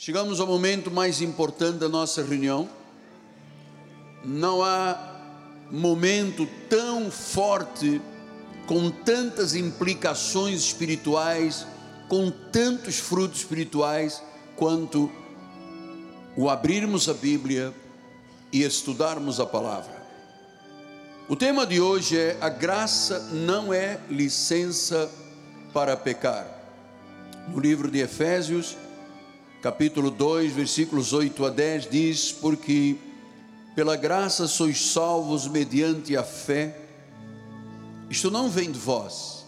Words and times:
Chegamos 0.00 0.38
ao 0.38 0.46
momento 0.46 0.92
mais 0.92 1.20
importante 1.20 1.78
da 1.78 1.88
nossa 1.88 2.22
reunião. 2.22 2.68
Não 4.24 4.62
há 4.62 4.96
momento 5.72 6.48
tão 6.70 7.10
forte, 7.10 8.00
com 8.64 8.92
tantas 8.92 9.56
implicações 9.56 10.60
espirituais, 10.60 11.66
com 12.08 12.30
tantos 12.30 13.00
frutos 13.00 13.40
espirituais, 13.40 14.22
quanto 14.54 15.10
o 16.36 16.48
abrirmos 16.48 17.08
a 17.08 17.14
Bíblia 17.14 17.74
e 18.52 18.62
estudarmos 18.62 19.40
a 19.40 19.46
palavra. 19.46 20.00
O 21.28 21.34
tema 21.34 21.66
de 21.66 21.80
hoje 21.80 22.16
é: 22.16 22.38
a 22.40 22.48
graça 22.48 23.18
não 23.32 23.74
é 23.74 23.98
licença 24.08 25.10
para 25.74 25.96
pecar. 25.96 26.46
No 27.48 27.58
livro 27.58 27.90
de 27.90 27.98
Efésios, 27.98 28.76
capítulo 29.68 30.10
2, 30.10 30.54
versículos 30.54 31.12
8 31.12 31.44
a 31.44 31.50
10, 31.50 31.90
diz: 31.90 32.32
Porque 32.32 32.96
pela 33.74 33.96
graça 33.96 34.48
sois 34.48 34.92
salvos 34.92 35.46
mediante 35.46 36.16
a 36.16 36.22
fé. 36.22 36.74
Isto 38.08 38.30
não 38.30 38.48
vem 38.48 38.72
de 38.72 38.78
vós, 38.78 39.44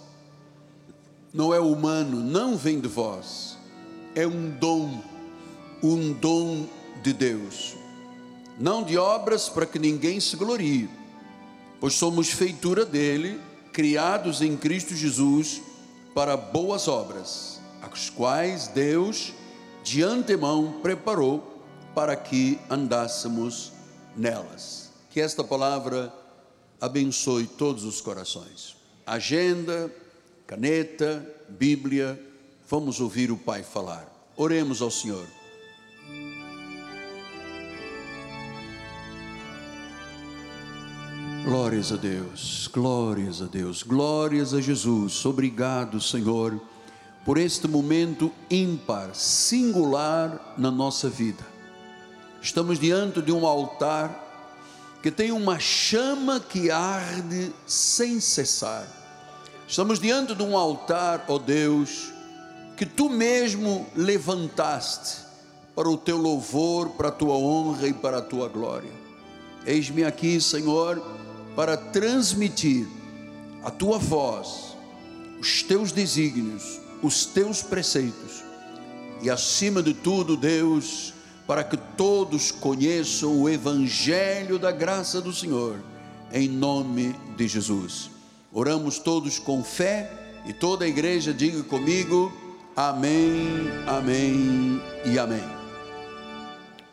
não 1.33 1.55
é 1.55 1.59
humano, 1.59 2.21
não 2.21 2.55
vem 2.55 2.79
de 2.79 2.87
vós, 2.87 3.57
é 4.15 4.27
um 4.27 4.51
dom, 4.51 5.03
um 5.83 6.13
dom 6.13 6.67
de 7.03 7.15
Deus, 7.15 7.75
não 8.59 8.83
de 8.83 8.99
obras 8.99 9.49
para 9.49 9.65
que 9.65 9.79
ninguém 9.79 10.21
se 10.21 10.37
glorie, 10.37 10.91
pois 11.81 11.95
somos 11.95 12.29
feitura 12.29 12.85
dele, 12.85 13.41
criados 13.73 14.43
em 14.43 14.55
Cristo 14.55 14.95
Jesus 14.95 15.63
para 16.15 16.37
boas 16.37 16.89
obras, 16.89 17.59
as 17.81 18.11
quais 18.11 18.69
Deus 18.69 19.33
de 19.83 20.03
antemão 20.03 20.81
preparou 20.83 21.65
para 21.95 22.15
que 22.17 22.59
andássemos 22.69 23.73
nelas. 24.17 24.91
Que 25.11 25.21
esta 25.21 25.43
palavra 25.43 26.13
abençoe 26.81 27.47
todos 27.47 27.85
os 27.85 28.01
corações. 28.01 28.77
Agenda, 29.07 29.93
caneta, 30.47 31.27
Bíblia, 31.49 32.21
vamos 32.69 33.01
ouvir 33.01 33.31
o 33.31 33.37
Pai 33.37 33.63
falar. 33.63 34.07
Oremos 34.37 34.81
ao 34.81 34.91
Senhor. 34.91 35.27
Glórias 41.45 41.91
a 41.91 41.97
Deus, 41.97 42.69
glórias 42.73 43.41
a 43.41 43.47
Deus, 43.47 43.83
glórias 43.83 44.53
a 44.53 44.61
Jesus. 44.61 45.25
Obrigado, 45.25 46.01
Senhor 46.01 46.61
por 47.25 47.39
este 47.39 47.69
momento 47.69 48.33
ímpar, 48.51 49.15
singular 49.15 50.55
na 50.57 50.71
nossa 50.71 51.09
vida. 51.09 51.45
Estamos 52.43 52.79
diante 52.79 53.21
de 53.21 53.31
um 53.31 53.47
altar 53.47 54.29
que 55.03 55.11
tem 55.11 55.31
uma 55.33 55.59
chama 55.59 56.41
que 56.41 56.71
arde 56.71 57.53
sem 57.67 58.21
cessar. 58.21 58.87
Estamos 59.69 60.01
diante 60.01 60.35
de 60.35 60.43
um 60.43 60.57
altar, 60.57 61.25
ó 61.29 61.35
oh 61.35 61.39
Deus, 61.39 62.13
que 62.77 62.87
tu 62.87 63.09
mesmo 63.09 63.87
levantaste 63.95 65.19
para 65.75 65.89
o 65.89 65.97
teu 65.97 66.17
louvor, 66.17 66.91
para 66.91 67.09
a 67.09 67.13
tua 67.13 67.35
honra 67.35 67.87
e 67.87 67.93
para 67.93 68.19
a 68.19 68.23
tua 68.23 68.49
glória. 68.49 68.93
Eis-me 69.67 70.05
aqui, 70.05 70.41
Senhor, 70.41 71.03
para 71.55 71.77
transmitir 71.77 72.89
a 73.63 73.71
tua 73.71 73.99
voz, 73.99 74.77
os 75.39 75.63
teus 75.63 75.93
desígnios, 75.93 76.80
os 77.03 77.27
teus 77.27 77.63
preceitos. 77.63 78.43
E 79.23 79.29
acima 79.29 79.83
de 79.83 79.93
tudo, 79.93 80.37
Deus, 80.37 81.13
para 81.47 81.65
que 81.65 81.77
todos 81.77 82.51
conheçam 82.51 83.41
o 83.41 83.49
evangelho 83.49 84.59
da 84.59 84.71
graça 84.71 85.21
do 85.21 85.33
Senhor, 85.33 85.79
em 86.33 86.49
nome 86.49 87.15
de 87.37 87.49
Jesus. 87.49 88.11
Oramos 88.53 88.99
todos 88.99 89.39
com 89.39 89.63
fé 89.63 90.11
e 90.47 90.53
toda 90.53 90.85
a 90.85 90.89
igreja 90.89 91.35
diga 91.35 91.63
comigo: 91.63 92.33
Amém, 92.77 93.69
Amém 93.87 94.81
e 95.05 95.19
Amém. 95.19 95.45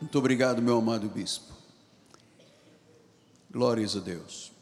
Muito 0.00 0.18
obrigado, 0.18 0.60
meu 0.60 0.78
amado 0.78 1.08
bispo. 1.08 1.52
Glórias 3.50 3.96
a 3.96 4.00
Deus. 4.00 4.52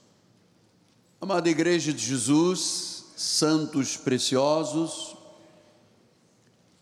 Amada 1.20 1.48
igreja 1.48 1.92
de 1.92 2.04
Jesus, 2.04 3.06
santos 3.16 3.96
preciosos, 3.96 5.15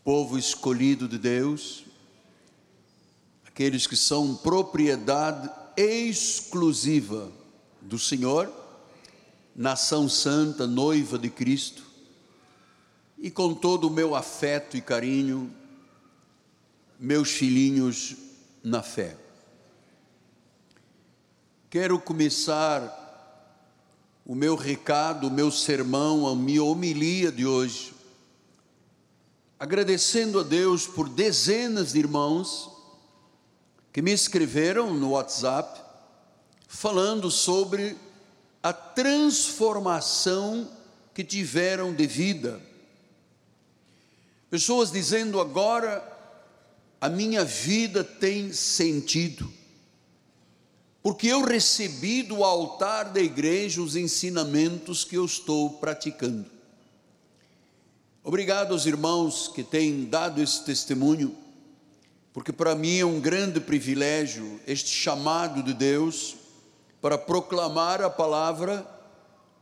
povo 0.04 0.36
escolhido 0.36 1.08
de 1.08 1.16
Deus, 1.16 1.84
aqueles 3.46 3.86
que 3.86 3.96
são 3.96 4.36
propriedade 4.36 5.48
exclusiva 5.78 7.32
do 7.80 7.98
Senhor, 7.98 8.52
nação 9.56 10.06
santa, 10.06 10.66
noiva 10.66 11.18
de 11.18 11.30
Cristo, 11.30 11.82
e 13.18 13.30
com 13.30 13.54
todo 13.54 13.88
o 13.88 13.90
meu 13.90 14.14
afeto 14.14 14.76
e 14.76 14.82
carinho, 14.82 15.50
meus 17.00 17.30
filhinhos 17.30 18.14
na 18.62 18.82
fé. 18.82 19.16
Quero 21.70 21.98
começar 21.98 23.00
o 24.26 24.34
meu 24.34 24.54
recado, 24.54 25.28
o 25.28 25.30
meu 25.30 25.50
sermão, 25.50 26.26
a 26.26 26.36
minha 26.36 26.62
homilia 26.62 27.32
de 27.32 27.46
hoje, 27.46 27.93
agradecendo 29.64 30.40
a 30.40 30.42
Deus 30.42 30.86
por 30.86 31.08
dezenas 31.08 31.94
de 31.94 31.98
irmãos 31.98 32.70
que 33.90 34.02
me 34.02 34.12
escreveram 34.12 34.92
no 34.92 35.12
WhatsApp 35.12 35.80
falando 36.68 37.30
sobre 37.30 37.96
a 38.62 38.74
transformação 38.74 40.70
que 41.14 41.24
tiveram 41.24 41.94
de 41.94 42.06
vida. 42.06 42.60
Pessoas 44.50 44.92
dizendo 44.92 45.40
agora 45.40 46.12
a 47.00 47.08
minha 47.08 47.42
vida 47.42 48.04
tem 48.04 48.52
sentido. 48.52 49.50
Porque 51.02 51.28
eu 51.28 51.42
recebi 51.42 52.22
do 52.22 52.44
altar 52.44 53.14
da 53.14 53.20
igreja 53.22 53.80
os 53.80 53.96
ensinamentos 53.96 55.04
que 55.04 55.16
eu 55.16 55.24
estou 55.24 55.78
praticando. 55.78 56.53
Obrigado 58.26 58.72
aos 58.72 58.86
irmãos 58.86 59.48
que 59.48 59.62
têm 59.62 60.06
dado 60.06 60.40
esse 60.40 60.64
testemunho, 60.64 61.36
porque 62.32 62.54
para 62.54 62.74
mim 62.74 62.96
é 62.96 63.04
um 63.04 63.20
grande 63.20 63.60
privilégio 63.60 64.58
este 64.66 64.88
chamado 64.88 65.62
de 65.62 65.74
Deus 65.74 66.34
para 67.02 67.18
proclamar 67.18 68.00
a 68.00 68.08
palavra 68.08 68.86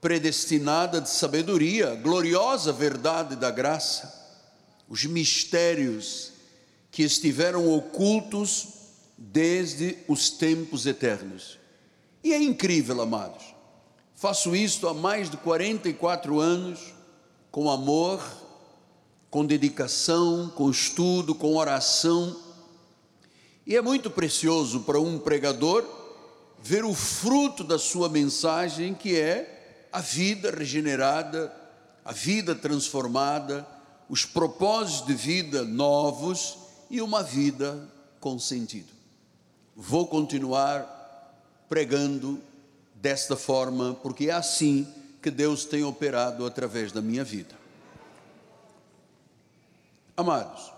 predestinada 0.01 1.01
de 1.01 1.11
sabedoria, 1.11 1.97
gloriosa 1.97 2.73
verdade 2.73 3.35
da 3.35 3.51
graça, 3.51 4.15
os 4.89 5.05
mistérios 5.07 6.31
que 6.93 7.03
estiveram 7.03 7.69
ocultos 7.69 8.69
desde 9.19 9.99
os 10.07 10.31
tempos 10.31 10.87
eternos. 10.87 11.59
E 12.23 12.33
é 12.33 12.41
incrível, 12.41 13.03
amados. 13.03 13.43
Faço 14.15 14.55
isto 14.55 14.87
há 14.87 14.95
mais 14.95 15.29
de 15.29 15.37
44 15.37 16.39
anos, 16.39 16.95
com 17.51 17.69
amor, 17.69 18.42
com 19.33 19.47
dedicação, 19.47 20.53
com 20.55 20.71
estudo, 20.71 21.35
com 21.35 21.57
oração. 21.57 22.37
E 23.67 23.75
é 23.75 23.81
muito 23.81 24.11
precioso 24.11 24.81
para 24.81 25.01
um 25.01 25.19
pregador 25.19 25.87
ver 26.63 26.85
o 26.85 26.93
fruto 26.93 27.65
da 27.65 27.79
sua 27.79 28.11
mensagem, 28.11 28.93
que 28.93 29.19
é 29.19 29.89
a 29.91 30.03
vida 30.03 30.51
regenerada, 30.51 31.51
a 32.05 32.13
vida 32.13 32.55
transformada, 32.55 33.67
os 34.07 34.27
propósitos 34.27 35.07
de 35.07 35.15
vida 35.15 35.65
novos 35.65 36.59
e 36.91 37.01
uma 37.01 37.23
vida 37.23 37.89
com 38.21 38.39
sentido. 38.39 38.93
Vou 39.75 40.09
continuar 40.09 41.65
pregando 41.71 42.39
desta 42.97 43.35
forma, 43.35 43.95
porque 44.03 44.29
é 44.29 44.33
assim 44.33 44.87
que 45.23 45.31
Deus 45.31 45.65
tem 45.65 45.83
operado 45.85 46.45
através 46.45 46.93
da 46.93 47.01
minha 47.01 47.25
vida. 47.25 47.62
Amados, 50.17 50.73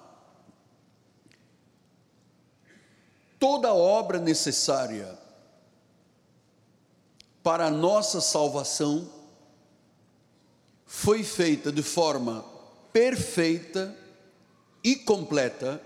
toda 3.38 3.75
obra 3.75 4.19
necessária 4.19 5.19
para 7.42 7.66
a 7.66 7.70
nossa 7.70 8.20
salvação 8.20 9.10
foi 10.86 11.22
feita 11.22 11.70
de 11.72 11.82
forma 11.82 12.44
perfeita 12.92 13.94
e 14.82 14.96
completa 14.96 15.82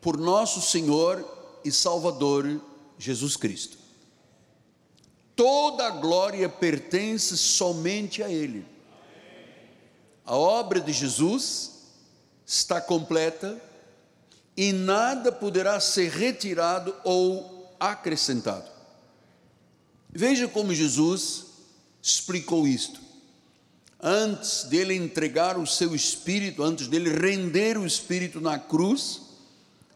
por 0.00 0.16
nosso 0.16 0.62
Senhor 0.62 1.24
e 1.64 1.70
Salvador 1.70 2.60
Jesus 2.98 3.36
Cristo. 3.36 3.78
Toda 5.36 5.86
a 5.86 5.90
glória 5.90 6.48
pertence 6.48 7.36
somente 7.36 8.22
a 8.22 8.30
Ele. 8.30 8.66
A 10.24 10.36
obra 10.36 10.80
de 10.80 10.92
Jesus 10.92 11.79
está 12.50 12.80
completa, 12.80 13.62
e 14.56 14.72
nada 14.72 15.30
poderá 15.30 15.78
ser 15.78 16.10
retirado 16.10 16.92
ou 17.04 17.72
acrescentado. 17.78 18.68
Veja 20.12 20.48
como 20.48 20.74
Jesus 20.74 21.44
explicou 22.02 22.66
isto. 22.66 23.00
Antes 24.02 24.64
dele 24.64 24.96
entregar 24.96 25.56
o 25.56 25.64
seu 25.64 25.94
espírito, 25.94 26.64
antes 26.64 26.88
dele 26.88 27.10
render 27.10 27.78
o 27.78 27.86
espírito 27.86 28.40
na 28.40 28.58
cruz, 28.58 29.20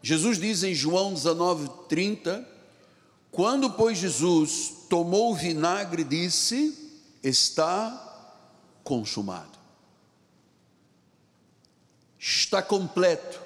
Jesus 0.01 0.39
diz 0.39 0.63
em 0.63 0.73
João 0.73 1.13
19:30, 1.13 2.47
quando 3.31 3.71
pois 3.71 3.97
Jesus 3.97 4.85
tomou 4.89 5.33
o 5.33 5.35
vinagre, 5.35 6.05
disse: 6.05 6.73
Está 7.21 8.31
consumado. 8.81 9.54
Está 12.27 12.59
completo. 12.59 13.39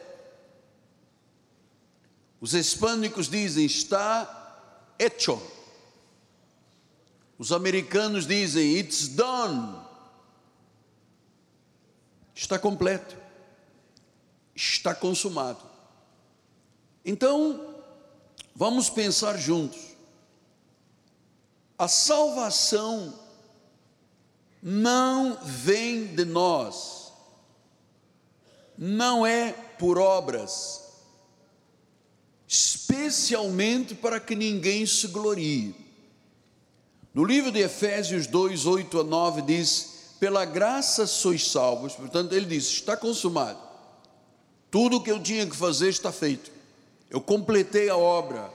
Os 2.39 2.53
hispânicos 2.53 3.27
dizem: 3.27 3.65
Está 3.65 4.95
hecho. 4.97 5.41
Os 7.37 7.51
americanos 7.51 8.25
dizem: 8.25 8.77
It's 8.77 9.09
done. 9.09 9.85
Está 12.33 12.57
completo. 12.57 13.17
Está 14.55 14.95
consumado. 14.95 15.59
Então, 17.03 17.75
vamos 18.55 18.89
pensar 18.89 19.37
juntos. 19.37 19.89
A 21.77 21.89
salvação 21.89 23.13
não 24.63 25.37
vem 25.43 26.07
de 26.15 26.23
nós, 26.23 26.99
não 28.81 29.25
é 29.25 29.51
por 29.77 29.97
obras, 29.97 30.81
especialmente 32.47 33.93
para 33.93 34.21
que 34.21 34.37
ninguém 34.37 34.85
se 34.85 35.07
glorie. 35.07 35.75
No 37.13 37.25
livro 37.25 37.51
de 37.51 37.59
Efésios 37.59 38.25
2, 38.25 38.65
8 38.65 39.01
a 39.01 39.03
9 39.03 39.41
diz: 39.41 40.15
Pela 40.17 40.45
graça 40.45 41.05
sois 41.05 41.51
salvos, 41.51 41.93
portanto, 41.93 42.31
ele 42.31 42.45
diz: 42.45 42.67
Está 42.67 42.95
consumado, 42.95 43.59
tudo 44.71 44.95
o 44.95 45.03
que 45.03 45.11
eu 45.11 45.21
tinha 45.21 45.45
que 45.45 45.57
fazer 45.57 45.89
está 45.89 46.13
feito, 46.13 46.49
eu 47.09 47.19
completei 47.19 47.89
a 47.89 47.97
obra. 47.97 48.49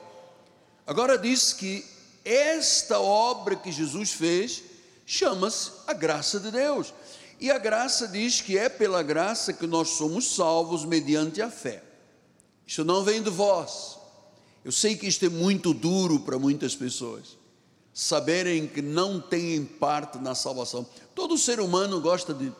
Agora 0.86 1.18
diz 1.18 1.52
que 1.52 1.84
esta 2.24 2.98
obra 2.98 3.56
que 3.56 3.70
Jesus 3.70 4.12
fez 4.12 4.62
chama-se 5.04 5.70
a 5.86 5.92
graça 5.92 6.40
de 6.40 6.50
Deus. 6.50 6.94
E 7.40 7.50
a 7.50 7.58
graça 7.58 8.08
diz 8.08 8.40
que 8.40 8.56
é 8.56 8.68
pela 8.68 9.02
graça 9.02 9.52
que 9.52 9.66
nós 9.66 9.90
somos 9.90 10.34
salvos 10.34 10.84
mediante 10.84 11.42
a 11.42 11.50
fé. 11.50 11.82
Isso 12.66 12.84
não 12.84 13.02
vem 13.02 13.22
de 13.22 13.30
vós. 13.30 13.98
Eu 14.64 14.72
sei 14.72 14.96
que 14.96 15.06
isto 15.06 15.26
é 15.26 15.28
muito 15.28 15.74
duro 15.74 16.20
para 16.20 16.38
muitas 16.38 16.74
pessoas, 16.74 17.36
saberem 17.92 18.66
que 18.66 18.80
não 18.80 19.20
têm 19.20 19.64
parte 19.64 20.18
na 20.18 20.34
salvação. 20.34 20.86
Todo 21.14 21.36
ser 21.36 21.60
humano 21.60 22.00
gosta 22.00 22.32
de 22.32 22.50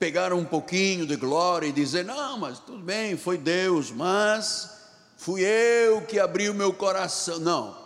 pegar 0.00 0.32
um 0.32 0.44
pouquinho 0.44 1.06
de 1.06 1.14
glória 1.14 1.68
e 1.68 1.72
dizer: 1.72 2.04
não, 2.04 2.38
mas 2.38 2.58
tudo 2.58 2.82
bem, 2.82 3.16
foi 3.16 3.38
Deus, 3.38 3.92
mas 3.92 4.68
fui 5.16 5.42
eu 5.42 6.02
que 6.02 6.18
abri 6.18 6.48
o 6.48 6.54
meu 6.54 6.72
coração. 6.72 7.38
Não, 7.38 7.81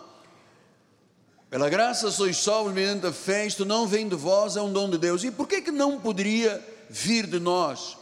pela 1.49 1.69
graça 1.69 2.11
sois 2.11 2.37
salvos 2.37 2.73
mediante 2.73 3.05
a 3.05 3.13
fé, 3.13 3.45
isto 3.45 3.65
não 3.65 3.87
vem 3.87 4.07
de 4.07 4.15
vós, 4.15 4.57
é 4.57 4.61
um 4.61 4.71
dom 4.71 4.89
de 4.89 4.97
Deus. 4.97 5.23
E 5.23 5.31
por 5.31 5.47
que, 5.47 5.61
que 5.61 5.71
não 5.71 5.99
poderia 5.99 6.63
vir 6.89 7.25
de 7.25 7.39
nós? 7.39 7.97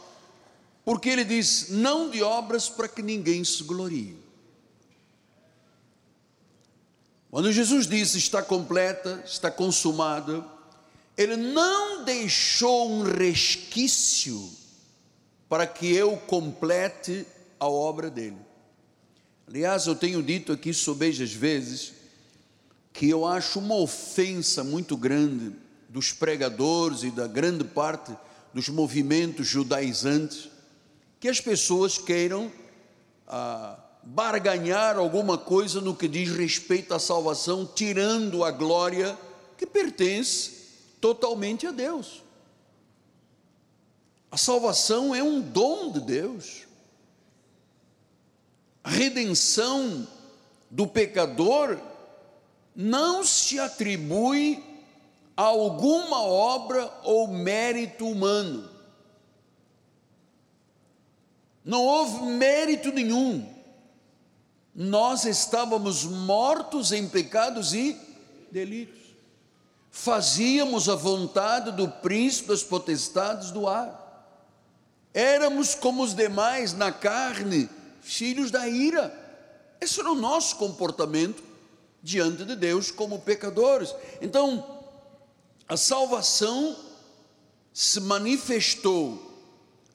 Porque 0.84 1.08
ele 1.08 1.24
diz: 1.24 1.68
não 1.70 2.10
de 2.10 2.22
obras 2.22 2.68
para 2.68 2.88
que 2.88 3.02
ninguém 3.02 3.44
se 3.44 3.62
glorie. 3.62 4.16
Quando 7.30 7.52
Jesus 7.52 7.86
disse 7.86 8.18
está 8.18 8.42
completa, 8.42 9.22
está 9.24 9.50
consumada, 9.50 10.44
ele 11.16 11.36
não 11.36 12.04
deixou 12.04 12.90
um 12.90 13.02
resquício 13.02 14.50
para 15.48 15.66
que 15.66 15.92
eu 15.92 16.16
complete 16.16 17.26
a 17.60 17.68
obra 17.68 18.10
dele. 18.10 18.38
Aliás, 19.46 19.86
eu 19.86 19.94
tenho 19.94 20.22
dito 20.22 20.52
aqui 20.52 20.74
sobre 20.74 21.08
as 21.08 21.32
vezes 21.32 21.95
que 22.96 23.10
eu 23.10 23.26
acho 23.26 23.58
uma 23.58 23.74
ofensa 23.74 24.64
muito 24.64 24.96
grande 24.96 25.52
dos 25.86 26.12
pregadores 26.12 27.02
e 27.02 27.10
da 27.10 27.26
grande 27.26 27.62
parte 27.62 28.16
dos 28.54 28.70
movimentos 28.70 29.46
judaizantes, 29.46 30.48
que 31.20 31.28
as 31.28 31.38
pessoas 31.38 31.98
queiram 31.98 32.50
ah, 33.28 33.78
barganhar 34.02 34.96
alguma 34.96 35.36
coisa 35.36 35.78
no 35.78 35.94
que 35.94 36.08
diz 36.08 36.30
respeito 36.30 36.94
à 36.94 36.98
salvação, 36.98 37.66
tirando 37.66 38.42
a 38.42 38.50
glória 38.50 39.16
que 39.58 39.66
pertence 39.66 40.52
totalmente 40.98 41.66
a 41.66 41.72
Deus. 41.72 42.22
A 44.30 44.38
salvação 44.38 45.14
é 45.14 45.22
um 45.22 45.42
dom 45.42 45.92
de 45.92 46.00
Deus. 46.00 46.62
A 48.82 48.88
redenção 48.88 50.08
do 50.70 50.86
pecador 50.86 51.78
não 52.76 53.24
se 53.24 53.58
atribui 53.58 54.62
alguma 55.34 56.20
obra 56.20 56.92
ou 57.04 57.26
mérito 57.26 58.06
humano. 58.06 58.68
Não 61.64 61.82
houve 61.82 62.26
mérito 62.26 62.92
nenhum. 62.92 63.50
Nós 64.74 65.24
estávamos 65.24 66.04
mortos 66.04 66.92
em 66.92 67.08
pecados 67.08 67.72
e 67.72 67.98
delitos. 68.52 69.06
Fazíamos 69.90 70.90
a 70.90 70.94
vontade 70.94 71.72
do 71.72 71.88
príncipe 71.88 72.48
das 72.48 72.62
potestades 72.62 73.50
do 73.50 73.66
ar. 73.66 74.04
Éramos 75.14 75.74
como 75.74 76.02
os 76.02 76.14
demais 76.14 76.74
na 76.74 76.92
carne, 76.92 77.70
filhos 78.02 78.50
da 78.50 78.68
ira. 78.68 79.10
Esse 79.80 79.98
era 80.00 80.12
o 80.12 80.14
nosso 80.14 80.56
comportamento 80.56 81.45
diante 82.06 82.44
de 82.44 82.54
Deus 82.54 82.92
como 82.92 83.18
pecadores. 83.18 83.92
Então, 84.22 84.64
a 85.68 85.76
salvação 85.76 86.76
se 87.72 88.00
manifestou 88.00 89.20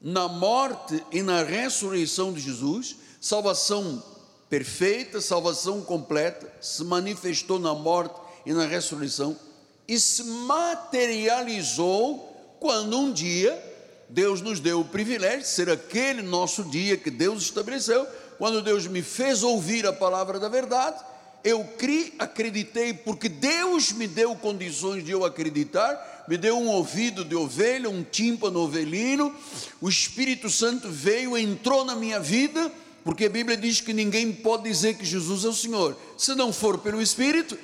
na 0.02 0.28
morte 0.28 1.02
e 1.10 1.22
na 1.22 1.42
ressurreição 1.42 2.34
de 2.34 2.42
Jesus, 2.42 2.98
salvação 3.22 4.04
perfeita, 4.50 5.22
salvação 5.22 5.80
completa, 5.82 6.54
se 6.60 6.84
manifestou 6.84 7.58
na 7.58 7.74
morte 7.74 8.20
e 8.46 8.52
na 8.52 8.66
ressurreição 8.66 9.40
e 9.88 9.98
se 9.98 10.26
materializou 10.26 12.58
quando 12.60 12.98
um 12.98 13.14
dia 13.14 13.70
Deus 14.10 14.42
nos 14.42 14.60
deu 14.60 14.82
o 14.82 14.86
privilégio 14.86 15.40
de 15.40 15.48
ser 15.48 15.70
aquele 15.70 16.22
nosso 16.22 16.66
dia 16.66 16.98
que 16.98 17.10
Deus 17.10 17.44
estabeleceu, 17.44 18.06
quando 18.38 18.62
Deus 18.62 18.86
me 18.86 19.02
fez 19.02 19.44
ouvir 19.44 19.88
a 19.88 19.94
palavra 19.94 20.38
da 20.38 20.50
verdade 20.50 21.02
eu 21.44 21.64
criei, 21.64 22.14
acreditei, 22.20 22.94
porque 22.94 23.28
Deus 23.28 23.92
me 23.92 24.08
deu 24.08 24.36
condições 24.36 25.04
de 25.04 25.12
eu 25.12 25.26
acreditar, 25.26 26.26
me 26.28 26.38
deu 26.38 26.58
um 26.58 26.68
ouvido 26.68 27.26
de 27.26 27.36
ovelha, 27.36 27.90
um 27.90 28.04
tímpano 28.04 28.60
ovelino, 28.60 29.36
o 29.80 29.90
Espírito 29.90 30.50
Santo 30.50 30.90
veio, 30.90 31.38
entrou 31.38 31.84
na 31.84 31.96
minha 31.96 32.20
vida, 32.20 32.72
porque 33.04 33.26
a 33.26 33.30
Bíblia 33.30 33.58
diz 33.58 33.82
que 33.82 33.94
ninguém 33.94 34.32
pode 34.32 34.64
dizer 34.64 34.96
que 34.96 35.06
Jesus 35.06 35.44
é 35.44 35.48
o 35.48 35.54
Senhor, 35.54 35.98
se 36.18 36.36
não 36.36 36.54
for 36.54 36.78
pelo 36.78 37.02
Espírito. 37.02 37.58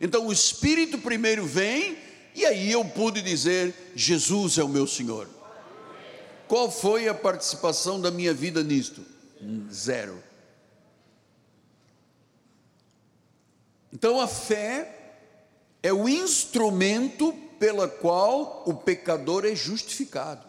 Então 0.00 0.26
o 0.26 0.32
Espírito 0.32 0.98
primeiro 0.98 1.46
vem, 1.46 1.96
e 2.34 2.44
aí 2.44 2.72
eu 2.72 2.84
pude 2.84 3.22
dizer: 3.22 3.72
Jesus 3.94 4.58
é 4.58 4.64
o 4.64 4.68
meu 4.68 4.86
Senhor. 4.86 5.28
Qual 6.48 6.70
foi 6.70 7.08
a 7.08 7.14
participação 7.14 8.00
da 8.00 8.10
minha 8.10 8.34
vida 8.34 8.62
nisto? 8.62 9.02
Zero. 9.72 10.22
Então 13.94 14.20
a 14.20 14.26
fé 14.26 15.20
é 15.80 15.92
o 15.92 16.08
instrumento 16.08 17.32
pela 17.60 17.86
qual 17.86 18.64
o 18.66 18.74
pecador 18.74 19.44
é 19.44 19.54
justificado. 19.54 20.44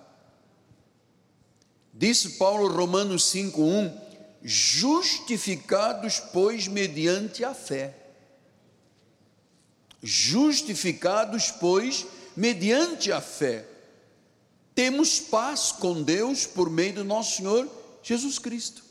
Disse 1.94 2.32
Paulo 2.32 2.68
Romanos 2.68 3.32
5:1, 3.32 3.96
justificados 4.42 6.20
pois 6.20 6.68
mediante 6.68 7.46
a 7.46 7.54
fé. 7.54 7.96
Justificados 10.02 11.52
pois 11.52 12.06
mediante 12.36 13.12
a 13.12 13.22
fé. 13.22 13.66
Temos 14.74 15.20
paz 15.20 15.72
com 15.72 16.02
Deus 16.02 16.46
por 16.48 16.70
meio 16.70 16.96
do 16.96 17.04
nosso 17.04 17.38
Senhor 17.38 17.70
Jesus 18.02 18.40
Cristo. 18.40 18.84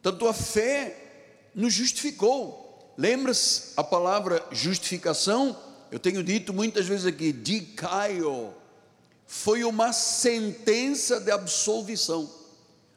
Tanto 0.00 0.28
a 0.28 0.32
fé 0.32 1.50
nos 1.54 1.74
justificou. 1.74 2.67
Lembra-se 2.98 3.74
a 3.76 3.84
palavra 3.84 4.44
justificação? 4.50 5.56
Eu 5.88 6.00
tenho 6.00 6.20
dito 6.20 6.52
muitas 6.52 6.84
vezes 6.84 7.06
aqui, 7.06 7.30
dicaio, 7.30 8.52
foi 9.24 9.62
uma 9.62 9.92
sentença 9.92 11.20
de 11.20 11.30
absolvição. 11.30 12.28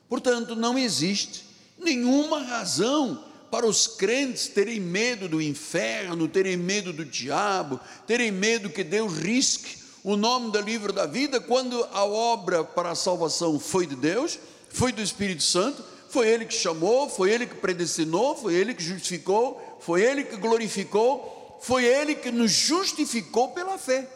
Portanto, 0.09 0.55
não 0.55 0.75
existe 0.75 1.45
nenhuma 1.77 2.41
razão 2.41 3.23
para 3.51 3.67
os 3.67 3.85
crentes 3.85 4.47
terem 4.47 4.79
medo 4.79 5.29
do 5.29 5.39
inferno, 5.39 6.27
terem 6.27 6.57
medo 6.57 6.91
do 6.91 7.05
diabo, 7.05 7.79
terem 8.07 8.31
medo 8.31 8.71
que 8.71 8.83
Deus 8.83 9.13
risque 9.19 9.77
o 10.03 10.17
nome 10.17 10.51
do 10.51 10.59
livro 10.59 10.91
da 10.91 11.05
vida, 11.05 11.39
quando 11.39 11.87
a 11.93 12.03
obra 12.03 12.63
para 12.63 12.89
a 12.89 12.95
salvação 12.95 13.59
foi 13.59 13.85
de 13.85 13.95
Deus, 13.95 14.39
foi 14.67 14.91
do 14.91 14.99
Espírito 15.01 15.43
Santo, 15.43 15.83
foi 16.09 16.27
Ele 16.27 16.45
que 16.45 16.53
chamou, 16.53 17.07
foi 17.07 17.31
Ele 17.31 17.45
que 17.45 17.55
predestinou, 17.55 18.35
foi 18.35 18.55
Ele 18.55 18.73
que 18.73 18.83
justificou, 18.83 19.70
foi 19.81 20.01
Ele 20.01 20.23
que 20.23 20.37
glorificou, 20.37 21.59
foi 21.61 21.85
Ele 21.85 22.15
que 22.15 22.31
nos 22.31 22.51
justificou 22.51 23.49
pela 23.49 23.77
fé. 23.77 24.07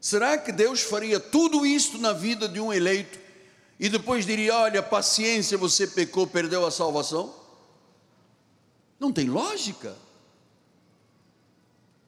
Será 0.00 0.38
que 0.38 0.52
Deus 0.52 0.80
faria 0.80 1.20
tudo 1.20 1.64
isto 1.64 1.98
na 1.98 2.12
vida 2.12 2.48
de 2.48 2.60
um 2.60 2.72
eleito 2.72 3.18
e 3.78 3.88
depois 3.88 4.26
diria: 4.26 4.54
Olha, 4.54 4.82
paciência, 4.82 5.56
você 5.56 5.86
pecou, 5.86 6.26
perdeu 6.26 6.66
a 6.66 6.70
salvação? 6.70 7.34
Não 8.98 9.12
tem 9.12 9.28
lógica. 9.28 9.96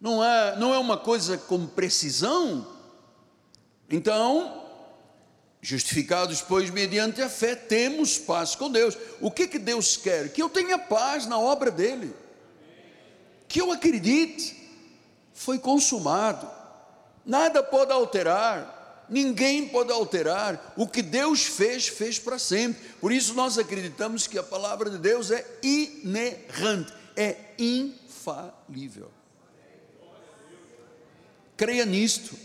Não 0.01 0.23
é, 0.23 0.57
não 0.57 0.75
é 0.75 0.79
uma 0.79 0.97
coisa 0.97 1.39
com 1.39 1.67
precisão. 1.67 2.67
Então, 3.89 4.62
justificados, 5.63 6.43
pois, 6.43 6.69
mediante 6.69 7.23
a 7.23 7.29
fé, 7.29 7.55
temos 7.55 8.19
paz 8.19 8.57
com 8.57 8.71
Deus. 8.71 8.99
O 9.21 9.31
que, 9.31 9.47
que 9.47 9.59
Deus 9.59 9.97
quer? 9.97 10.33
Que 10.33 10.43
eu 10.43 10.51
tenha 10.51 10.77
paz 10.77 11.25
na 11.25 11.39
obra 11.39 11.71
dele. 11.71 12.13
Que 13.47 13.61
eu 13.61 13.71
acredite, 13.71 14.57
foi 15.33 15.59
consumado. 15.59 16.51
Nada 17.25 17.63
pode 17.63 17.93
alterar 17.93 18.81
ninguém 19.13 19.69
pode 19.69 19.93
alterar. 19.93 20.73
O 20.77 20.89
que 20.89 21.03
Deus 21.03 21.45
fez, 21.45 21.87
fez 21.87 22.19
para 22.19 22.39
sempre. 22.39 22.81
Por 23.01 23.13
isso 23.13 23.35
nós 23.35 23.59
acreditamos 23.59 24.27
que 24.27 24.39
a 24.39 24.43
palavra 24.43 24.89
de 24.89 24.99
Deus 24.99 25.31
é 25.31 25.47
inerrante, 25.63 26.93
é 27.15 27.37
infalível. 27.59 29.11
Creia 31.57 31.85
nisto. 31.85 32.37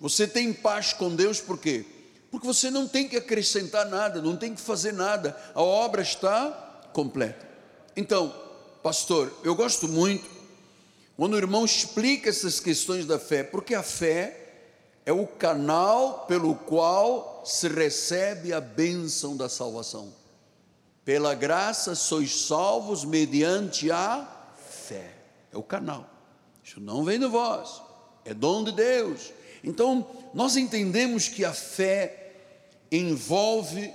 Você 0.00 0.26
tem 0.26 0.52
paz 0.52 0.92
com 0.92 1.14
Deus 1.14 1.40
por 1.40 1.58
quê? 1.58 1.84
Porque 2.30 2.46
você 2.46 2.70
não 2.70 2.86
tem 2.86 3.08
que 3.08 3.16
acrescentar 3.16 3.88
nada, 3.88 4.22
não 4.22 4.36
tem 4.36 4.54
que 4.54 4.60
fazer 4.60 4.92
nada. 4.92 5.36
A 5.54 5.62
obra 5.62 6.02
está 6.02 6.50
completa. 6.92 7.48
Então, 7.96 8.32
pastor, 8.82 9.32
eu 9.42 9.54
gosto 9.54 9.88
muito 9.88 10.28
quando 11.16 11.34
o 11.34 11.38
irmão 11.38 11.64
explica 11.64 12.30
essas 12.30 12.60
questões 12.60 13.04
da 13.04 13.18
fé, 13.18 13.42
porque 13.42 13.74
a 13.74 13.82
fé 13.82 14.40
é 15.04 15.12
o 15.12 15.26
canal 15.26 16.24
pelo 16.26 16.54
qual 16.54 17.42
se 17.44 17.68
recebe 17.68 18.52
a 18.52 18.60
bênção 18.60 19.36
da 19.36 19.48
salvação. 19.48 20.14
Pela 21.04 21.34
graça 21.34 21.94
sois 21.94 22.46
salvos 22.46 23.04
mediante 23.04 23.90
a 23.90 24.26
fé. 24.70 25.14
É 25.52 25.58
o 25.58 25.62
canal. 25.62 26.08
Isso 26.62 26.80
não 26.80 27.04
vem 27.04 27.18
de 27.18 27.26
vós, 27.26 27.82
é 28.24 28.32
dom 28.32 28.62
de 28.62 28.72
Deus. 28.72 29.32
Então, 29.62 30.06
nós 30.32 30.56
entendemos 30.56 31.28
que 31.28 31.44
a 31.44 31.52
fé 31.52 32.19
envolve 32.90 33.92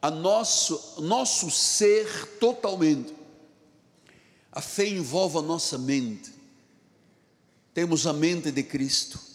a 0.00 0.10
nosso, 0.10 1.00
nosso 1.02 1.50
ser 1.50 2.38
totalmente. 2.38 3.14
A 4.52 4.60
fé 4.60 4.86
envolve 4.86 5.38
a 5.38 5.42
nossa 5.42 5.78
mente. 5.78 6.32
Temos 7.72 8.06
a 8.06 8.12
mente 8.12 8.50
de 8.50 8.62
Cristo 8.62 9.34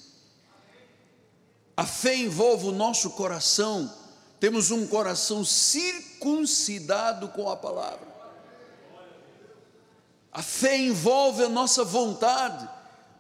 a 1.79 1.85
fé 1.85 2.13
envolve 2.13 2.65
o 2.67 2.73
nosso 2.73 3.11
coração. 3.11 3.89
Temos 4.37 4.69
um 4.69 4.85
coração 4.85 5.45
circuncidado 5.45 7.29
com 7.29 7.49
a 7.49 7.55
palavra. 7.55 8.05
A 10.29 10.41
fé 10.41 10.77
envolve 10.77 11.41
a 11.41 11.47
nossa 11.47 11.85
vontade, 11.85 12.67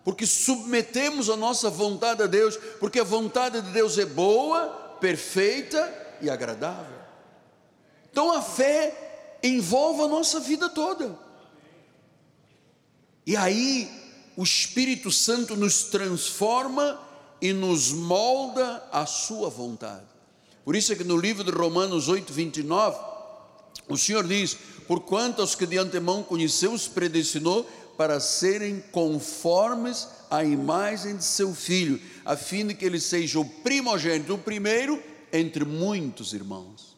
porque 0.03 0.25
submetemos 0.25 1.29
a 1.29 1.37
nossa 1.37 1.69
vontade 1.69 2.21
a 2.21 2.27
Deus, 2.27 2.57
porque 2.81 2.99
a 2.99 3.03
vontade 3.05 3.61
de 3.61 3.71
Deus 3.71 3.97
é 3.97 4.05
boa, 4.05 4.88
perfeita 4.99 6.17
e 6.21 6.29
agradável. 6.29 6.99
Então 8.11 8.31
a 8.31 8.41
fé 8.41 9.37
envolve 9.43 10.01
a 10.01 10.07
nossa 10.07 10.39
vida 10.39 10.69
toda. 10.69 11.17
E 13.25 13.35
aí 13.35 13.89
o 14.35 14.43
Espírito 14.43 15.11
Santo 15.11 15.55
nos 15.55 15.83
transforma 15.83 16.99
e 17.41 17.53
nos 17.53 17.91
molda 17.91 18.83
a 18.91 19.05
sua 19.05 19.49
vontade. 19.49 20.05
Por 20.65 20.75
isso 20.75 20.91
é 20.91 20.95
que 20.95 21.03
no 21.03 21.17
livro 21.17 21.43
de 21.43 21.51
Romanos 21.51 22.07
8, 22.07 22.31
29, 22.31 22.99
o 23.87 23.97
Senhor 23.97 24.25
diz: 24.27 24.57
Porquanto 24.87 25.41
aos 25.41 25.55
que 25.55 25.65
de 25.65 25.77
antemão 25.77 26.23
conheceu, 26.23 26.73
os 26.73 26.87
predestinou 26.87 27.69
para 27.97 28.19
serem 28.19 28.83
conformes 28.91 30.07
à 30.29 30.43
imagem 30.43 31.17
de 31.17 31.23
seu 31.23 31.53
filho, 31.53 31.99
a 32.25 32.35
fim 32.35 32.67
de 32.67 32.73
que 32.73 32.85
ele 32.85 32.99
seja 32.99 33.39
o 33.39 33.45
primogênito, 33.45 34.33
o 34.33 34.37
primeiro 34.37 35.01
entre 35.31 35.65
muitos 35.65 36.33
irmãos. 36.33 36.97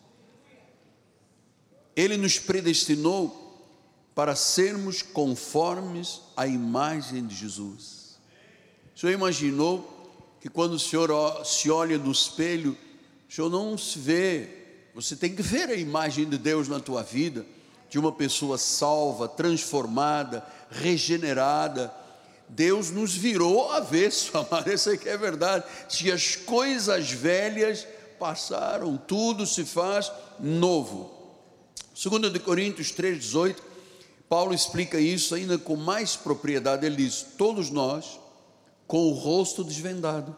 Ele 1.96 2.18
nos 2.18 2.40
predestinou 2.40 3.42
para 4.16 4.36
sermos 4.36 5.02
conformes 5.02 6.22
à 6.36 6.48
imagem 6.48 7.26
de 7.26 7.36
Jesus. 7.36 8.20
O 8.96 9.00
senhor 9.00 9.14
imaginou 9.14 10.02
que 10.40 10.50
quando 10.50 10.74
o 10.74 10.80
senhor 10.80 11.46
se 11.46 11.70
olha 11.70 11.98
no 11.98 12.12
espelho, 12.12 12.78
o 13.30 13.34
senhor 13.34 13.50
não 13.50 13.78
se 13.78 14.00
vê, 14.00 14.50
você 14.94 15.16
tem 15.16 15.34
que 15.34 15.42
ver 15.42 15.70
a 15.70 15.76
imagem 15.76 16.28
de 16.28 16.38
Deus 16.38 16.68
na 16.68 16.80
tua 16.80 17.04
vida, 17.04 17.46
de 17.90 18.00
uma 18.00 18.12
pessoa 18.12 18.58
salva, 18.58 19.28
transformada, 19.28 20.46
regenerada. 20.70 21.94
Deus 22.52 22.92
nos 22.92 23.16
virou 23.16 23.72
avesso, 23.72 24.38
amado, 24.38 24.70
essa 24.70 24.92
aqui 24.92 25.08
é 25.08 25.18
verdade. 25.18 25.66
Se 25.88 26.12
as 26.12 26.36
coisas 26.36 27.10
velhas 27.12 27.88
passaram, 28.20 28.98
tudo 28.98 29.46
se 29.48 29.66
faz 29.66 30.12
novo. 30.40 31.20
2 31.94 32.32
de 32.32 32.40
Coríntios 32.40 32.92
3,18, 32.92 33.56
Paulo 34.28 34.54
explica 34.54 35.00
isso 35.00 35.34
ainda 35.34 35.58
com 35.58 35.76
mais 35.76 36.16
propriedade. 36.16 36.86
Ele 36.86 36.98
diz: 36.98 37.26
Todos 37.38 37.70
nós, 37.70 38.20
com 38.88 39.08
o 39.08 39.14
rosto 39.14 39.64
desvendado. 39.64 40.36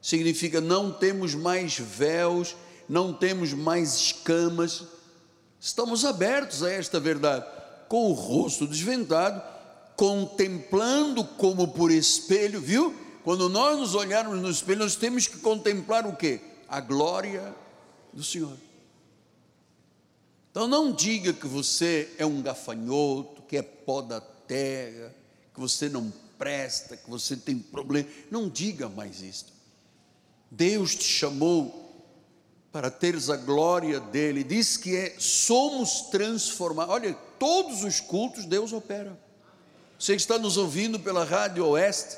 Significa 0.00 0.60
não 0.60 0.90
temos 0.90 1.34
mais 1.34 1.78
véus, 1.78 2.56
não 2.88 3.12
temos 3.12 3.52
mais 3.52 3.94
escamas, 3.94 4.82
estamos 5.60 6.04
abertos 6.04 6.64
a 6.64 6.72
esta 6.72 6.98
verdade, 6.98 7.46
com 7.88 8.10
o 8.10 8.12
rosto 8.12 8.66
desvendado, 8.66 9.40
contemplando 10.02 11.22
como 11.22 11.68
por 11.68 11.92
espelho, 11.92 12.60
viu? 12.60 12.92
Quando 13.22 13.48
nós 13.48 13.78
nos 13.78 13.94
olharmos 13.94 14.42
no 14.42 14.50
espelho, 14.50 14.80
nós 14.80 14.96
temos 14.96 15.28
que 15.28 15.38
contemplar 15.38 16.08
o 16.08 16.16
que? 16.16 16.40
A 16.68 16.80
glória 16.80 17.54
do 18.12 18.24
Senhor. 18.24 18.56
Então 20.50 20.66
não 20.66 20.90
diga 20.90 21.32
que 21.32 21.46
você 21.46 22.12
é 22.18 22.26
um 22.26 22.42
gafanhoto, 22.42 23.42
que 23.42 23.56
é 23.56 23.62
pó 23.62 24.02
da 24.02 24.20
terra, 24.20 25.14
que 25.54 25.60
você 25.60 25.88
não 25.88 26.12
presta, 26.36 26.96
que 26.96 27.08
você 27.08 27.36
tem 27.36 27.56
problema. 27.56 28.08
Não 28.28 28.48
diga 28.48 28.88
mais 28.88 29.22
isto. 29.22 29.52
Deus 30.50 30.96
te 30.96 31.04
chamou 31.04 32.10
para 32.72 32.90
teres 32.90 33.30
a 33.30 33.36
glória 33.36 34.00
dele. 34.00 34.42
Diz 34.42 34.76
que 34.76 34.96
é 34.96 35.14
somos 35.20 36.08
transformados. 36.10 36.92
Olha, 36.92 37.14
todos 37.38 37.84
os 37.84 38.00
cultos 38.00 38.44
Deus 38.44 38.72
opera. 38.72 39.16
Você 40.02 40.16
que 40.16 40.20
está 40.20 40.36
nos 40.36 40.56
ouvindo 40.56 40.98
pela 40.98 41.22
Rádio 41.22 41.64
Oeste 41.64 42.16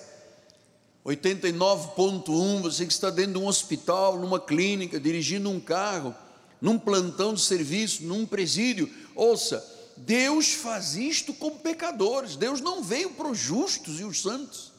89.1, 1.04 2.62
você 2.62 2.86
que 2.86 2.92
está 2.94 3.10
dentro 3.10 3.34
de 3.34 3.38
um 3.40 3.46
hospital, 3.46 4.18
numa 4.18 4.40
clínica, 4.40 4.98
dirigindo 4.98 5.50
um 5.50 5.60
carro, 5.60 6.14
num 6.62 6.78
plantão 6.78 7.34
de 7.34 7.42
serviço, 7.42 8.04
num 8.04 8.24
presídio, 8.24 8.90
ouça, 9.14 9.62
Deus 9.98 10.54
faz 10.54 10.96
isto 10.96 11.34
com 11.34 11.58
pecadores. 11.58 12.36
Deus 12.36 12.62
não 12.62 12.82
veio 12.82 13.10
para 13.10 13.28
os 13.28 13.36
justos 13.36 14.00
e 14.00 14.04
os 14.04 14.22
santos. 14.22 14.72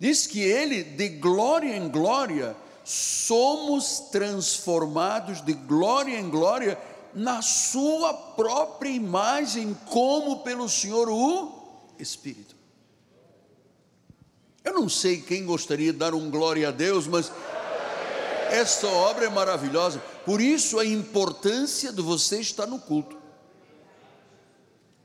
Diz 0.00 0.26
que 0.26 0.40
ele, 0.40 0.82
de 0.82 1.10
glória 1.10 1.76
em 1.76 1.90
glória, 1.90 2.56
somos 2.82 4.04
transformados 4.10 5.42
de 5.42 5.52
glória 5.52 6.18
em 6.18 6.30
glória 6.30 6.78
na 7.12 7.42
sua 7.42 8.14
própria 8.14 8.88
imagem, 8.88 9.76
como 9.84 10.38
pelo 10.38 10.66
Senhor 10.66 11.10
o 11.10 11.63
Espírito. 11.98 12.56
Eu 14.64 14.72
não 14.72 14.88
sei 14.88 15.20
quem 15.20 15.44
gostaria 15.44 15.92
de 15.92 15.98
dar 15.98 16.14
um 16.14 16.30
glória 16.30 16.68
a 16.68 16.70
Deus, 16.70 17.06
mas 17.06 17.30
essa 18.50 18.86
obra 18.86 19.26
é 19.26 19.28
maravilhosa. 19.30 19.98
Por 20.24 20.40
isso 20.40 20.78
a 20.78 20.84
importância 20.86 21.92
de 21.92 22.00
você 22.00 22.40
estar 22.40 22.66
no 22.66 22.78
culto. 22.78 23.16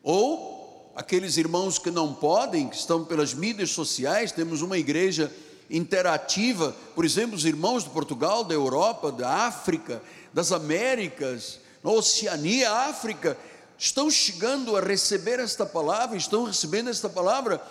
Ou 0.02 0.92
aqueles 0.96 1.36
irmãos 1.38 1.78
que 1.78 1.92
não 1.92 2.14
podem, 2.14 2.70
que 2.70 2.76
estão 2.76 3.04
pelas 3.04 3.34
mídias 3.34 3.72
sociais, 3.72 4.32
temos 4.32 4.62
uma 4.62 4.78
igreja 4.78 5.32
interativa, 5.70 6.76
por 6.96 7.06
exemplo, 7.06 7.36
os 7.36 7.46
irmãos 7.46 7.84
de 7.84 7.90
Portugal, 7.90 8.44
da 8.44 8.54
Europa, 8.54 9.12
da 9.12 9.30
África, 9.48 10.02
das 10.34 10.52
Américas, 10.52 11.60
na 11.84 11.92
Oceania, 11.92 12.72
África, 12.72 13.38
estão 13.80 14.12
chegando 14.12 14.76
a 14.76 14.82
receber 14.82 15.40
esta 15.40 15.66
palavra, 15.66 16.18
estão 16.18 16.44
recebendo 16.44 16.90
esta 16.90 17.08
palavra 17.08 17.64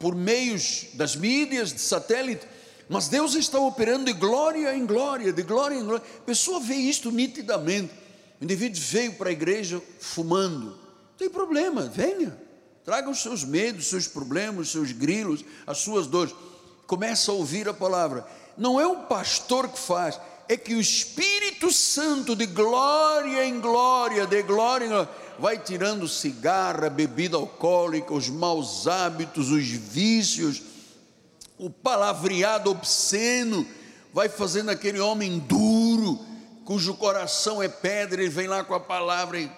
por 0.00 0.14
meios 0.14 0.88
das 0.94 1.14
mídias, 1.14 1.72
de 1.72 1.80
satélite, 1.80 2.46
mas 2.88 3.08
Deus 3.08 3.34
está 3.34 3.58
operando 3.58 4.06
de 4.06 4.12
glória 4.12 4.76
em 4.76 4.84
glória, 4.84 5.32
de 5.32 5.42
glória 5.42 5.76
em 5.76 5.84
glória. 5.84 6.04
A 6.18 6.22
pessoa 6.22 6.60
vê 6.60 6.74
isto 6.74 7.10
nitidamente. 7.10 7.94
O 8.40 8.44
indivíduo 8.44 8.82
veio 8.82 9.14
para 9.14 9.30
a 9.30 9.32
igreja 9.32 9.80
fumando. 10.00 10.66
Não 10.66 11.16
tem 11.16 11.30
problema, 11.30 11.82
venha. 11.82 12.36
Traga 12.84 13.08
os 13.08 13.22
seus 13.22 13.44
medos, 13.44 13.84
os 13.84 13.90
seus 13.90 14.08
problemas, 14.08 14.68
seus 14.68 14.92
grilos, 14.92 15.42
as 15.66 15.78
suas 15.78 16.06
dores. 16.06 16.34
Começa 16.86 17.30
a 17.30 17.34
ouvir 17.34 17.66
a 17.68 17.72
palavra. 17.72 18.26
Não 18.58 18.78
é 18.78 18.86
o 18.86 19.04
pastor 19.04 19.68
que 19.68 19.78
faz, 19.78 20.20
é 20.48 20.56
que 20.56 20.74
o 20.74 20.80
Espírito 20.80 21.72
Santo, 21.72 22.36
de 22.36 22.44
glória 22.44 23.46
em 23.46 23.58
glória, 23.60 24.26
de 24.26 24.42
glória 24.42 24.84
em 24.84 24.88
glória, 24.88 25.08
vai 25.38 25.58
tirando 25.58 26.08
cigarra, 26.08 26.88
bebida 26.88 27.36
alcoólica, 27.36 28.14
os 28.14 28.28
maus 28.28 28.86
hábitos, 28.86 29.50
os 29.50 29.64
vícios, 29.64 30.62
o 31.58 31.70
palavreado 31.70 32.70
obsceno, 32.70 33.66
vai 34.12 34.28
fazendo 34.28 34.70
aquele 34.70 35.00
homem 35.00 35.38
duro, 35.38 36.18
cujo 36.64 36.94
coração 36.94 37.62
é 37.62 37.68
pedra, 37.68 38.22
ele 38.22 38.30
vem 38.30 38.46
lá 38.46 38.64
com 38.64 38.74
a 38.74 38.80
palavra 38.80 39.38
e 39.38 39.50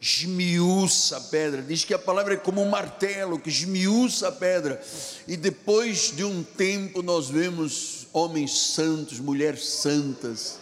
esmiuça 0.00 1.16
a 1.16 1.20
pedra. 1.20 1.62
Diz 1.62 1.84
que 1.84 1.94
a 1.94 1.98
palavra 1.98 2.34
é 2.34 2.36
como 2.36 2.62
um 2.62 2.68
martelo 2.68 3.38
que 3.38 3.48
esmiuça 3.48 4.28
a 4.28 4.32
pedra. 4.32 4.82
E 5.26 5.36
depois 5.36 6.12
de 6.14 6.22
um 6.22 6.42
tempo 6.42 7.02
nós 7.02 7.28
vemos 7.28 8.06
homens 8.12 8.52
santos, 8.52 9.18
mulheres 9.18 9.64
santas, 9.66 10.58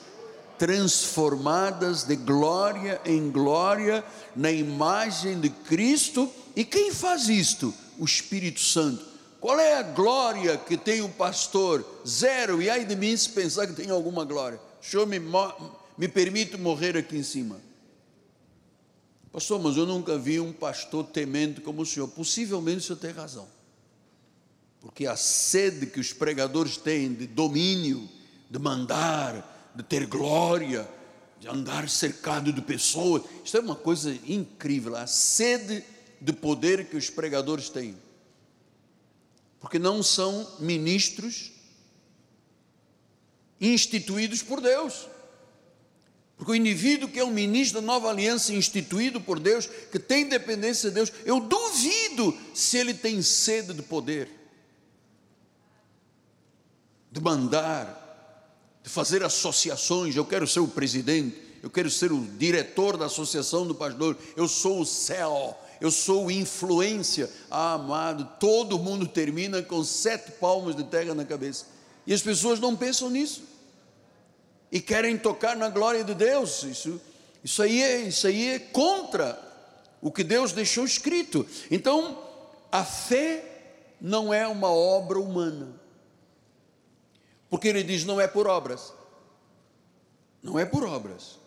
transformadas 0.63 2.05
de 2.05 2.15
glória 2.15 3.01
em 3.05 3.33
glória 3.33 4.05
na 4.37 4.49
imagem 4.49 5.41
de 5.41 5.51
Cristo. 5.51 6.31
E 6.55 6.65
quem 6.65 6.95
faz 6.95 7.29
isto? 7.29 7.75
O 7.99 8.05
Espírito 8.05 8.61
Santo. 8.61 9.05
Qual 9.41 9.59
é 9.59 9.79
a 9.79 9.83
glória 9.83 10.57
que 10.57 10.77
tem 10.77 11.01
o 11.03 11.09
pastor? 11.09 11.85
Zero. 12.07 12.63
E 12.63 12.71
ai 12.71 12.85
de 12.85 12.95
mim 12.95 13.17
se 13.17 13.31
pensar 13.31 13.67
que 13.67 13.73
tem 13.73 13.91
alguma 13.91 14.25
glória. 14.25 14.61
O 14.81 14.87
Senhor 14.87 15.05
me, 15.05 15.19
me 15.99 16.07
permite 16.07 16.57
morrer 16.57 16.97
aqui 16.97 17.17
em 17.17 17.25
cima. 17.25 17.61
Pastor, 19.33 19.61
mas 19.61 19.77
eu 19.77 19.85
nunca 19.85 20.17
vi 20.17 20.39
um 20.39 20.53
pastor 20.53 21.07
temente 21.07 21.61
como 21.61 21.83
o 21.83 21.87
senhor. 21.87 22.07
Possivelmente 22.07 22.79
o 22.79 22.83
senhor 22.83 23.01
tem 23.01 23.11
razão. 23.11 23.49
Porque 24.81 25.09
a 25.09 25.17
sede 25.17 25.87
que 25.87 25.99
os 25.99 26.13
pregadores 26.13 26.77
têm 26.77 27.13
de 27.13 27.27
domínio, 27.27 28.09
de 28.49 28.61
mandar, 28.61 29.52
de 29.75 29.83
ter 29.83 30.07
glória, 30.07 30.89
de 31.41 31.49
andar 31.49 31.89
cercado 31.89 32.53
de 32.53 32.61
pessoas, 32.63 33.23
isso 33.45 33.57
é 33.57 33.61
uma 33.61 33.75
coisa 33.75 34.17
incrível. 34.27 34.97
A 34.97 35.07
sede 35.07 35.85
de 36.21 36.33
poder 36.33 36.89
que 36.89 36.97
os 36.97 37.11
pregadores 37.11 37.69
têm. 37.69 37.97
Porque 39.59 39.79
não 39.79 40.03
são 40.03 40.57
ministros 40.61 41.53
instituídos 43.61 44.43
por 44.43 44.61
Deus. 44.61 45.09
Porque 46.37 46.53
o 46.53 46.57
indivíduo 46.57 47.09
que 47.09 47.21
é 47.21 47.25
um 47.25 47.31
ministro 47.31 47.81
da 47.81 47.87
nova 47.87 48.11
aliança 48.11 48.53
instituído 48.53 49.21
por 49.21 49.39
Deus, 49.39 49.67
que 49.67 49.99
tem 49.99 50.29
dependência 50.29 50.89
de 50.89 50.97
Deus, 50.97 51.13
eu 51.25 51.39
duvido 51.39 52.37
se 52.53 52.77
ele 52.77 52.93
tem 52.95 53.23
sede 53.23 53.73
de 53.73 53.83
poder, 53.83 54.29
de 57.13 57.21
mandar, 57.21 58.02
de 58.83 58.91
fazer 58.91 59.23
associações. 59.23 60.17
Eu 60.17 60.25
quero 60.25 60.47
ser 60.47 60.61
o 60.61 60.69
presidente, 60.69 61.37
eu 61.63 61.71
quero 61.71 61.91
ser 61.91 62.13
o 62.13 62.27
diretor 62.39 62.97
da 62.97 63.07
associação 63.07 63.67
do 63.67 63.75
pastor, 63.75 64.17
eu 64.37 64.49
sou 64.49 64.81
o 64.81 64.87
céu, 64.87 65.57
eu 65.81 65.91
sou 65.91 66.31
influência. 66.31 67.31
Ah, 67.51 67.75
amado, 67.75 68.29
todo 68.41 68.79
mundo 68.79 69.07
termina 69.07 69.63
com 69.63 69.85
sete 69.85 70.33
palmos 70.33 70.75
de 70.75 70.85
terra 70.85 71.15
na 71.15 71.25
cabeça, 71.25 71.67
e 72.07 72.13
as 72.13 72.23
pessoas 72.23 72.59
não 72.59 72.77
pensam 72.77 73.09
nisso 73.09 73.43
e 74.73 74.81
querem 74.81 75.19
tocar 75.19 75.55
na 75.55 75.69
glória 75.69 76.03
de 76.03 76.15
Deus. 76.15 76.63
Isso, 76.63 77.01
isso, 77.45 77.63
aí, 77.63 77.83
é, 77.83 77.99
isso 78.01 78.27
aí 78.27 78.49
é 78.49 78.59
contra 78.59 79.39
o 80.01 80.11
que 80.11 80.25
Deus 80.25 80.53
deixou 80.53 80.85
escrito. 80.85 81.47
Então, 81.71 82.19
a 82.73 82.83
fé 82.83 83.45
não 84.01 84.33
é 84.33 84.49
uma 84.49 84.71
obra 84.71 85.21
humana. 85.21 85.82
Porque 87.53 87.69
ele 87.69 87.83
diz: 87.83 88.03
não 88.07 88.19
é 88.19 88.27
por 88.27 88.47
obras. 88.47 88.95
Não 90.43 90.59
é 90.59 90.65
por 90.65 90.85
obras. 90.85 91.39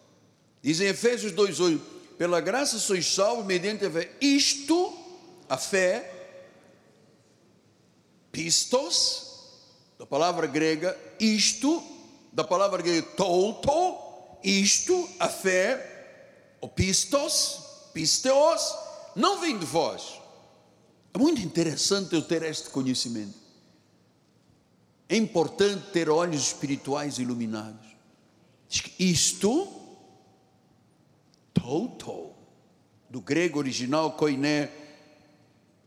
Diz 0.61 0.79
em 0.79 0.85
Efésios 0.85 1.33
2,8: 1.33 1.81
pela 2.15 2.39
graça 2.39 2.77
sois 2.77 3.11
salvos 3.11 3.43
mediante 3.43 3.83
a 3.87 3.89
fé. 3.89 4.11
Isto, 4.21 4.93
a 5.49 5.57
fé, 5.57 6.29
pistos, 8.31 9.31
da 9.97 10.05
palavra 10.05 10.45
grega, 10.45 10.95
isto 11.19 11.83
da 12.31 12.43
palavra 12.43 12.83
grega 12.83 13.01
touto, 13.17 13.97
isto, 14.43 15.09
a 15.19 15.27
fé, 15.27 16.53
o 16.61 16.69
pistos, 16.69 17.61
pisteos, 17.95 18.61
não 19.15 19.41
vem 19.41 19.57
de 19.57 19.65
vós. 19.65 20.21
É 21.15 21.17
muito 21.17 21.41
interessante 21.41 22.13
eu 22.13 22.21
ter 22.21 22.43
este 22.43 22.69
conhecimento. 22.69 23.44
É 25.07 25.15
importante 25.15 25.91
ter 25.91 26.09
olhos 26.09 26.47
espirituais 26.47 27.19
iluminados. 27.19 27.85
Isto, 28.99 29.71
touto, 31.53 32.33
do 33.09 33.21
grego 33.21 33.59
original 33.59 34.13
koiné, 34.13 34.69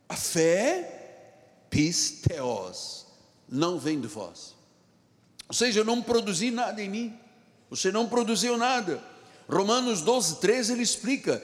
a 0.09 0.16
fé, 0.16 1.64
pisteos, 1.68 3.07
não 3.48 3.78
vem 3.78 4.00
de 4.00 4.07
vós. 4.07 4.54
Ou 5.48 5.54
seja, 5.54 5.81
eu 5.81 5.85
não 5.85 6.02
produzi 6.02 6.50
nada 6.50 6.83
em 6.83 6.88
mim. 6.88 7.18
Você 7.70 7.90
não 7.90 8.09
produziu 8.09 8.57
nada. 8.57 9.02
Romanos 9.48 10.02
12, 10.02 10.37
13 10.37 10.72
ele 10.72 10.83
explica: 10.83 11.42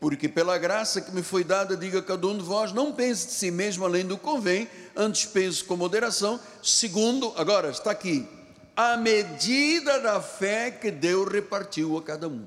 porque 0.00 0.28
pela 0.28 0.58
graça 0.58 1.00
que 1.00 1.10
me 1.10 1.22
foi 1.22 1.42
dada, 1.42 1.76
diga 1.76 2.02
cada 2.02 2.26
um 2.26 2.36
de 2.36 2.44
vós, 2.44 2.72
não 2.72 2.92
pense 2.92 3.26
de 3.26 3.32
si 3.32 3.50
mesmo 3.50 3.84
além 3.84 4.06
do 4.06 4.18
convém, 4.18 4.68
antes 4.94 5.24
pense 5.24 5.64
com 5.64 5.76
moderação, 5.76 6.38
segundo, 6.62 7.32
agora 7.36 7.70
está 7.70 7.90
aqui, 7.90 8.28
a 8.76 8.96
medida 8.96 9.98
da 10.00 10.20
fé 10.20 10.70
que 10.70 10.90
Deus 10.90 11.32
repartiu 11.32 11.96
a 11.96 12.02
cada 12.02 12.28
um. 12.28 12.46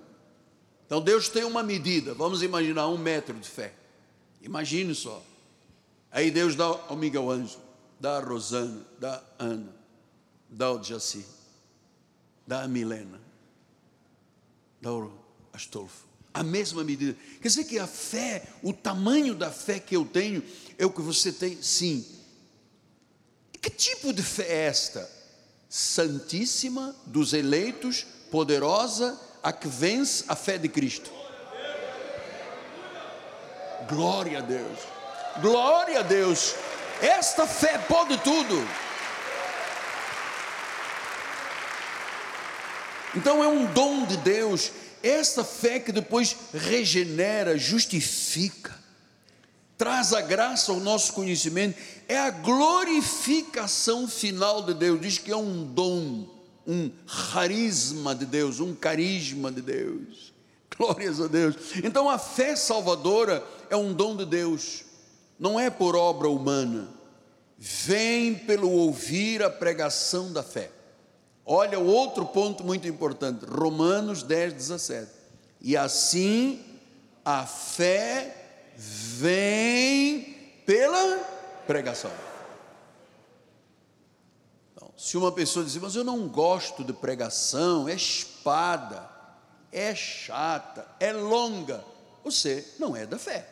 Então 0.85 1.01
Deus 1.01 1.27
tem 1.27 1.43
uma 1.43 1.63
medida, 1.63 2.13
vamos 2.13 2.43
imaginar 2.43 2.87
um 2.87 2.97
metro 2.97 3.33
de 3.35 3.47
fé. 3.47 3.73
Imagine 4.41 4.93
só. 4.95 5.23
Aí 6.11 6.31
Deus 6.31 6.55
dá 6.55 6.65
ao 6.65 6.95
Miguel 6.95 7.29
Anjo, 7.29 7.59
dá 7.99 8.17
a 8.17 8.19
Rosana, 8.19 8.81
dá 8.99 9.21
a 9.37 9.43
Ana, 9.43 9.75
dá 10.49 10.67
ao 10.67 10.83
Jaci, 10.83 11.25
dá 12.47 12.63
a 12.63 12.67
Milena, 12.67 13.19
dá 14.81 14.89
ao 14.89 15.11
Astolfo. 15.53 16.08
A 16.33 16.43
mesma 16.43 16.83
medida. 16.83 17.17
Quer 17.41 17.47
dizer 17.47 17.63
que 17.63 17.79
a 17.79 17.87
fé, 17.87 18.43
o 18.61 18.71
tamanho 18.71 19.33
da 19.33 19.51
fé 19.51 19.79
que 19.79 19.95
eu 19.95 20.05
tenho, 20.05 20.43
é 20.77 20.85
o 20.85 20.91
que 20.91 21.01
você 21.01 21.31
tem? 21.31 21.61
Sim. 21.61 22.05
Que 23.61 23.69
tipo 23.69 24.13
de 24.13 24.23
fé 24.23 24.43
é 24.43 24.65
esta? 24.67 25.09
Santíssima, 25.67 26.95
dos 27.05 27.33
eleitos, 27.33 28.05
poderosa, 28.31 29.19
a 29.43 29.51
que 29.51 29.67
vence 29.67 30.23
a 30.27 30.35
fé 30.35 30.57
de 30.57 30.69
Cristo. 30.69 31.11
Glória 33.87 34.39
a 34.39 34.41
Deus. 34.41 34.79
Glória 35.41 35.99
a 35.99 36.03
Deus. 36.03 36.55
Esta 37.01 37.47
fé 37.47 37.77
pode 37.77 38.17
tudo. 38.19 38.67
Então 43.15 43.43
é 43.43 43.47
um 43.47 43.65
dom 43.73 44.05
de 44.05 44.17
Deus, 44.17 44.71
essa 45.03 45.43
fé 45.43 45.79
que 45.79 45.91
depois 45.91 46.35
regenera, 46.53 47.57
justifica, 47.57 48.77
traz 49.77 50.13
a 50.13 50.21
graça 50.21 50.71
ao 50.71 50.79
nosso 50.79 51.13
conhecimento, 51.13 51.77
é 52.07 52.17
a 52.17 52.29
glorificação 52.29 54.07
final 54.07 54.61
de 54.61 54.73
Deus. 54.73 54.99
Diz 54.99 55.17
que 55.17 55.31
é 55.31 55.37
um 55.37 55.63
dom, 55.63 56.27
um 56.67 56.91
carisma 57.31 58.13
de 58.13 58.25
Deus, 58.25 58.59
um 58.59 58.75
carisma 58.75 59.51
de 59.51 59.61
Deus. 59.61 60.33
Glórias 60.77 61.19
a 61.19 61.27
Deus. 61.27 61.55
Então 61.83 62.09
a 62.09 62.17
fé 62.17 62.55
salvadora 62.55 63.43
é 63.69 63.75
um 63.75 63.93
dom 63.93 64.15
de 64.15 64.25
Deus, 64.25 64.85
não 65.39 65.59
é 65.59 65.69
por 65.69 65.95
obra 65.95 66.29
humana, 66.29 66.89
vem 67.57 68.33
pelo 68.33 68.69
ouvir 68.69 69.43
a 69.43 69.49
pregação 69.49 70.31
da 70.31 70.43
fé. 70.43 70.71
Olha 71.51 71.79
o 71.79 71.87
outro 71.87 72.27
ponto 72.27 72.63
muito 72.63 72.87
importante, 72.87 73.43
Romanos 73.43 74.21
10, 74.21 74.53
17. 74.53 75.11
E 75.59 75.75
assim 75.75 76.63
a 77.25 77.43
fé 77.43 78.71
vem 78.77 80.61
pela 80.63 81.17
pregação. 81.65 82.11
Então, 84.75 84.91
se 84.95 85.17
uma 85.17 85.31
pessoa 85.31 85.65
diz, 85.65 85.75
mas 85.77 85.95
eu 85.95 86.03
não 86.03 86.27
gosto 86.27 86.83
de 86.83 86.93
pregação, 86.93 87.89
é 87.89 87.95
espada, 87.95 89.09
é 89.71 89.95
chata, 89.95 90.85
é 90.99 91.11
longa, 91.11 91.83
você 92.23 92.63
não 92.77 92.95
é 92.95 93.07
da 93.07 93.17
fé. 93.17 93.49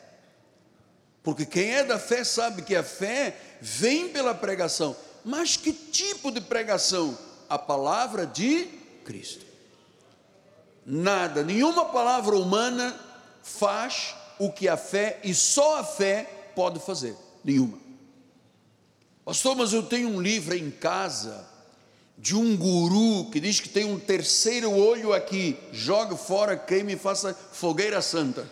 Porque 1.24 1.48
quem 1.48 1.72
é 1.72 1.84
da 1.84 1.98
fé 1.98 2.24
sabe 2.24 2.62
que 2.62 2.76
a 2.76 2.84
fé 2.84 3.36
vem 3.60 4.10
pela 4.10 4.36
pregação. 4.36 4.96
Mas 5.26 5.58
que 5.58 5.74
tipo 5.74 6.30
de 6.32 6.42
pregação? 6.42 7.18
A 7.50 7.58
palavra 7.58 8.26
de 8.26 8.66
Cristo. 9.04 9.46
Nada, 10.86 11.44
nenhuma 11.44 11.86
palavra 11.86 12.36
humana 12.36 12.98
faz 13.44 14.16
o 14.40 14.52
que 14.52 14.68
a 14.68 14.78
fé 14.78 15.20
e 15.24 15.34
só 15.34 15.80
a 15.80 15.84
fé 15.84 16.52
pode 16.56 16.80
fazer. 16.80 17.16
Nenhuma. 17.44 17.78
Pastor, 19.26 19.56
mas 19.56 19.74
eu 19.74 19.84
tenho 19.84 20.10
um 20.10 20.22
livro 20.22 20.56
em 20.56 20.72
casa 20.72 21.46
de 22.18 22.36
um 22.36 22.58
guru 22.58 23.30
que 23.30 23.40
diz 23.40 23.60
que 23.60 23.70
tem 23.70 23.86
um 23.86 24.00
terceiro 24.00 24.72
olho 24.72 25.14
aqui, 25.14 25.58
joga 25.72 26.16
fora, 26.16 26.58
queime 26.58 26.94
e 26.94 26.98
faça 26.98 27.34
fogueira 27.52 28.02
santa. 28.02 28.50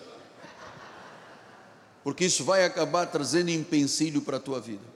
Porque 2.03 2.25
isso 2.25 2.43
vai 2.43 2.63
acabar 2.63 3.07
trazendo 3.07 3.49
empecilho 3.49 4.21
para 4.21 4.37
a 4.37 4.39
tua 4.39 4.61
vida. 4.61 4.94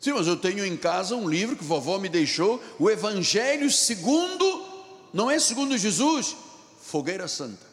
Sim, 0.00 0.12
mas 0.14 0.26
eu 0.26 0.36
tenho 0.36 0.64
em 0.64 0.78
casa 0.78 1.14
um 1.14 1.28
livro 1.28 1.54
que 1.54 1.62
vovó 1.62 1.98
me 1.98 2.08
deixou, 2.08 2.62
o 2.78 2.88
Evangelho 2.88 3.70
segundo, 3.70 4.64
não 5.12 5.30
é 5.30 5.38
segundo 5.38 5.76
Jesus, 5.76 6.34
fogueira 6.80 7.28
santa. 7.28 7.66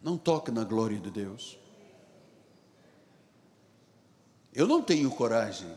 Não 0.00 0.16
toque 0.16 0.52
na 0.52 0.62
glória 0.62 0.98
de 0.98 1.10
Deus. 1.10 1.58
Eu 4.54 4.68
não 4.68 4.80
tenho 4.80 5.10
coragem 5.10 5.70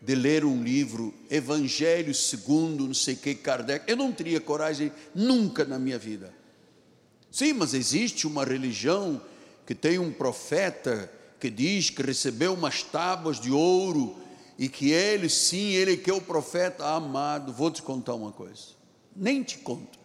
de 0.00 0.14
ler 0.14 0.44
um 0.44 0.62
livro, 0.62 1.12
Evangelho 1.28 2.14
segundo, 2.14 2.86
não 2.86 2.94
sei 2.94 3.16
que, 3.16 3.34
Kardec. 3.34 3.84
Eu 3.90 3.96
não 3.96 4.12
teria 4.12 4.40
coragem 4.40 4.92
nunca 5.12 5.64
na 5.64 5.78
minha 5.78 5.98
vida. 5.98 6.32
Sim, 7.32 7.52
mas 7.52 7.74
existe 7.74 8.28
uma 8.28 8.44
religião 8.44 9.20
que 9.66 9.74
tem 9.74 9.98
um 9.98 10.12
profeta 10.12 11.10
que 11.40 11.50
diz 11.50 11.88
que 11.88 12.02
recebeu 12.02 12.52
umas 12.52 12.82
tábuas 12.82 13.40
de 13.40 13.50
ouro 13.50 14.16
e 14.58 14.68
que 14.68 14.92
ele, 14.92 15.28
sim, 15.30 15.70
ele 15.70 15.96
que 15.96 16.10
é 16.10 16.14
o 16.14 16.20
profeta 16.20 16.84
amado. 16.84 17.52
Vou 17.52 17.70
te 17.70 17.82
contar 17.82 18.14
uma 18.14 18.30
coisa. 18.30 18.74
Nem 19.16 19.42
te 19.42 19.58
conto. 19.58 19.98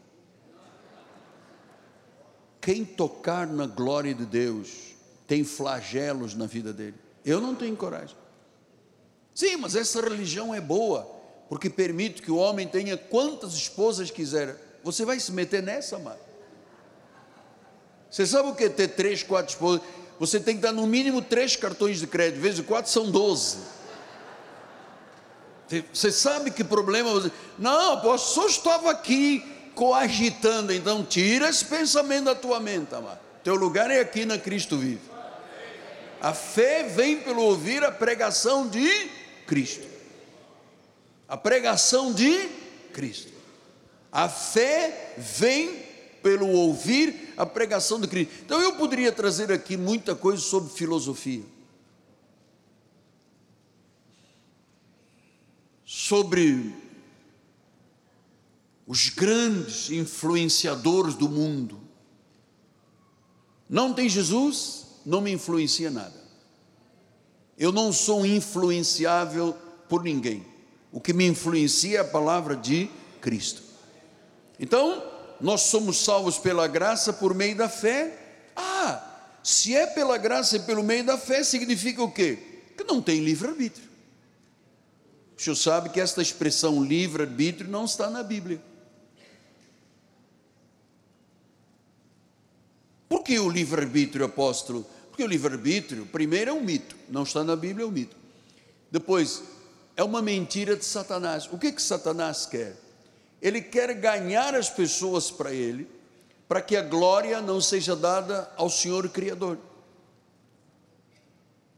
Quem 2.61 2.85
tocar 2.85 3.45
na 3.45 3.67
glória 3.67 4.15
de 4.15 4.25
Deus 4.25 4.95
tem 5.27 5.43
flagelos 5.43 6.33
na 6.33 6.45
vida 6.45 6.71
dele. 6.71 6.95
Eu 7.23 7.41
não 7.41 7.53
tenho 7.53 7.75
coragem. 7.75 8.15
Sim, 9.33 9.57
mas 9.57 9.75
essa 9.75 10.01
religião 10.01 10.55
é 10.55 10.61
boa, 10.61 11.03
porque 11.49 11.69
permite 11.69 12.21
que 12.21 12.31
o 12.31 12.37
homem 12.37 12.67
tenha 12.67 12.97
quantas 12.97 13.53
esposas 13.53 14.09
quiser. 14.09 14.79
Você 14.83 15.03
vai 15.03 15.19
se 15.19 15.31
meter 15.31 15.61
nessa, 15.61 15.99
mano? 15.99 16.19
Você 18.09 18.25
sabe 18.25 18.47
o 18.49 18.55
que 18.55 18.63
é 18.63 18.69
ter 18.69 18.87
três, 18.87 19.21
quatro 19.21 19.51
esposas? 19.51 19.81
Você 20.19 20.39
tem 20.39 20.55
que 20.55 20.61
dar 20.61 20.71
no 20.71 20.87
mínimo 20.87 21.21
três 21.21 21.55
cartões 21.55 21.99
de 21.99 22.07
crédito, 22.07 22.41
vezes 22.41 22.65
quatro 22.65 22.91
são 22.91 23.11
doze. 23.11 23.57
Você 25.91 26.11
sabe 26.11 26.51
que 26.51 26.63
problema 26.63 27.11
você. 27.11 27.31
Não, 27.57 27.93
apóstolo, 27.93 28.47
só 28.47 28.47
estava 28.47 28.91
aqui 28.91 29.43
coagitando, 29.73 30.71
então 30.71 31.03
tira 31.03 31.49
esse 31.49 31.65
pensamento 31.65 32.25
da 32.25 32.35
tua 32.35 32.59
mente, 32.59 32.93
amado. 32.95 33.19
Teu 33.43 33.55
lugar 33.55 33.91
é 33.91 33.99
aqui 33.99 34.25
na 34.25 34.37
Cristo 34.37 34.77
vive. 34.77 35.01
A 36.21 36.33
fé 36.33 36.83
vem 36.83 37.19
pelo 37.19 37.43
ouvir 37.43 37.83
a 37.83 37.91
pregação 37.91 38.67
de 38.67 38.89
Cristo. 39.45 39.85
A 41.27 41.35
pregação 41.35 42.13
de 42.13 42.49
Cristo. 42.93 43.33
A 44.11 44.29
fé 44.29 45.13
vem 45.17 45.84
pelo 46.25 46.49
ouvir 46.49 47.35
a 47.37 47.45
pregação 47.45 48.01
de 48.01 48.07
Cristo. 48.07 48.33
Então 48.43 48.59
eu 48.59 48.73
poderia 48.77 49.11
trazer 49.11 49.51
aqui 49.51 49.77
muita 49.77 50.15
coisa 50.15 50.41
sobre 50.41 50.73
filosofia. 50.73 51.43
Sobre 55.85 56.73
os 58.87 59.09
grandes 59.09 59.91
influenciadores 59.91 61.13
do 61.13 61.29
mundo. 61.29 61.79
Não 63.69 63.93
tem 63.93 64.09
Jesus, 64.09 64.87
não 65.05 65.21
me 65.21 65.31
influencia 65.31 65.91
nada. 65.91 66.19
Eu 67.55 67.71
não 67.71 67.93
sou 67.93 68.25
influenciável 68.25 69.55
por 69.87 70.01
ninguém. 70.01 70.43
O 70.91 70.99
que 70.99 71.13
me 71.13 71.27
influencia 71.27 71.99
é 71.99 72.01
a 72.01 72.03
palavra 72.03 72.55
de 72.55 72.89
Cristo. 73.21 73.61
Então, 74.59 75.04
nós 75.39 75.61
somos 75.61 76.03
salvos 76.03 76.37
pela 76.37 76.67
graça 76.67 77.11
por 77.13 77.33
meio 77.33 77.55
da 77.55 77.69
fé. 77.69 78.17
Ah, 78.55 79.15
se 79.43 79.75
é 79.75 79.85
pela 79.85 80.17
graça 80.17 80.57
e 80.57 80.59
pelo 80.59 80.83
meio 80.83 81.03
da 81.03 81.17
fé, 81.17 81.43
significa 81.43 82.01
o 82.01 82.11
quê? 82.11 82.37
Que 82.77 82.83
não 82.83 83.01
tem 83.01 83.23
livre-arbítrio. 83.23 83.87
O 85.37 85.41
senhor 85.41 85.55
sabe 85.55 85.89
que 85.89 85.99
esta 85.99 86.21
expressão 86.21 86.83
livre-arbítrio 86.83 87.69
não 87.69 87.85
está 87.85 88.09
na 88.09 88.23
Bíblia. 88.23 88.61
Por 93.09 93.23
que 93.23 93.37
o 93.37 93.49
livre-arbítrio, 93.49 94.25
apóstolo? 94.25 94.85
Porque 95.09 95.23
o 95.23 95.27
livre-arbítrio, 95.27 96.05
primeiro, 96.05 96.51
é 96.51 96.53
um 96.53 96.61
mito, 96.61 96.95
não 97.09 97.23
está 97.23 97.43
na 97.43 97.55
Bíblia, 97.55 97.83
é 97.83 97.87
um 97.87 97.91
mito. 97.91 98.15
Depois, 98.89 99.43
é 99.95 100.03
uma 100.03 100.21
mentira 100.21 100.75
de 100.75 100.85
Satanás. 100.85 101.47
O 101.51 101.57
que 101.57 101.71
que 101.71 101.81
Satanás 101.81 102.45
quer? 102.45 102.84
Ele 103.45 103.61
quer 103.61 103.93
ganhar 103.93 104.55
as 104.55 104.71
pessoas 104.71 105.29
para 105.29 105.53
ele, 105.53 105.87
para 106.47 106.63
que 106.63 106.75
a 106.75 106.81
glória 106.81 107.39
não 107.41 107.61
seja 107.61 107.95
dada 107.95 108.51
ao 108.57 108.71
Senhor 108.71 109.07
Criador. 109.09 109.59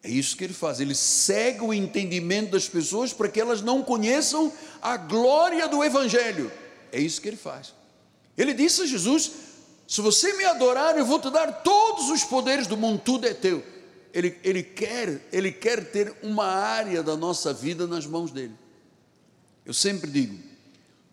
É 0.02 0.10
isso 0.10 0.38
que 0.38 0.46
ele 0.46 0.54
faz, 0.54 0.80
ele 0.80 0.96
cega 0.96 1.66
o 1.66 1.74
entendimento 1.74 2.52
das 2.52 2.70
pessoas 2.70 3.12
para 3.12 3.28
que 3.28 3.42
elas 3.42 3.62
não 3.62 3.84
conheçam 3.84 4.50
a 4.82 4.96
glória 4.96 5.68
do 5.68 5.84
Evangelho. 5.84 6.50
É 6.90 7.02
isso 7.02 7.20
que 7.20 7.28
ele 7.28 7.36
faz. 7.36 7.74
Ele 8.38 8.54
disse 8.54 8.84
a 8.84 8.86
Jesus: 8.86 9.30
se 9.86 10.00
você 10.00 10.32
me 10.38 10.46
adorar, 10.46 10.98
eu 10.98 11.06
vou 11.06 11.20
te 11.20 11.30
dar 11.30 11.52
todos 11.64 12.10
os 12.10 12.24
poderes 12.24 12.66
do 12.66 12.78
mundo, 12.78 13.02
tudo 13.04 13.28
é 13.28 13.34
teu. 13.34 13.62
Ele, 14.14 14.40
ele, 14.42 14.64
quer, 14.64 15.28
ele 15.34 15.52
quer 15.52 15.92
ter 15.92 16.16
uma 16.24 16.46
área 16.46 17.04
da 17.04 17.18
nossa 17.18 17.52
vida 17.52 17.86
nas 17.86 18.06
mãos 18.06 18.32
dele. 18.32 18.56
Eu 19.66 19.74
sempre 19.74 20.10
digo: 20.10 20.48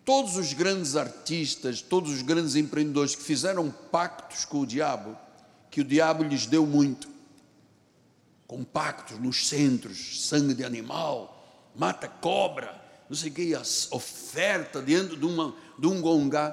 todos 0.05 0.37
os 0.37 0.53
grandes 0.53 0.95
artistas, 0.95 1.81
todos 1.81 2.11
os 2.11 2.21
grandes 2.21 2.55
empreendedores 2.55 3.15
que 3.15 3.23
fizeram 3.23 3.71
pactos 3.91 4.45
com 4.45 4.59
o 4.59 4.65
diabo, 4.65 5.17
que 5.71 5.81
o 5.81 5.83
diabo 5.83 6.23
lhes 6.23 6.45
deu 6.45 6.65
muito, 6.65 7.09
com 8.47 8.63
pactos 8.63 9.17
nos 9.19 9.47
centros, 9.47 10.27
sangue 10.27 10.53
de 10.53 10.63
animal, 10.63 11.71
mata 11.75 12.07
cobra, 12.07 12.79
não 13.09 13.17
sei 13.17 13.31
o 13.31 13.33
que, 13.33 13.53
oferta 13.91 14.81
dentro 14.81 15.17
de, 15.17 15.25
uma, 15.25 15.55
de 15.77 15.87
um 15.87 15.99
gongá 15.99 16.51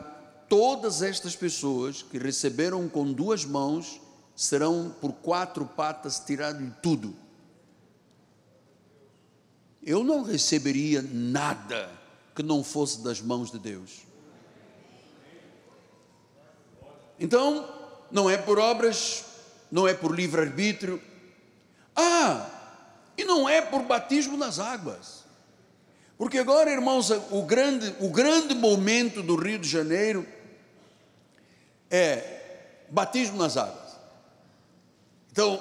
todas 0.48 1.00
estas 1.00 1.36
pessoas 1.36 2.02
que 2.02 2.18
receberam 2.18 2.86
com 2.86 3.10
duas 3.12 3.44
mãos 3.44 4.00
serão 4.34 4.94
por 5.00 5.12
quatro 5.12 5.64
patas 5.64 6.18
tirado 6.20 6.74
tudo. 6.82 7.14
Eu 9.82 10.04
não 10.04 10.22
receberia 10.22 11.02
nada 11.02 12.01
que 12.34 12.42
não 12.42 12.64
fosse 12.64 13.02
das 13.02 13.20
mãos 13.20 13.50
de 13.50 13.58
Deus. 13.58 14.02
Então, 17.18 17.68
não 18.10 18.28
é 18.28 18.36
por 18.36 18.58
obras, 18.58 19.24
não 19.70 19.86
é 19.86 19.94
por 19.94 20.14
livre-arbítrio. 20.14 21.00
Ah, 21.94 22.48
e 23.16 23.24
não 23.24 23.48
é 23.48 23.60
por 23.60 23.82
batismo 23.82 24.36
nas 24.36 24.58
águas. 24.58 25.22
Porque 26.16 26.38
agora, 26.38 26.70
irmãos, 26.70 27.10
o 27.30 27.42
grande, 27.42 27.94
o 28.00 28.08
grande 28.08 28.54
momento 28.54 29.22
do 29.22 29.36
Rio 29.36 29.58
de 29.58 29.68
Janeiro 29.68 30.26
é 31.90 32.84
batismo 32.88 33.36
nas 33.36 33.56
águas. 33.56 33.98
Então, 35.30 35.60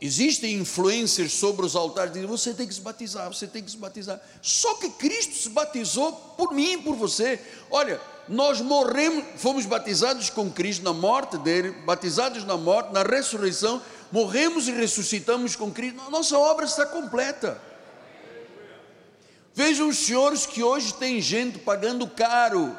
existem 0.00 0.54
influências 0.54 1.32
sobre 1.32 1.64
os 1.64 1.76
altares 1.76 2.12
dizem 2.12 2.28
você 2.28 2.52
tem 2.52 2.66
que 2.66 2.74
se 2.74 2.80
batizar, 2.80 3.32
você 3.32 3.46
tem 3.46 3.62
que 3.62 3.70
se 3.70 3.76
batizar. 3.76 4.20
Só 4.42 4.74
que 4.74 4.90
Cristo 4.90 5.34
se 5.34 5.48
batizou 5.48 6.12
por 6.36 6.52
mim 6.52 6.72
e 6.72 6.78
por 6.78 6.94
você. 6.94 7.40
Olha, 7.70 8.00
nós 8.28 8.60
morremos, 8.60 9.24
fomos 9.36 9.66
batizados 9.66 10.30
com 10.30 10.50
Cristo 10.50 10.82
na 10.82 10.92
morte 10.92 11.38
dele, 11.38 11.70
batizados 11.84 12.44
na 12.44 12.56
morte, 12.56 12.92
na 12.92 13.02
ressurreição, 13.02 13.80
morremos 14.10 14.68
e 14.68 14.72
ressuscitamos 14.72 15.56
com 15.56 15.70
Cristo. 15.70 16.10
Nossa 16.10 16.38
obra 16.38 16.64
está 16.64 16.86
completa. 16.86 17.60
Vejam 19.54 19.88
os 19.88 19.98
senhores 19.98 20.46
que 20.46 20.62
hoje 20.62 20.92
tem 20.94 21.20
gente 21.20 21.60
pagando 21.60 22.08
caro, 22.08 22.76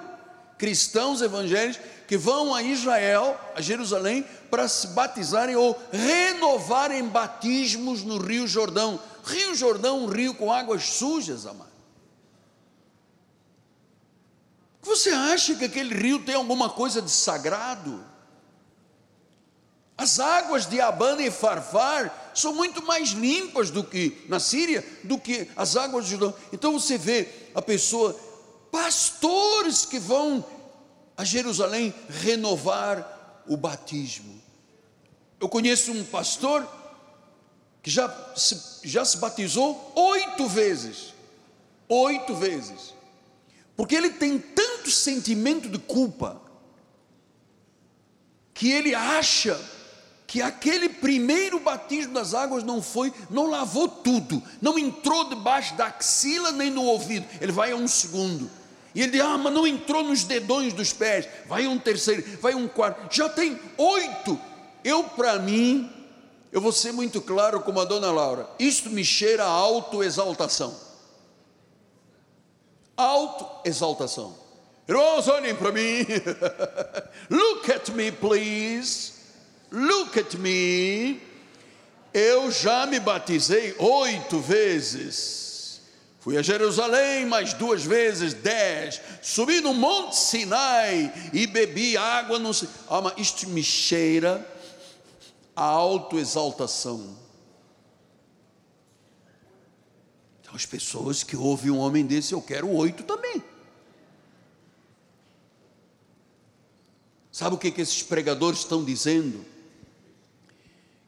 cristãos 0.58 1.21
evangélicos, 1.21 1.80
que 2.07 2.17
vão 2.17 2.53
a 2.53 2.61
Israel, 2.61 3.39
a 3.55 3.61
Jerusalém, 3.61 4.25
para 4.49 4.67
se 4.67 4.87
batizarem 4.87 5.55
ou 5.55 5.79
renovarem 5.91 7.07
batismos 7.07 8.03
no 8.03 8.17
Rio 8.17 8.47
Jordão. 8.47 8.99
Rio 9.23 9.55
Jordão, 9.55 10.03
um 10.03 10.07
rio 10.07 10.33
com 10.35 10.51
águas 10.51 10.83
sujas, 10.83 11.45
amado. 11.45 11.75
Você 14.81 15.09
acha 15.09 15.55
que 15.55 15.65
aquele 15.65 15.95
rio 15.95 16.19
tem 16.19 16.35
alguma 16.35 16.69
coisa 16.69 17.01
de 17.01 17.09
sagrado? 17.09 18.05
As 19.97 20.19
águas 20.19 20.65
de 20.65 20.79
Abana 20.79 21.23
e 21.23 21.31
Farfar 21.31 22.31
são 22.35 22.53
muito 22.53 22.83
mais 22.83 23.09
limpas 23.09 23.71
do 23.71 23.83
que 23.83 24.25
na 24.27 24.39
Síria, 24.39 24.85
do 25.03 25.17
que 25.17 25.49
as 25.55 25.75
águas 25.75 26.05
de 26.05 26.11
Jordão. 26.11 26.35
Então 26.51 26.73
você 26.73 26.97
vê 26.97 27.27
a 27.55 27.61
pessoa, 27.61 28.13
pastores 28.71 29.85
que 29.85 29.97
vão 29.97 30.45
a 31.17 31.23
Jerusalém 31.23 31.93
renovar 32.10 33.43
o 33.47 33.56
batismo. 33.56 34.41
Eu 35.39 35.47
conheço 35.47 35.91
um 35.91 36.04
pastor 36.04 36.67
que 37.82 37.89
já 37.91 38.12
se, 38.36 38.80
já 38.84 39.06
se 39.06 39.17
batizou 39.17 39.91
oito 39.95 40.47
vezes. 40.47 41.13
Oito 41.88 42.34
vezes. 42.36 42.93
Porque 43.75 43.95
ele 43.95 44.10
tem 44.10 44.39
tanto 44.39 44.89
sentimento 44.89 45.69
de 45.69 45.78
culpa 45.78 46.41
que 48.54 48.71
ele 48.71 48.95
acha 48.95 49.60
que 50.25 50.41
aquele 50.41 50.89
primeiro 50.89 51.60
batismo 51.60 52.13
das 52.13 52.34
águas 52.34 52.63
não 52.63 52.82
foi, 52.82 53.13
não 53.30 53.47
lavou 53.47 53.88
tudo, 53.88 54.41
não 54.62 54.80
entrou 54.80 55.30
debaixo 55.30 55.75
da 55.75 55.86
axila 55.86 56.51
nem 56.51 56.71
no 56.71 56.84
ouvido. 56.84 57.28
Ele 57.39 57.51
vai 57.51 57.71
a 57.71 57.75
um 57.75 57.88
segundo. 57.88 58.49
E 58.95 59.01
ele 59.01 59.12
diz: 59.12 59.21
Ah, 59.21 59.38
mas 59.38 59.53
não 59.53 59.67
entrou 59.67 60.03
nos 60.03 60.23
dedões 60.23 60.73
dos 60.73 60.91
pés. 60.91 61.27
Vai 61.47 61.67
um 61.67 61.77
terceiro, 61.77 62.23
vai 62.41 62.55
um 62.55 62.67
quarto. 62.67 63.13
Já 63.15 63.29
tem 63.29 63.60
oito. 63.77 64.39
Eu, 64.84 65.03
para 65.03 65.38
mim, 65.38 65.91
eu 66.51 66.60
vou 66.62 66.71
ser 66.71 66.91
muito 66.91 67.21
claro 67.21 67.60
como 67.60 67.79
a 67.79 67.86
dona 67.86 68.12
Laura. 68.12 68.49
Isto 68.58 68.89
me 68.89 69.05
cheira 69.05 69.43
a 69.43 69.47
autoexaltação 69.47 70.86
autoexaltação. 72.95 74.36
Irmãos, 74.88 75.27
olhem 75.27 75.55
para 75.55 75.71
mim. 75.71 76.05
Look 77.29 77.71
at 77.71 77.89
me, 77.89 78.12
please. 78.12 79.13
Look 79.71 80.19
at 80.19 80.36
me. 80.36 81.19
Eu 82.13 82.49
já 82.51 82.86
me 82.86 82.99
batizei 82.99 83.75
oito 83.77 84.39
vezes. 84.39 85.44
Fui 86.25 86.35
a 86.39 86.41
Jerusalém 86.41 87.23
mais 87.23 87.53
duas 87.53 87.83
vezes, 87.83 88.33
dez. 88.33 88.99
Subi 89.21 89.61
no 89.61 89.75
Monte 89.75 90.15
Sinai 90.15 91.13
e 91.31 91.45
bebi 91.45 91.95
água 91.95 92.39
no. 92.39 92.49
Ah, 92.89 92.99
mas 92.99 93.13
isto 93.17 93.47
me 93.47 93.61
cheira 93.61 94.43
a 95.55 95.63
autoexaltação. 95.63 97.15
As 100.51 100.65
pessoas 100.65 101.21
que 101.21 101.38
ouvem 101.38 101.69
um 101.69 101.77
homem 101.77 102.03
desse, 102.03 102.33
eu 102.33 102.41
quero 102.41 102.71
oito 102.71 103.03
também. 103.03 103.43
Sabe 107.31 107.53
o 107.53 107.59
que, 107.59 107.69
que 107.69 107.81
esses 107.81 108.01
pregadores 108.01 108.61
estão 108.61 108.83
dizendo? 108.83 109.45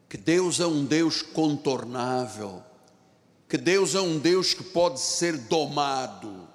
Que 0.08 0.16
Deus 0.16 0.60
é 0.60 0.68
um 0.68 0.86
Deus 0.86 1.24
contornável, 1.24 2.64
que 3.48 3.58
Deus 3.58 3.96
é 3.96 4.02
um 4.02 4.20
Deus 4.20 4.54
que 4.54 4.64
pode 4.64 5.00
ser 5.00 5.38
domado. 5.38 6.48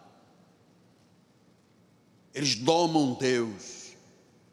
Eles 2.34 2.54
domam 2.54 3.14
Deus. 3.14 3.92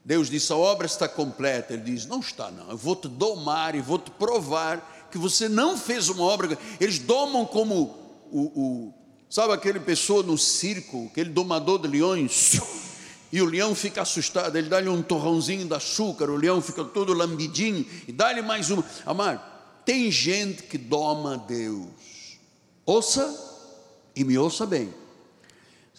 Deus 0.04 0.30
disse: 0.30 0.52
a 0.52 0.56
obra 0.56 0.86
está 0.86 1.08
completa. 1.08 1.74
Ele 1.74 1.84
diz: 1.84 2.06
não 2.06 2.20
está, 2.20 2.50
não. 2.52 2.70
Eu 2.70 2.78
vou 2.78 2.96
te 2.96 3.08
domar 3.08 3.76
e 3.76 3.82
vou 3.82 4.00
te 4.00 4.12
provar 4.12 5.08
que 5.12 5.18
você 5.18 5.50
não 5.50 5.78
fez 5.78 6.10
uma 6.10 6.24
obra. 6.24 6.58
Eles 6.80 7.00
domam 7.00 7.46
como 7.46 7.96
o, 8.32 8.42
o 8.42 8.94
sabe 9.30 9.54
aquele 9.54 9.80
pessoa 9.80 10.24
no 10.24 10.38
circo, 10.38 11.08
aquele 11.12 11.30
domador 11.30 11.80
de 11.80 11.88
leões, 11.88 12.60
e 13.32 13.42
o 13.42 13.46
leão 13.46 13.76
fica 13.76 14.02
assustado, 14.02 14.56
ele 14.58 14.68
dá-lhe 14.68 14.90
um 14.90 15.04
torrãozinho 15.04 15.68
de 15.68 15.74
açúcar, 15.74 16.30
o 16.30 16.36
leão 16.36 16.62
fica 16.62 16.84
todo 16.84 17.14
lambidinho, 17.14 17.86
e 18.08 18.12
dá-lhe 18.12 18.42
mais 18.42 18.72
uma. 18.72 18.84
Amar, 19.06 19.82
tem 19.86 20.10
gente 20.10 20.64
que 20.64 20.78
doma 20.78 21.38
Deus. 21.38 22.09
Ouça 22.86 23.48
e 24.16 24.24
me 24.24 24.38
ouça 24.38 24.66
bem. 24.66 24.94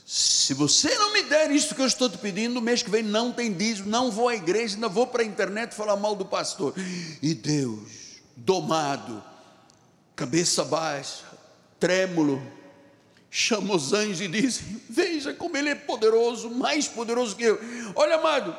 Se 0.05 0.55
você 0.55 0.93
não 0.99 1.13
me 1.13 1.23
der 1.23 1.53
isso 1.53 1.75
que 1.75 1.81
eu 1.81 1.87
estou 1.87 2.09
te 2.09 2.19
pedindo, 2.19 2.61
mês 2.61 2.83
que 2.83 2.91
vem 2.91 3.03
não 3.03 3.31
tem 3.31 3.53
dízimo, 3.53 3.89
não 3.89 4.11
vou 4.11 4.29
à 4.29 4.35
igreja, 4.35 4.75
ainda 4.75 4.89
vou 4.89 5.07
para 5.07 5.23
a 5.23 5.25
internet 5.25 5.73
falar 5.73 5.97
mal 5.97 6.17
do 6.17 6.25
pastor. 6.25 6.75
E 7.23 7.33
Deus, 7.33 8.21
domado, 8.37 9.23
cabeça 10.17 10.65
baixa, 10.65 11.25
trêmulo, 11.79 12.43
chama 13.31 13.77
os 13.77 13.93
anjos 13.93 14.21
e 14.21 14.27
diz: 14.27 14.61
Veja 14.89 15.33
como 15.33 15.57
ele 15.57 15.69
é 15.69 15.75
poderoso, 15.77 16.51
mais 16.51 16.89
poderoso 16.89 17.37
que 17.37 17.45
eu. 17.45 17.61
Olha, 17.95 18.17
amado, 18.17 18.57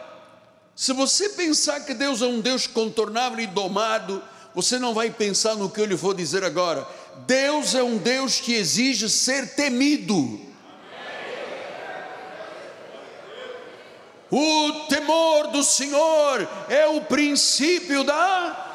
se 0.74 0.94
você 0.94 1.30
pensar 1.30 1.82
que 1.82 1.94
Deus 1.94 2.22
é 2.22 2.26
um 2.26 2.40
Deus 2.40 2.66
contornável 2.66 3.42
e 3.42 3.48
domado, 3.48 4.24
você 4.56 4.80
não 4.80 4.94
vai 4.94 5.12
pensar 5.12 5.56
no 5.56 5.70
que 5.70 5.82
eu 5.82 5.86
lhe 5.86 5.96
vou 5.96 6.14
dizer 6.14 6.44
agora. 6.44 6.88
Deus 7.28 7.76
é 7.76 7.84
um 7.84 7.98
Deus 7.98 8.40
que 8.40 8.54
exige 8.54 9.10
ser 9.10 9.56
temido. 9.56 10.40
O 14.30 14.72
temor 14.88 15.48
do 15.48 15.64
Senhor 15.64 16.48
é 16.70 16.88
o 16.88 17.02
princípio 17.02 18.04
da 18.04 18.70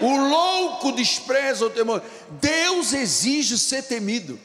o 0.00 0.16
louco 0.16 0.92
despreza 0.92 1.66
o 1.66 1.70
temor. 1.70 2.02
Deus 2.40 2.92
exige 2.94 3.58
ser 3.58 3.82
temido. 3.82 4.40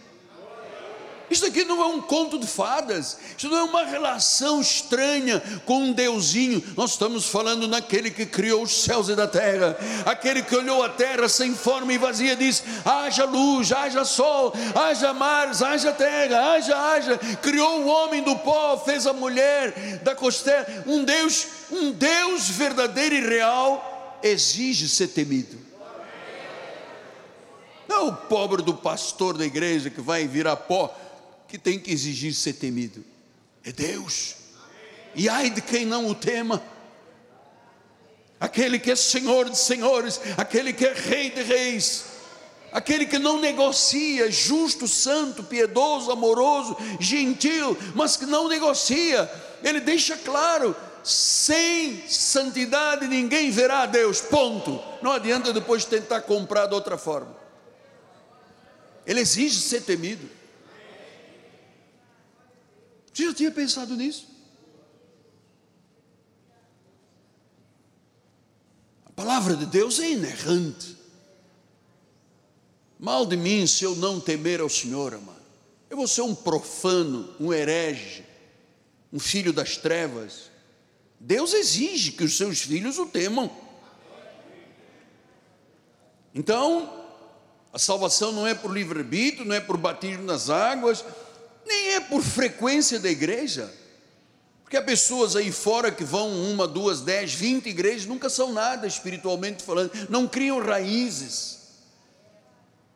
Isso 1.29 1.45
aqui 1.45 1.63
não 1.63 1.81
é 1.81 1.85
um 1.87 2.01
conto 2.01 2.37
de 2.37 2.45
fadas, 2.45 3.17
isso 3.35 3.49
não 3.49 3.57
é 3.57 3.63
uma 3.63 3.83
relação 3.83 4.61
estranha 4.61 5.41
com 5.65 5.79
um 5.79 5.93
deusinho. 5.93 6.63
Nós 6.77 6.91
estamos 6.91 7.25
falando 7.25 7.67
naquele 7.67 8.11
que 8.11 8.25
criou 8.25 8.63
os 8.63 8.83
céus 8.83 9.09
e 9.09 9.15
da 9.15 9.27
terra, 9.27 9.75
aquele 10.05 10.43
que 10.43 10.55
olhou 10.55 10.83
a 10.83 10.89
terra 10.89 11.27
sem 11.27 11.55
forma 11.55 11.91
e 11.91 11.97
vazia 11.97 12.33
e 12.33 12.35
disse: 12.35 12.63
haja 12.85 13.25
luz, 13.25 13.71
haja 13.71 14.05
sol, 14.05 14.53
haja 14.75 15.13
mares, 15.13 15.63
haja 15.63 15.91
terra, 15.91 16.53
haja, 16.53 16.77
haja. 16.77 17.17
Criou 17.41 17.81
o 17.81 17.87
homem 17.87 18.21
do 18.21 18.35
pó, 18.37 18.77
fez 18.77 19.07
a 19.07 19.13
mulher 19.13 19.99
da 20.03 20.13
costela. 20.13 20.65
Um 20.85 21.03
Deus, 21.03 21.47
um 21.71 21.91
Deus 21.91 22.49
verdadeiro 22.49 23.15
e 23.15 23.21
real 23.21 24.19
exige 24.21 24.87
ser 24.87 25.07
temido. 25.07 25.65
Não 27.87 27.95
é 27.97 28.09
o 28.09 28.13
pobre 28.13 28.61
do 28.61 28.73
pastor 28.73 29.37
da 29.37 29.45
igreja 29.45 29.89
que 29.89 30.01
vai 30.01 30.27
virar 30.27 30.55
pó 30.55 30.93
que 31.55 31.59
tem 31.59 31.79
que 31.79 31.89
exigir 31.89 32.33
ser 32.33 32.51
temido. 32.51 33.01
É 33.63 33.71
Deus. 33.71 34.35
E 35.15 35.29
ai 35.29 35.49
de 35.49 35.61
quem 35.61 35.85
não 35.85 36.07
o 36.07 36.13
tema. 36.13 36.61
Aquele 38.37 38.77
que 38.77 38.91
é 38.91 38.95
Senhor 38.95 39.49
de 39.49 39.57
senhores, 39.57 40.19
aquele 40.35 40.73
que 40.73 40.85
é 40.85 40.91
Rei 40.91 41.29
de 41.29 41.41
reis, 41.41 42.03
aquele 42.73 43.05
que 43.05 43.17
não 43.17 43.39
negocia, 43.39 44.29
justo, 44.29 44.85
santo, 44.85 45.43
piedoso, 45.43 46.11
amoroso, 46.11 46.75
gentil, 46.99 47.77
mas 47.95 48.17
que 48.17 48.25
não 48.25 48.49
negocia, 48.49 49.31
ele 49.63 49.79
deixa 49.79 50.17
claro: 50.17 50.75
sem 51.05 52.05
santidade 52.05 53.07
ninguém 53.07 53.49
verá 53.49 53.83
a 53.83 53.85
Deus, 53.85 54.19
ponto. 54.19 54.83
Não 55.01 55.13
adianta 55.13 55.53
depois 55.53 55.85
tentar 55.85 56.19
comprar 56.23 56.65
de 56.65 56.73
outra 56.73 56.97
forma. 56.97 57.33
Ele 59.07 59.21
exige 59.21 59.61
ser 59.61 59.83
temido. 59.83 60.34
Você 63.15 63.23
já 63.23 63.33
tinha 63.33 63.51
pensado 63.51 63.95
nisso? 63.95 64.27
A 69.05 69.11
palavra 69.11 69.55
de 69.55 69.65
Deus 69.65 69.99
é 70.01 70.11
inerrante. 70.11 70.97
Mal 72.99 73.25
de 73.25 73.37
mim 73.37 73.65
se 73.65 73.85
eu 73.85 73.95
não 73.95 74.19
temer 74.19 74.59
ao 74.59 74.69
Senhor, 74.69 75.13
amado. 75.13 75.41
Eu 75.89 75.95
vou 75.95 76.07
ser 76.07 76.21
um 76.21 76.35
profano, 76.35 77.33
um 77.39 77.53
herege, 77.53 78.25
um 79.13 79.19
filho 79.19 79.53
das 79.53 79.77
trevas 79.77 80.53
Deus 81.19 81.53
exige 81.53 82.11
que 82.11 82.23
os 82.23 82.37
seus 82.37 82.61
filhos 82.61 82.99
o 82.99 83.05
temam. 83.05 83.49
Então, 86.33 87.03
a 87.73 87.79
salvação 87.79 88.31
não 88.31 88.45
é 88.45 88.53
por 88.53 88.71
livre-arbítrio, 88.71 89.45
não 89.45 89.55
é 89.55 89.59
por 89.59 89.77
batismo 89.77 90.23
nas 90.23 90.49
águas, 90.49 91.03
nem 91.65 91.95
é 91.95 91.99
por 91.99 92.21
frequência 92.21 92.99
da 92.99 93.09
igreja. 93.09 93.71
Porque 94.63 94.77
há 94.77 94.81
pessoas 94.81 95.35
aí 95.35 95.51
fora 95.51 95.91
que 95.91 96.03
vão 96.03 96.29
uma, 96.51 96.67
duas, 96.67 97.01
dez, 97.01 97.33
vinte 97.33 97.69
igrejas, 97.69 98.07
nunca 98.07 98.29
são 98.29 98.51
nada 98.51 98.87
espiritualmente 98.87 99.63
falando, 99.63 99.91
não 100.09 100.27
criam 100.27 100.59
raízes. 100.59 101.59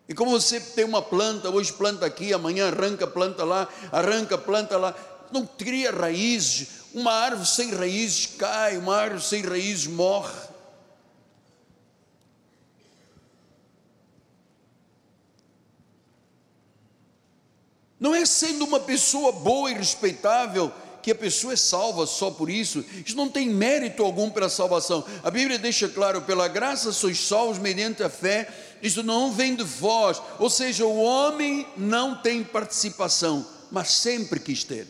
E 0.08 0.14
como 0.16 0.32
você 0.32 0.60
tem 0.60 0.84
uma 0.84 1.04
planta, 1.04 1.52
hoje 1.52 1.72
planta 1.72 2.06
aqui, 2.06 2.34
amanhã 2.34 2.68
arranca 2.68 3.06
planta 3.06 3.44
lá, 3.44 3.70
arranca 3.92 4.36
planta 4.36 4.76
lá, 4.76 4.96
não 5.32 5.46
cria 5.46 5.92
raízes, 5.92 6.68
uma 6.92 7.14
árvore 7.14 7.48
sem 7.48 7.72
raízes 7.72 8.26
cai, 8.36 8.78
uma 8.78 8.96
árvore 8.96 9.22
sem 9.22 9.44
raízes 9.44 9.86
morre. 9.86 10.49
Não 18.00 18.16
é 18.16 18.26
sendo 18.26 18.64
uma 18.66 18.80
pessoa 18.80 19.32
boa 19.32 19.70
e 19.70 19.74
respeitável 19.74 20.72
que 21.02 21.12
a 21.12 21.16
pessoa 21.16 21.54
é 21.54 21.58
salva 21.58 22.06
só 22.06 22.32
por 22.32 22.50
isso. 22.50 22.86
Isso 23.06 23.16
não 23.16 23.30
tem 23.30 23.50
mérito 23.50 24.04
algum 24.04 24.30
pela 24.30 24.50
salvação. 24.50 25.06
A 25.24 25.32
Bíblia 25.32 25.58
deixa 25.58 25.90
claro: 25.90 26.22
pela 26.22 26.48
graça 26.48 26.92
sois 26.92 27.20
salvos 27.20 27.58
mediante 27.58 28.04
a 28.04 28.10
fé. 28.10 28.48
Isso 28.82 29.04
não 29.04 29.32
vem 29.32 29.56
de 29.56 29.64
vós. 29.64 30.22
Ou 30.38 30.50
seja, 30.50 30.86
o 30.86 30.98
homem 30.98 31.68
não 31.76 32.16
tem 32.16 32.44
participação, 32.44 33.46
mas 33.72 33.92
sempre 33.92 34.40
quis 34.40 34.64
ter. 34.64 34.88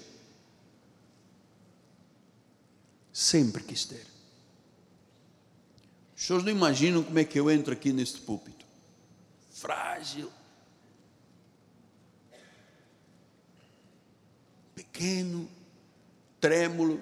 Sempre 3.12 3.64
quis 3.64 3.86
ter. 3.86 4.06
Os 6.16 6.26
senhores 6.26 6.46
não 6.46 6.52
imaginam 6.52 7.02
como 7.02 7.18
é 7.18 7.24
que 7.24 7.40
eu 7.40 7.50
entro 7.50 7.74
aqui 7.74 7.92
neste 7.92 8.20
púlpito. 8.20 8.66
Frágil. 9.52 10.32
Pequeno 15.00 15.48
trêmulo, 16.42 17.00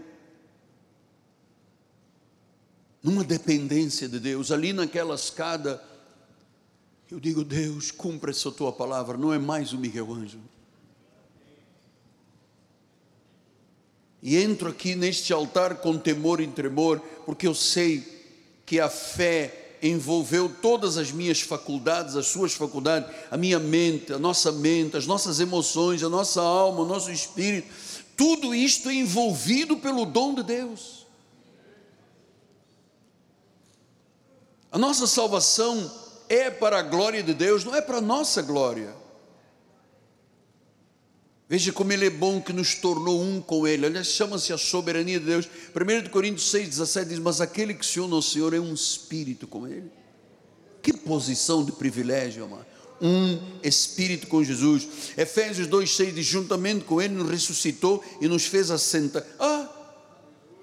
numa 3.01 3.23
dependência 3.23 4.07
de 4.07 4.19
Deus, 4.19 4.51
ali 4.51 4.71
naquela 4.71 5.15
escada, 5.15 5.83
eu 7.09 7.19
digo, 7.19 7.43
Deus, 7.43 7.89
cumpra 7.89 8.29
essa 8.29 8.51
tua 8.51 8.71
palavra, 8.71 9.17
não 9.17 9.33
é 9.33 9.39
mais 9.39 9.73
o 9.73 9.79
Miguel 9.79 10.13
Ângelo. 10.13 10.43
E 14.21 14.37
entro 14.37 14.69
aqui 14.69 14.93
neste 14.93 15.33
altar 15.33 15.77
com 15.77 15.97
temor 15.97 16.39
e 16.39 16.45
tremor, 16.45 16.99
porque 17.25 17.47
eu 17.47 17.55
sei 17.55 18.05
que 18.63 18.79
a 18.79 18.89
fé 18.89 19.77
envolveu 19.81 20.49
todas 20.61 20.97
as 20.97 21.11
minhas 21.11 21.41
faculdades, 21.41 22.15
as 22.15 22.27
suas 22.27 22.53
faculdades, 22.53 23.09
a 23.31 23.37
minha 23.37 23.57
mente, 23.57 24.13
a 24.13 24.19
nossa 24.19 24.51
mente, 24.51 24.97
as 24.97 25.07
nossas 25.07 25.39
emoções, 25.39 26.03
a 26.03 26.09
nossa 26.09 26.41
alma, 26.41 26.81
o 26.81 26.85
nosso 26.85 27.11
espírito 27.11 27.67
tudo 28.17 28.55
isto 28.55 28.89
é 28.89 28.95
envolvido 28.95 29.77
pelo 29.77 30.03
dom 30.03 30.33
de 30.33 30.41
Deus. 30.41 31.05
A 34.71 34.77
nossa 34.79 35.05
salvação 35.05 35.89
é 36.27 36.49
para 36.49 36.79
a 36.79 36.81
glória 36.81 37.21
de 37.21 37.35
Deus, 37.35 37.63
não 37.63 37.75
é 37.75 37.81
para 37.81 37.99
a 37.99 38.01
nossa 38.01 38.41
glória. 38.41 38.93
Veja 41.47 41.71
como 41.71 41.93
Ele 41.93 42.07
é 42.07 42.09
bom 42.09 42.41
que 42.41 42.51
nos 42.51 42.75
tornou 42.75 43.21
um 43.21 43.39
com 43.39 43.65
Ele. 43.67 43.85
Olha, 43.85 44.03
chama-se 44.03 44.51
a 44.51 44.57
soberania 44.57 45.19
de 45.19 45.25
Deus. 45.25 45.45
1 45.45 46.09
Coríntios 46.09 46.49
6, 46.49 46.69
17 46.69 47.09
diz: 47.09 47.19
Mas 47.19 47.39
aquele 47.39 47.73
que 47.73 47.85
se 47.85 47.99
une 47.99 48.13
ao 48.13 48.21
Senhor 48.21 48.53
é 48.53 48.59
um 48.59 48.73
espírito 48.73 49.47
com 49.47 49.65
Ele. 49.65 49.89
Que 50.81 50.91
posição 50.91 51.63
de 51.63 51.71
privilégio, 51.71 52.43
amado 52.43 52.76
um 53.01 53.39
espírito 53.63 54.27
com 54.27 54.43
Jesus. 54.43 54.87
Efésios 55.17 55.67
2,6 55.67 56.13
diz: 56.13 56.25
juntamente 56.25 56.85
com 56.85 57.01
Ele 57.01 57.13
nos 57.13 57.29
ressuscitou 57.29 58.03
e 58.21 58.27
nos 58.27 58.45
fez 58.45 58.71
assentar. 58.71 59.23
Ah, 59.39 59.67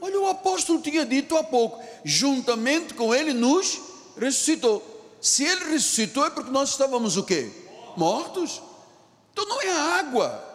olha, 0.00 0.20
o 0.20 0.28
apóstolo 0.28 0.80
tinha 0.80 1.04
dito 1.04 1.36
há 1.36 1.44
pouco: 1.44 1.82
juntamente 2.04 2.94
com 2.94 3.14
Ele 3.14 3.32
nos 3.32 3.80
ressuscitou. 4.16 4.82
Se 5.20 5.44
Ele 5.44 5.72
ressuscitou 5.72 6.26
é 6.26 6.30
porque 6.30 6.50
nós 6.50 6.70
estávamos 6.70 7.16
o 7.16 7.22
quê? 7.22 7.50
Mortos. 7.96 8.60
Então 9.32 9.46
não 9.46 9.60
é 9.62 9.70
água 9.98 10.53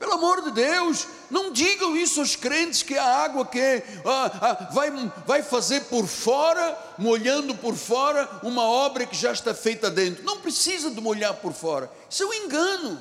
pelo 0.00 0.14
amor 0.14 0.42
de 0.42 0.52
Deus, 0.52 1.06
não 1.30 1.52
digam 1.52 1.94
isso 1.94 2.20
aos 2.20 2.34
crentes 2.34 2.82
que 2.82 2.96
a 2.96 3.04
água 3.04 3.44
que 3.44 3.82
ah, 4.02 4.38
ah, 4.40 4.68
vai, 4.72 4.90
vai 5.26 5.42
fazer 5.42 5.82
por 5.82 6.06
fora, 6.06 6.74
molhando 6.96 7.54
por 7.54 7.76
fora, 7.76 8.26
uma 8.42 8.62
obra 8.62 9.04
que 9.04 9.14
já 9.14 9.30
está 9.30 9.52
feita 9.52 9.90
dentro. 9.90 10.24
Não 10.24 10.40
precisa 10.40 10.90
de 10.90 10.98
molhar 11.02 11.34
por 11.34 11.52
fora. 11.52 11.92
Isso 12.08 12.22
é 12.22 12.26
um 12.26 12.32
engano. 12.32 12.98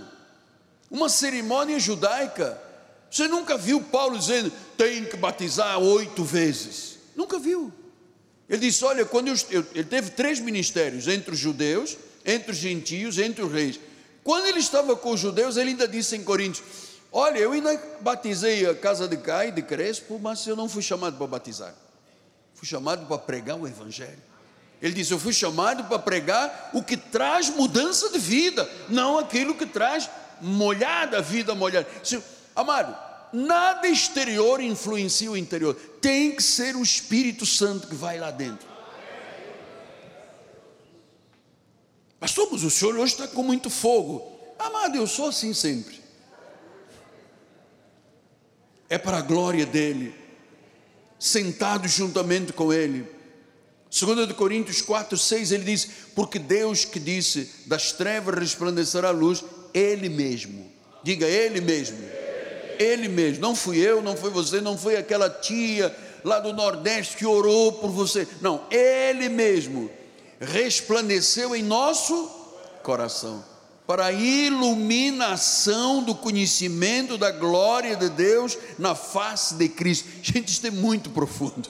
Uma 0.91 1.07
cerimônia 1.07 1.79
judaica. 1.79 2.62
Você 3.09 3.29
nunca 3.29 3.57
viu 3.57 3.81
Paulo 3.81 4.19
dizendo 4.19 4.51
tem 4.75 5.05
que 5.05 5.15
batizar 5.15 5.79
oito 5.79 6.21
vezes? 6.25 6.97
Nunca 7.15 7.39
viu. 7.39 7.71
Ele 8.49 8.59
disse: 8.59 8.83
Olha, 8.83 9.05
quando 9.05 9.29
eu, 9.29 9.65
ele 9.73 9.85
teve 9.85 10.09
três 10.09 10.41
ministérios 10.41 11.07
entre 11.07 11.33
os 11.33 11.39
judeus, 11.39 11.97
entre 12.25 12.51
os 12.51 12.57
gentios, 12.57 13.17
entre 13.17 13.41
os 13.41 13.49
reis. 13.49 13.79
Quando 14.21 14.47
ele 14.47 14.59
estava 14.59 14.97
com 14.97 15.12
os 15.12 15.19
judeus, 15.19 15.55
ele 15.55 15.69
ainda 15.69 15.88
disse 15.88 16.17
em 16.17 16.23
Coríntios: 16.23 16.88
Olha, 17.11 17.39
eu 17.39 17.51
ainda 17.51 17.75
batizei 18.01 18.67
a 18.67 18.75
casa 18.75 19.07
de 19.07 19.17
Cai, 19.17 19.51
de 19.51 19.61
Crespo, 19.63 20.19
mas 20.19 20.45
eu 20.45 20.55
não 20.55 20.69
fui 20.69 20.81
chamado 20.81 21.17
para 21.17 21.25
batizar. 21.25 21.73
Fui 22.53 22.67
chamado 22.67 23.07
para 23.07 23.17
pregar 23.17 23.57
o 23.57 23.67
Evangelho. 23.67 24.21
Ele 24.81 24.93
disse: 24.93 25.11
Eu 25.11 25.19
fui 25.19 25.33
chamado 25.33 25.85
para 25.85 25.97
pregar 25.97 26.69
o 26.73 26.83
que 26.83 26.95
traz 26.95 27.49
mudança 27.49 28.09
de 28.09 28.19
vida, 28.19 28.69
não 28.87 29.17
aquilo 29.17 29.55
que 29.55 29.65
traz 29.65 30.09
molhada, 30.39 31.21
vida 31.21 31.55
molhada. 31.55 31.87
Amado, 32.55 32.95
nada 33.33 33.87
exterior 33.87 34.61
influencia 34.61 35.31
o 35.31 35.37
interior, 35.37 35.73
tem 35.99 36.35
que 36.35 36.43
ser 36.43 36.75
o 36.75 36.83
Espírito 36.83 37.45
Santo 37.45 37.87
que 37.87 37.95
vai 37.95 38.19
lá 38.19 38.29
dentro. 38.29 38.67
Pastor, 42.19 42.49
mas 42.51 42.63
o 42.63 42.69
senhor 42.69 42.95
hoje 42.95 43.13
está 43.13 43.27
com 43.27 43.41
muito 43.41 43.69
fogo. 43.69 44.37
Amado, 44.59 44.95
eu 44.97 45.07
sou 45.07 45.29
assim 45.29 45.53
sempre 45.53 45.98
é 48.89 48.97
para 48.97 49.17
a 49.17 49.21
glória 49.21 49.65
dele, 49.65 50.13
sentado 51.19 51.88
juntamente 51.88 52.52
com 52.52 52.73
ele. 52.73 53.06
2 53.91 54.32
Coríntios 54.34 54.82
4, 54.82 55.17
6, 55.17 55.52
ele 55.52 55.63
diz: 55.63 55.89
Porque 56.15 56.39
Deus 56.39 56.86
que 56.86 56.99
disse, 56.99 57.49
das 57.65 57.91
trevas 57.91 58.38
resplandecerá 58.38 59.10
a 59.10 59.12
luz, 59.12 59.43
Ele 59.73 60.10
mesmo. 60.10 60.71
Diga, 61.04 61.25
Ele 61.25 61.60
mesmo. 61.60 61.97
Ele 62.78 63.08
mesmo. 63.08 63.41
Não 63.41 63.56
fui 63.56 63.78
eu, 63.78 64.02
não 64.02 64.15
foi 64.15 64.30
você, 64.30 64.62
não 64.62 64.78
foi 64.78 64.95
aquela 64.95 65.30
tia 65.30 65.95
lá 66.23 66.39
do 66.39 66.54
Nordeste 66.54 67.17
que 67.17 67.25
orou 67.25 67.73
por 67.73 67.89
você. 67.89 68.28
Não, 68.41 68.63
Ele 68.69 69.28
mesmo 69.28 69.89
resplandeceu 70.39 71.56
em 71.56 71.63
nosso 71.63 72.30
coração 72.84 73.43
para 73.89 74.06
a 74.06 74.12
iluminação 74.12 76.04
do 76.04 76.13
conhecimento 76.13 77.17
da 77.17 77.32
glória 77.32 77.95
de 77.95 78.08
Deus 78.08 78.56
na 78.78 78.93
face 78.93 79.56
de 79.56 79.67
Cristo. 79.67 80.08
Gente, 80.21 80.49
isso 80.49 80.67
é 80.67 80.69
muito 80.69 81.10
profundo. 81.10 81.67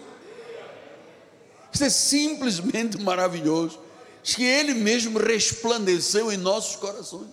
Isso 1.72 1.86
é 1.86 1.90
simplesmente 1.90 2.98
maravilhoso. 3.02 3.80
Que 4.22 4.44
Ele 4.44 4.74
mesmo 4.74 5.18
resplandeceu 5.18 6.30
em 6.30 6.36
nossos 6.36 6.76
corações. 6.76 7.32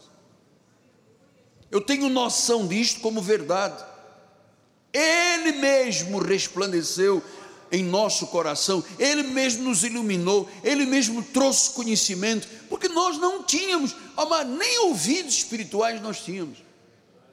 Eu 1.68 1.80
tenho 1.80 2.08
noção 2.08 2.64
disto 2.68 3.00
como 3.00 3.20
verdade. 3.20 3.84
Ele 4.92 5.50
mesmo 5.58 6.20
resplandeceu 6.20 7.20
em 7.70 7.82
nosso 7.84 8.26
coração, 8.28 8.82
Ele 8.98 9.22
mesmo 9.22 9.64
nos 9.64 9.82
iluminou, 9.84 10.48
Ele 10.62 10.86
mesmo 10.86 11.22
trouxe 11.22 11.70
conhecimento, 11.70 12.48
porque 12.68 12.88
nós 12.88 13.18
não 13.18 13.42
tínhamos, 13.42 13.94
mas 14.16 14.46
nem 14.46 14.78
ouvidos 14.80 15.34
espirituais 15.34 16.00
nós 16.00 16.20
tínhamos. 16.20 16.58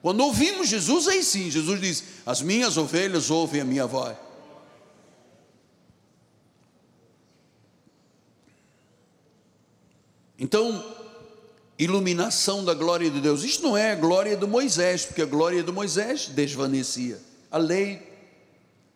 Quando 0.01 0.19
ouvimos 0.21 0.67
Jesus, 0.67 1.07
aí 1.07 1.23
sim, 1.23 1.49
Jesus 1.49 1.79
diz: 1.79 2.03
As 2.25 2.41
minhas 2.41 2.75
ovelhas 2.75 3.29
ouvem 3.29 3.61
a 3.61 3.65
minha 3.65 3.87
voz. 3.87 4.17
Então, 10.37 10.83
iluminação 11.79 12.65
da 12.65 12.73
glória 12.73 13.09
de 13.09 13.21
Deus. 13.21 13.43
Isto 13.43 13.63
não 13.63 13.77
é 13.77 13.91
a 13.91 13.95
glória 13.95 14.35
de 14.35 14.45
Moisés, 14.45 15.05
porque 15.05 15.21
a 15.21 15.25
glória 15.25 15.63
de 15.63 15.71
Moisés 15.71 16.27
desvanecia. 16.27 17.19
A 17.49 17.57
lei 17.57 18.12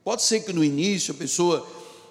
Pode 0.08 0.24
ser 0.24 0.40
que 0.40 0.54
no 0.54 0.64
início 0.64 1.14
a 1.14 1.18
pessoa 1.18 1.68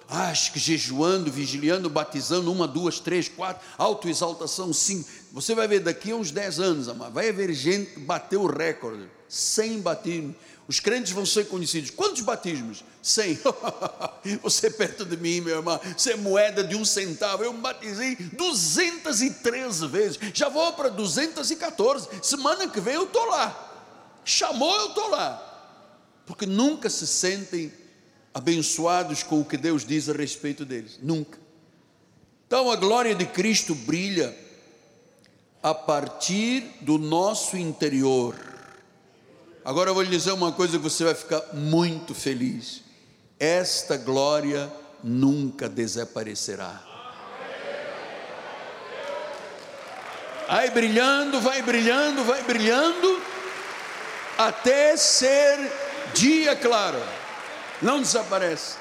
ache 0.07 0.51
que 0.51 0.59
jejuando, 0.59 1.31
vigiliando, 1.31 1.89
batizando, 1.89 2.51
uma, 2.51 2.67
duas, 2.67 2.99
três, 2.99 3.27
quatro, 3.27 3.65
autoexaltação, 3.75 4.71
cinco. 4.71 5.09
Você 5.31 5.55
vai 5.55 5.67
ver 5.67 5.79
daqui 5.79 6.11
a 6.11 6.15
uns 6.15 6.29
dez 6.29 6.59
anos, 6.59 6.87
amado, 6.87 7.11
vai 7.11 7.29
haver 7.29 7.51
gente 7.53 7.95
que 7.95 7.99
bateu 7.99 8.43
o 8.43 8.45
recorde, 8.45 9.09
cem 9.27 9.81
batismos. 9.81 10.35
Os 10.67 10.79
crentes 10.79 11.11
vão 11.11 11.25
ser 11.25 11.47
conhecidos. 11.47 11.89
Quantos 11.89 12.21
batismos? 12.21 12.83
Cem. 13.01 13.39
Você 14.43 14.67
é 14.67 14.69
perto 14.69 15.03
de 15.03 15.17
mim, 15.17 15.41
meu 15.41 15.55
irmão. 15.55 15.79
Você 15.97 16.11
é 16.11 16.15
moeda 16.15 16.63
de 16.63 16.75
um 16.75 16.85
centavo. 16.85 17.43
Eu 17.43 17.51
me 17.51 17.61
batizei 17.61 18.15
213 18.15 19.87
vezes. 19.87 20.19
Já 20.35 20.49
vou 20.49 20.71
para 20.73 20.89
214. 20.89 22.09
Semana 22.21 22.67
que 22.67 22.79
vem 22.79 22.93
eu 22.93 23.05
estou 23.05 23.25
lá. 23.25 24.19
Chamou, 24.23 24.75
eu 24.81 24.89
estou 24.89 25.09
lá. 25.09 25.43
Porque 26.27 26.45
nunca 26.45 26.91
se 26.91 27.07
sentem 27.07 27.73
abençoados 28.37 29.23
com 29.23 29.41
o 29.41 29.45
que 29.45 29.57
Deus 29.57 29.83
diz 29.83 30.07
a 30.07 30.13
respeito 30.13 30.63
deles. 30.63 30.99
Nunca. 31.01 31.39
Então 32.45 32.69
a 32.69 32.75
glória 32.75 33.15
de 33.15 33.25
Cristo 33.25 33.73
brilha 33.73 34.37
a 35.63 35.73
partir 35.73 36.63
do 36.81 36.99
nosso 36.99 37.57
interior. 37.57 38.35
Agora 39.65 39.89
eu 39.89 39.95
vou 39.95 40.03
lhe 40.03 40.11
dizer 40.11 40.33
uma 40.33 40.51
coisa 40.51 40.77
que 40.77 40.83
você 40.83 41.03
vai 41.03 41.15
ficar 41.15 41.41
muito 41.51 42.13
feliz. 42.13 42.83
Esta 43.39 43.97
glória 43.97 44.71
nunca 45.03 45.67
desaparecerá. 45.67 46.83
Vai 50.47 50.69
brilhando, 50.69 51.41
vai 51.41 51.63
brilhando, 51.63 52.23
vai 52.23 52.43
brilhando, 52.43 53.19
até 54.37 54.95
ser 54.95 55.57
dia 56.13 56.55
claro. 56.55 57.01
Não 57.81 58.01
desaparece. 58.01 58.77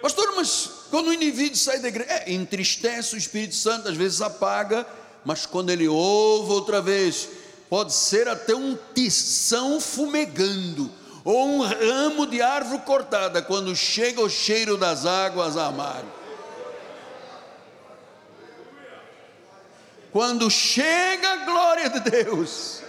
Pastor, 0.00 0.34
mas 0.36 0.70
quando 0.90 1.08
o 1.08 1.12
indivíduo 1.12 1.56
sai 1.56 1.80
da 1.80 1.88
igreja, 1.88 2.10
é, 2.10 2.32
entristece 2.32 3.14
o 3.14 3.18
Espírito 3.18 3.54
Santo, 3.54 3.88
às 3.88 3.96
vezes 3.96 4.22
apaga, 4.22 4.86
mas 5.24 5.44
quando 5.44 5.70
ele 5.70 5.88
ouve 5.88 6.52
outra 6.52 6.80
vez, 6.80 7.28
pode 7.68 7.92
ser 7.92 8.28
até 8.28 8.54
um 8.54 8.78
tição 8.94 9.80
fumegando, 9.80 10.90
ou 11.24 11.46
um 11.46 11.62
ramo 11.62 12.26
de 12.26 12.40
árvore 12.40 12.82
cortada, 12.82 13.42
quando 13.42 13.74
chega 13.74 14.20
o 14.20 14.30
cheiro 14.30 14.76
das 14.76 15.04
águas 15.04 15.56
amargas. 15.56 16.18
Quando 20.10 20.50
chega 20.50 21.28
a 21.28 21.36
glória 21.44 21.90
de 21.90 22.00
Deus, 22.00 22.82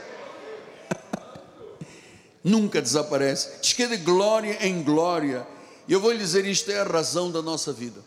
nunca 2.44 2.82
desaparece, 2.82 3.60
diz 3.62 3.74
que 3.74 3.84
é 3.84 3.88
de 3.88 3.98
glória 3.98 4.66
em 4.66 4.82
glória 4.84 5.46
e 5.90 5.92
eu 5.92 6.00
vou 6.00 6.12
lhe 6.12 6.20
dizer: 6.20 6.46
isto 6.46 6.72
é 6.72 6.80
a 6.80 6.84
razão 6.84 7.32
da 7.32 7.42
nossa 7.42 7.74
vida. 7.74 8.00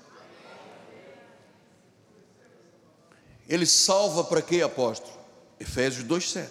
Ele 3.48 3.66
salva 3.66 4.22
para 4.22 4.40
quê, 4.40 4.62
apóstolo? 4.62 5.12
Efésios 5.58 6.04
2,7. 6.06 6.46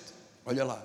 Olha 0.45 0.65
lá. 0.65 0.83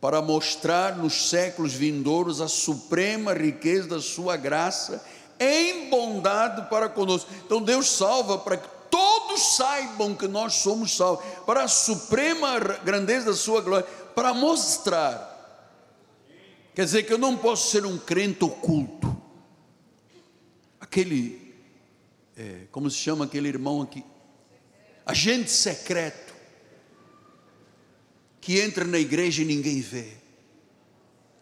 Para 0.00 0.20
mostrar 0.20 0.96
nos 0.96 1.30
séculos 1.30 1.74
vindouros 1.74 2.40
a 2.40 2.48
suprema 2.48 3.32
riqueza 3.32 3.86
da 3.86 4.00
sua 4.00 4.36
graça 4.36 5.00
em 5.38 5.88
bondade 5.88 6.68
para 6.68 6.88
conosco. 6.88 7.30
Então 7.46 7.62
Deus 7.62 7.88
salva 7.88 8.38
para 8.38 8.56
que 8.56 8.68
todos 8.90 9.56
saibam 9.56 10.16
que 10.16 10.26
nós 10.26 10.54
somos 10.54 10.96
salvos, 10.96 11.24
para 11.46 11.62
a 11.62 11.68
suprema 11.68 12.58
grandeza 12.84 13.26
da 13.26 13.36
sua 13.36 13.60
glória, 13.60 13.86
para 14.12 14.34
mostrar. 14.34 15.31
Quer 16.74 16.84
dizer 16.84 17.02
que 17.02 17.12
eu 17.12 17.18
não 17.18 17.36
posso 17.36 17.70
ser 17.70 17.84
um 17.84 17.98
crente 17.98 18.44
oculto 18.44 19.22
aquele, 20.92 21.54
é, 22.36 22.66
como 22.70 22.90
se 22.90 22.98
chama 22.98 23.24
aquele 23.24 23.48
irmão 23.48 23.80
aqui? 23.80 24.04
Agente 25.06 25.50
secreto, 25.50 26.34
que 28.42 28.60
entra 28.60 28.84
na 28.84 28.98
igreja 28.98 29.40
e 29.40 29.44
ninguém 29.46 29.80
vê. 29.80 30.12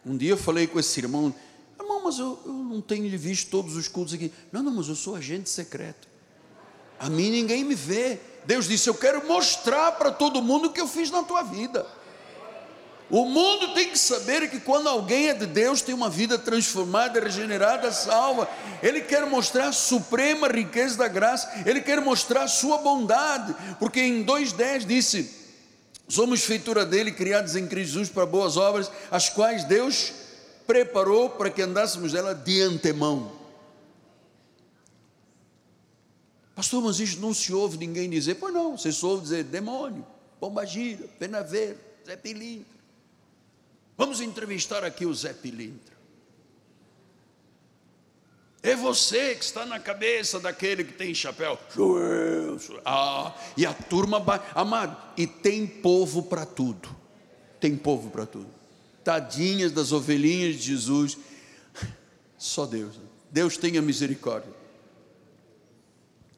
Um 0.07 0.17
dia 0.17 0.31
eu 0.31 0.37
falei 0.37 0.69
com 0.69 0.79
esse 0.79 1.01
irmão, 1.01 1.35
irmão, 1.79 2.05
mas 2.05 2.19
eu, 2.19 2.41
eu 2.47 2.53
não 2.53 2.81
tenho 2.81 3.19
visto 3.19 3.51
todos 3.51 3.75
os 3.75 3.89
cultos 3.89 4.15
aqui. 4.15 4.33
Não, 4.53 4.63
não, 4.63 4.73
mas 4.73 4.89
eu 4.89 4.95
sou 4.95 5.17
agente 5.17 5.51
secreto. 5.51 6.09
A 6.99 7.11
mim 7.11 7.31
ninguém 7.31 7.65
me 7.65 7.75
vê. 7.75 8.21
Deus 8.47 8.69
disse: 8.69 8.89
Eu 8.89 8.95
quero 8.95 9.27
mostrar 9.27 9.93
para 9.93 10.13
todo 10.13 10.41
mundo 10.41 10.69
o 10.69 10.73
que 10.73 10.81
eu 10.81 10.87
fiz 10.87 11.11
na 11.11 11.25
tua 11.25 11.43
vida. 11.43 11.87
O 13.11 13.25
mundo 13.25 13.75
tem 13.75 13.91
que 13.91 13.99
saber 13.99 14.49
que 14.49 14.61
quando 14.61 14.89
alguém 14.89 15.31
é 15.31 15.35
de 15.35 15.45
Deus, 15.45 15.83
tem 15.83 15.93
uma 15.93 16.09
vida 16.09 16.39
transformada, 16.39 17.19
regenerada, 17.19 17.91
salva. 17.91 18.49
Ele 18.81 19.01
quer 19.01 19.27
mostrar 19.27 19.69
a 19.69 19.73
suprema 19.73 20.47
riqueza 20.47 20.97
da 20.97 21.09
graça, 21.09 21.51
ele 21.67 21.81
quer 21.81 22.01
mostrar 22.01 22.45
a 22.45 22.49
sua 22.49 22.79
bondade, 22.79 23.55
porque 23.81 24.01
em 24.01 24.25
2,10 24.25 24.87
disse: 24.87 25.35
Somos 26.09 26.45
feitura 26.45 26.87
dele, 26.87 27.11
criados 27.11 27.57
em 27.57 27.67
Cristo 27.67 27.95
Jesus 27.95 28.09
para 28.09 28.25
boas 28.25 28.57
obras, 28.57 28.89
as 29.11 29.29
quais 29.29 29.65
Deus 29.65 30.13
preparou 30.65 31.31
para 31.31 31.51
que 31.51 31.63
andássemos 31.63 32.13
dela 32.13 32.33
de 32.33 32.63
antemão. 32.63 33.33
Pastor, 36.55 36.81
mas 36.81 37.01
isso 37.01 37.19
não 37.19 37.35
se 37.35 37.53
ouve 37.53 37.77
ninguém 37.77 38.09
dizer, 38.09 38.37
pois 38.37 38.55
não, 38.55 38.79
você 38.79 38.93
só 38.93 39.09
ouve 39.09 39.23
dizer 39.23 39.45
demônio, 39.45 40.07
pomba 40.39 40.65
gira, 40.65 41.09
pena 41.19 41.43
ver, 41.43 41.77
Zé 42.07 42.17
Pilintra. 42.17 42.80
Vamos 44.01 44.23
entrevistar 44.23 44.83
aqui 44.83 45.05
o 45.05 45.13
Zé 45.13 45.35
Pilintra. 45.35 45.95
É 48.63 48.75
você 48.75 49.35
que 49.35 49.45
está 49.45 49.67
na 49.67 49.79
cabeça 49.79 50.41
daquele 50.41 50.85
que 50.85 50.95
tem 50.95 51.15
chapéu. 51.15 51.59
Ah, 52.83 53.35
e 53.59 53.67
a 53.67 53.75
turma, 53.75 54.25
amado, 54.55 54.97
e 55.19 55.27
tem 55.27 55.67
povo 55.67 56.23
para 56.23 56.47
tudo. 56.47 56.89
Tem 57.61 57.77
povo 57.77 58.09
para 58.09 58.25
tudo. 58.25 58.49
Tadinhas 59.05 59.71
das 59.71 59.93
ovelhinhas 59.93 60.55
de 60.57 60.63
Jesus. 60.63 61.19
Só 62.39 62.65
Deus. 62.65 62.95
Deus 63.31 63.59
tenha 63.59 63.83
misericórdia. 63.83 64.55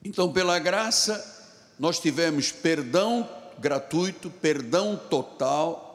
Então, 0.04 0.32
pela 0.32 0.58
graça, 0.58 1.70
nós 1.78 2.00
tivemos 2.00 2.50
perdão 2.50 3.28
gratuito, 3.60 4.28
perdão 4.30 4.96
total 4.96 5.91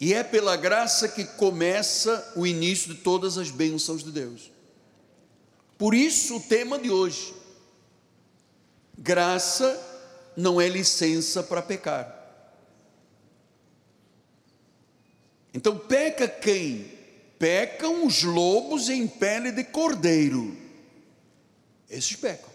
e 0.00 0.12
é 0.12 0.24
pela 0.24 0.56
graça 0.56 1.08
que 1.08 1.24
começa 1.24 2.32
o 2.36 2.46
início 2.46 2.94
de 2.94 3.00
todas 3.00 3.38
as 3.38 3.50
bênçãos 3.50 4.02
de 4.02 4.10
Deus. 4.10 4.50
Por 5.78 5.94
isso 5.94 6.36
o 6.36 6.40
tema 6.40 6.78
de 6.78 6.90
hoje. 6.90 7.34
Graça 8.98 9.80
não 10.36 10.60
é 10.60 10.68
licença 10.68 11.42
para 11.42 11.62
pecar. 11.62 12.22
Então 15.52 15.78
peca 15.78 16.26
quem? 16.26 16.92
Pecam 17.38 18.06
os 18.06 18.22
lobos 18.22 18.88
em 18.88 19.06
pele 19.06 19.52
de 19.52 19.62
cordeiro. 19.62 20.56
Esses 21.88 22.16
pecam. 22.16 22.52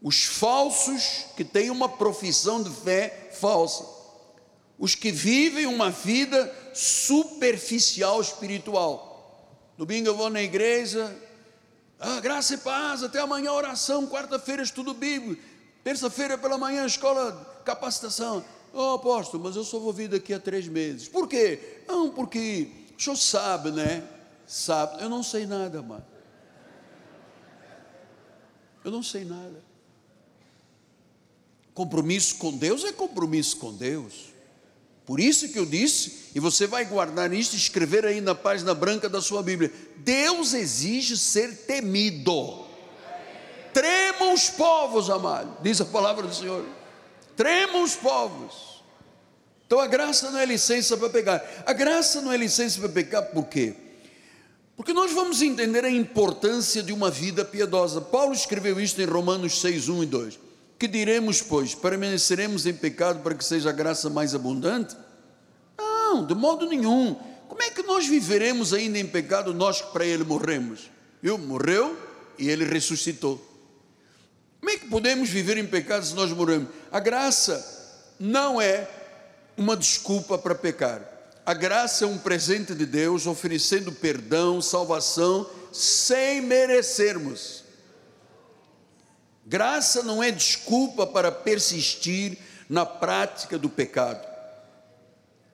Os 0.00 0.24
falsos 0.24 1.26
que 1.36 1.44
têm 1.44 1.70
uma 1.70 1.88
profissão 1.88 2.60
de 2.60 2.70
fé 2.70 3.30
falsa 3.32 3.91
os 4.82 4.96
que 4.96 5.12
vivem 5.12 5.64
uma 5.64 5.90
vida 5.90 6.52
superficial 6.74 8.20
espiritual. 8.20 9.72
Domingo 9.78 10.08
eu 10.08 10.16
vou 10.16 10.28
na 10.28 10.42
igreja, 10.42 11.16
ah, 12.00 12.18
graça 12.18 12.54
e 12.54 12.58
paz, 12.58 13.04
até 13.04 13.20
amanhã 13.20 13.52
oração, 13.52 14.08
quarta-feira 14.08 14.60
estudo 14.60 14.92
bíblico, 14.92 15.40
terça-feira 15.84 16.36
pela 16.36 16.58
manhã 16.58 16.84
escola 16.84 17.62
capacitação. 17.64 18.44
Oh, 18.74 18.94
apóstolo, 18.94 19.44
mas 19.44 19.54
eu 19.54 19.62
só 19.62 19.78
vou 19.78 19.92
vir 19.92 20.08
daqui 20.08 20.34
a 20.34 20.40
três 20.40 20.66
meses. 20.66 21.06
Por 21.06 21.28
quê? 21.28 21.84
Não, 21.86 22.10
porque 22.10 22.68
o 22.98 23.00
senhor 23.00 23.14
sabe, 23.14 23.70
né? 23.70 24.02
Sabe. 24.48 25.00
Eu 25.00 25.08
não 25.08 25.22
sei 25.22 25.46
nada, 25.46 25.80
mano. 25.80 26.04
Eu 28.84 28.90
não 28.90 29.02
sei 29.04 29.24
nada. 29.24 29.62
Compromisso 31.72 32.34
com 32.38 32.50
Deus 32.56 32.82
é 32.82 32.90
compromisso 32.90 33.58
com 33.58 33.72
Deus. 33.72 34.31
Por 35.04 35.18
isso 35.18 35.48
que 35.48 35.58
eu 35.58 35.66
disse, 35.66 36.30
e 36.34 36.40
você 36.40 36.66
vai 36.66 36.84
guardar 36.84 37.32
isso 37.32 37.54
e 37.54 37.58
escrever 37.58 38.06
aí 38.06 38.20
na 38.20 38.34
página 38.34 38.72
branca 38.72 39.08
da 39.08 39.20
sua 39.20 39.42
Bíblia: 39.42 39.72
Deus 39.96 40.54
exige 40.54 41.16
ser 41.16 41.66
temido. 41.66 42.66
Tremam 43.72 44.34
os 44.34 44.50
povos, 44.50 45.10
amado, 45.10 45.56
diz 45.62 45.80
a 45.80 45.84
palavra 45.84 46.26
do 46.26 46.34
Senhor. 46.34 46.64
Tremam 47.36 47.82
os 47.82 47.96
povos. 47.96 48.82
Então 49.66 49.80
a 49.80 49.86
graça 49.86 50.30
não 50.30 50.38
é 50.38 50.44
licença 50.44 50.96
para 50.96 51.08
pecar. 51.08 51.42
A 51.64 51.72
graça 51.72 52.20
não 52.20 52.30
é 52.30 52.36
licença 52.36 52.78
para 52.78 52.90
pecar, 52.90 53.22
por 53.30 53.46
quê? 53.46 53.74
Porque 54.76 54.92
nós 54.92 55.12
vamos 55.12 55.42
entender 55.42 55.84
a 55.84 55.90
importância 55.90 56.82
de 56.82 56.92
uma 56.92 57.10
vida 57.10 57.44
piedosa. 57.44 58.00
Paulo 58.00 58.34
escreveu 58.34 58.78
isto 58.80 59.00
em 59.00 59.06
Romanos 59.06 59.60
6, 59.60 59.88
1 59.88 60.02
e 60.02 60.06
2. 60.06 60.38
Que 60.82 60.88
diremos, 60.88 61.40
pois? 61.40 61.76
Permaneceremos 61.76 62.66
em 62.66 62.74
pecado 62.74 63.22
para 63.22 63.36
que 63.36 63.44
seja 63.44 63.68
a 63.68 63.72
graça 63.72 64.10
mais 64.10 64.34
abundante? 64.34 64.96
Não, 65.78 66.26
de 66.26 66.34
modo 66.34 66.66
nenhum. 66.66 67.14
Como 67.48 67.62
é 67.62 67.70
que 67.70 67.84
nós 67.84 68.08
viveremos 68.08 68.74
ainda 68.74 68.98
em 68.98 69.06
pecado, 69.06 69.54
nós 69.54 69.80
que 69.80 69.92
para 69.92 70.04
Ele 70.04 70.24
morremos? 70.24 70.90
Viu? 71.22 71.38
Morreu 71.38 71.96
e 72.36 72.50
Ele 72.50 72.64
ressuscitou. 72.64 73.40
Como 74.58 74.72
é 74.72 74.76
que 74.76 74.88
podemos 74.88 75.28
viver 75.28 75.56
em 75.56 75.68
pecado 75.68 76.04
se 76.04 76.16
nós 76.16 76.32
morremos? 76.32 76.68
A 76.90 76.98
graça 76.98 78.10
não 78.18 78.60
é 78.60 78.90
uma 79.56 79.76
desculpa 79.76 80.36
para 80.36 80.56
pecar. 80.56 81.00
A 81.46 81.54
graça 81.54 82.06
é 82.06 82.08
um 82.08 82.18
presente 82.18 82.74
de 82.74 82.86
Deus 82.86 83.28
oferecendo 83.28 83.92
perdão, 83.92 84.60
salvação, 84.60 85.48
sem 85.72 86.40
merecermos. 86.40 87.61
Graça 89.44 90.02
não 90.02 90.22
é 90.22 90.30
desculpa 90.30 91.06
para 91.06 91.32
persistir 91.32 92.38
na 92.68 92.86
prática 92.86 93.58
do 93.58 93.68
pecado. 93.68 94.26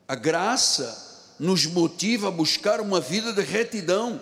A 0.06 0.14
graça 0.14 1.34
nos 1.38 1.66
motiva 1.66 2.28
a 2.28 2.32
buscar 2.32 2.80
uma 2.80 3.00
vida 3.00 3.32
de 3.32 3.42
retidão. 3.42 4.20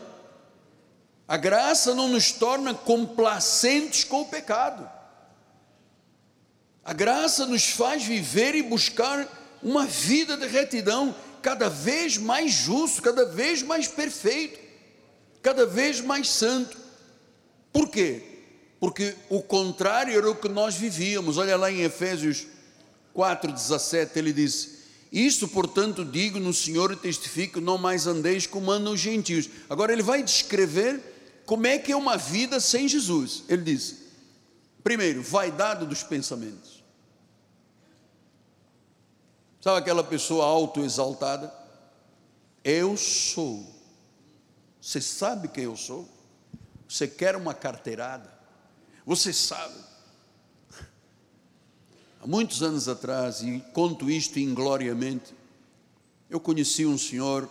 A 1.27 1.37
graça 1.37 1.95
não 1.95 2.09
nos 2.09 2.31
torna 2.31 2.75
complacentes 2.75 4.05
com 4.05 4.23
o 4.23 4.29
pecado. 4.29 4.89
A 6.85 6.93
graça 6.93 7.47
nos 7.47 7.69
faz 7.69 8.05
viver 8.05 8.55
e 8.55 8.63
buscar 8.63 9.27
uma 9.61 9.85
vida 9.85 10.37
de 10.37 10.47
retidão, 10.47 11.15
cada 11.43 11.69
vez 11.69 12.17
mais 12.17 12.53
justo, 12.53 13.03
cada 13.03 13.25
vez 13.25 13.61
mais 13.63 13.89
perfeito, 13.89 14.61
cada 15.43 15.67
vez 15.67 16.01
mais 16.01 16.31
santo. 16.31 16.77
Por 17.73 17.89
quê? 17.89 18.36
Porque 18.79 19.15
o 19.31 19.43
contrário 19.43 20.17
era 20.17 20.31
o 20.31 20.37
que 20.37 20.49
nós 20.49 20.75
vivíamos. 20.75 21.39
Olha 21.39 21.57
lá 21.57 21.71
em 21.71 21.83
Efésios 21.83 22.47
4,17, 23.15 24.17
ele 24.17 24.33
diz: 24.33 24.79
Isto, 25.11 25.49
portanto, 25.49 26.05
digo 26.05 26.39
no 26.39 26.53
Senhor 26.53 26.93
e 26.93 26.97
testifico: 26.97 27.61
não 27.61 27.79
mais 27.79 28.07
andeis 28.07 28.47
como 28.47 28.71
andam 28.71 28.93
os 28.93 29.01
gentios. 29.01 29.49
Agora, 29.69 29.93
ele 29.93 30.03
vai 30.03 30.23
descrever 30.23 31.01
como 31.47 31.67
é 31.67 31.79
que 31.79 31.93
é 31.93 31.97
uma 31.97 32.17
vida 32.17 32.61
sem 32.61 32.87
Jesus. 32.87 33.45
Ele 33.49 33.63
diz: 33.63 33.97
primeiro, 34.85 35.23
vaidade 35.23 35.87
dos 35.87 36.03
pensamentos. 36.03 36.85
Sabe 39.61 39.79
aquela 39.79 40.05
pessoa 40.05 40.45
autoexaltada? 40.45 41.53
Eu 42.63 42.97
sou. 42.97 43.75
Você 44.81 45.01
sabe 45.01 45.49
quem 45.49 45.65
eu 45.65 45.77
sou? 45.77 46.09
Você 46.89 47.09
quer 47.09 47.35
uma 47.35 47.53
carteirada? 47.53 48.36
Você 49.07 49.33
sabe. 49.33 49.77
Há 52.21 52.27
muitos 52.27 52.61
anos 52.61 52.89
atrás, 52.89 53.41
e 53.41 53.63
conto 53.73 54.11
isto 54.11 54.41
ingloriamente, 54.41 55.33
eu 56.29 56.41
conheci 56.41 56.85
um 56.85 56.99
senhor 56.99 57.49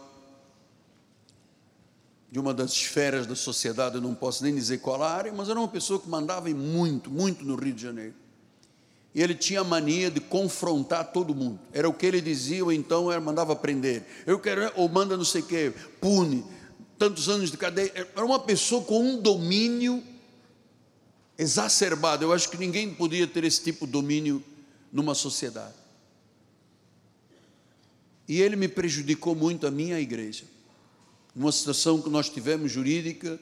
de 2.30 2.38
uma 2.38 2.54
das 2.54 2.74
esferas 2.74 3.26
da 3.26 3.38
sociedade, 3.38 3.96
eu 3.96 4.02
não 4.02 4.14
posso 4.14 4.44
nem 4.44 4.54
dizer 4.54 4.80
qual 4.80 5.02
área, 5.02 5.32
mas 5.32 5.48
era 5.48 5.58
uma 5.58 5.70
pessoa 5.70 5.98
que 5.98 6.10
mandava 6.10 6.50
muito, 6.50 7.10
muito 7.10 7.46
no 7.46 7.56
Rio 7.56 7.74
de 7.74 7.82
Janeiro. 7.82 8.14
E 9.14 9.22
ele 9.22 9.34
tinha 9.34 9.62
a 9.62 9.64
mania 9.64 10.12
de 10.12 10.20
confrontar 10.20 11.14
todo 11.14 11.34
mundo. 11.34 11.58
Era 11.72 11.88
o 11.88 11.94
que 11.94 12.06
ele 12.06 12.20
dizia, 12.20 12.66
ou 12.66 12.74
então 12.74 13.10
era, 13.10 13.22
mandava 13.22 13.56
prender. 13.56 14.06
Eu 14.26 14.38
quero, 14.38 14.70
ou 14.76 14.90
manda 14.90 15.16
não 15.16 15.24
sei 15.24 15.40
o 15.40 15.46
quê, 15.46 15.74
pune, 16.02 16.44
tantos 17.00 17.30
anos 17.30 17.50
de 17.50 17.56
cadeia. 17.56 17.94
Era 17.96 18.26
uma 18.26 18.40
pessoa 18.40 18.84
com 18.84 19.00
um 19.00 19.22
domínio 19.22 20.04
exacerbado. 21.38 22.24
Eu 22.24 22.34
acho 22.34 22.50
que 22.50 22.58
ninguém 22.58 22.94
podia 22.94 23.28
ter 23.28 23.44
esse 23.44 23.64
tipo 23.64 23.86
de 23.86 23.92
domínio 23.92 24.44
numa 24.92 25.14
sociedade. 25.14 25.76
E 28.28 28.42
ele 28.42 28.56
me 28.56 28.68
prejudicou 28.68 29.36
muito 29.36 29.68
a 29.68 29.72
minha 29.72 30.00
igreja. 30.00 30.46
Numa 31.36 31.52
situação 31.52 32.02
que 32.02 32.10
nós 32.10 32.30
tivemos 32.30 32.72
jurídica, 32.72 33.40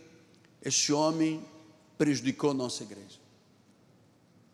esse 0.61 0.91
homem 0.91 1.43
prejudicou 1.97 2.51
a 2.51 2.53
nossa 2.53 2.83
igreja. 2.83 3.19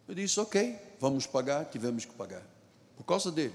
Eu 0.08 0.16
disse, 0.16 0.40
ok, 0.40 0.76
vamos 1.00 1.26
pagar, 1.26 1.66
tivemos 1.66 2.06
que 2.06 2.14
pagar. 2.14 2.46
Por 2.98 3.04
causa 3.04 3.32
dele. 3.32 3.54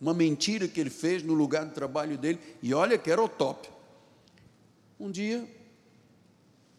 Uma 0.00 0.14
mentira 0.14 0.66
que 0.66 0.80
ele 0.80 0.88
fez 0.88 1.22
no 1.22 1.34
lugar 1.34 1.66
de 1.66 1.74
trabalho 1.74 2.16
dele, 2.16 2.38
e 2.62 2.72
olha 2.72 2.96
que 2.96 3.10
era 3.10 3.22
o 3.22 3.28
top. 3.28 3.68
Um 4.98 5.10
dia, 5.10 5.46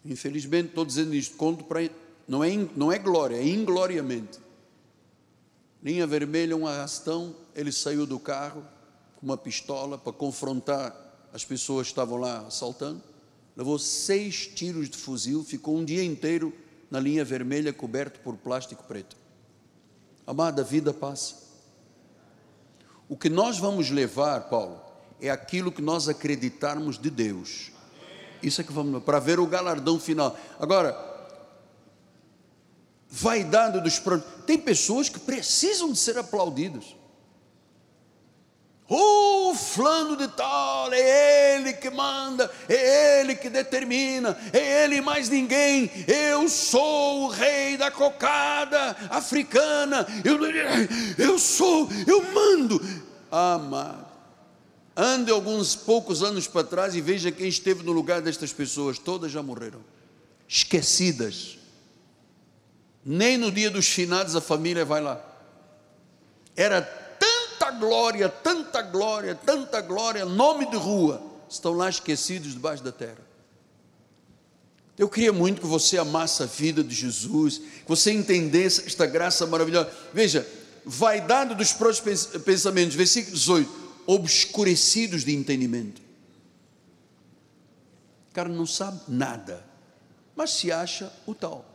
infelizmente 0.03 0.69
estou 0.69 0.83
dizendo 0.83 1.13
isto, 1.13 1.37
conto 1.37 1.63
para. 1.63 1.81
Não 2.27 2.43
é, 2.43 2.49
não 2.75 2.91
é 2.91 2.97
glória, 2.97 3.35
é 3.35 3.47
ingloriamente. 3.47 4.39
Linha 5.83 6.05
vermelha, 6.05 6.55
um 6.55 6.67
arrastão, 6.67 7.35
ele 7.55 7.71
saiu 7.71 8.05
do 8.05 8.19
carro 8.19 8.63
com 9.19 9.25
uma 9.25 9.37
pistola 9.37 9.97
para 9.97 10.13
confrontar 10.13 10.95
as 11.33 11.43
pessoas 11.43 11.87
que 11.87 11.91
estavam 11.91 12.17
lá 12.17 12.45
assaltando. 12.47 13.01
Levou 13.55 13.77
seis 13.79 14.47
tiros 14.47 14.89
de 14.89 14.97
fuzil, 14.97 15.43
ficou 15.43 15.75
um 15.75 15.83
dia 15.83 16.03
inteiro 16.03 16.53
na 16.89 16.99
linha 16.99 17.25
vermelha 17.25 17.73
coberto 17.73 18.19
por 18.19 18.37
plástico 18.37 18.83
preto. 18.83 19.15
Amada, 20.25 20.61
a 20.61 20.65
vida 20.65 20.93
passa. 20.93 21.35
O 23.09 23.17
que 23.17 23.29
nós 23.29 23.57
vamos 23.57 23.89
levar, 23.89 24.49
Paulo, 24.49 24.79
é 25.19 25.29
aquilo 25.29 25.71
que 25.71 25.81
nós 25.81 26.07
acreditarmos 26.07 26.97
de 26.97 27.09
Deus. 27.09 27.71
Isso 28.41 28.61
é 28.61 28.63
que 28.63 28.71
vamos 28.71 29.03
para 29.03 29.19
ver 29.19 29.39
o 29.39 29.45
galardão 29.45 29.99
final. 29.99 30.37
Agora, 30.59 31.10
vaidade 33.11 33.81
dos 33.81 34.01
tem 34.45 34.57
pessoas 34.57 35.09
que 35.09 35.19
precisam 35.19 35.91
de 35.91 35.99
ser 35.99 36.17
aplaudidas. 36.17 36.95
O 38.93 39.53
fulano 39.55 40.17
de 40.17 40.27
tal, 40.29 40.91
é 40.91 41.55
ele 41.55 41.73
que 41.73 41.89
manda, 41.89 42.51
é 42.67 43.21
ele 43.21 43.35
que 43.35 43.49
determina, 43.49 44.37
é 44.51 44.83
ele 44.83 44.99
mais 44.99 45.29
ninguém. 45.29 45.89
Eu 46.07 46.49
sou 46.49 47.23
o 47.23 47.27
rei 47.29 47.77
da 47.77 47.89
cocada 47.89 48.97
africana, 49.09 50.05
eu, 50.25 50.37
eu 51.17 51.39
sou, 51.39 51.87
eu 52.05 52.21
mando. 52.33 52.81
Amado, 53.31 54.05
ande 54.95 55.31
alguns 55.31 55.73
poucos 55.73 56.21
anos 56.21 56.45
para 56.45 56.67
trás 56.67 56.93
e 56.93 56.99
veja 56.99 57.31
quem 57.31 57.47
esteve 57.47 57.83
no 57.83 57.93
lugar 57.93 58.21
destas 58.21 58.51
pessoas, 58.51 58.99
todas 58.99 59.31
já 59.31 59.41
morreram, 59.41 59.79
esquecidas. 60.49 61.60
Nem 63.03 63.37
no 63.37 63.51
dia 63.51 63.69
dos 63.69 63.87
finados 63.87 64.35
a 64.35 64.41
família 64.41 64.85
vai 64.85 65.01
lá. 65.01 65.23
Era 66.55 66.81
glória, 67.71 68.29
tanta 68.29 68.81
glória, 68.81 69.33
tanta 69.33 69.81
glória, 69.81 70.25
nome 70.25 70.69
de 70.69 70.77
rua, 70.77 71.21
estão 71.49 71.73
lá 71.73 71.89
esquecidos 71.89 72.53
debaixo 72.53 72.83
da 72.83 72.91
terra. 72.91 73.31
Eu 74.97 75.09
queria 75.09 75.33
muito 75.33 75.61
que 75.61 75.67
você 75.67 75.97
amasse 75.97 76.43
a 76.43 76.45
vida 76.45 76.83
de 76.83 76.93
Jesus, 76.93 77.57
que 77.57 77.87
você 77.87 78.11
entendesse 78.11 78.85
esta 78.85 79.07
graça 79.07 79.47
maravilhosa. 79.47 79.89
Veja, 80.13 80.47
vaidade 80.85 81.55
dos 81.55 81.73
próprios 81.73 82.25
pensamentos, 82.45 82.95
versículo 82.95 83.35
18: 83.35 83.71
obscurecidos 84.05 85.23
de 85.23 85.35
entendimento. 85.35 86.01
O 88.29 88.33
cara 88.33 88.47
não 88.47 88.65
sabe 88.65 89.01
nada, 89.07 89.65
mas 90.35 90.51
se 90.51 90.71
acha 90.71 91.11
o 91.25 91.33
tal. 91.33 91.65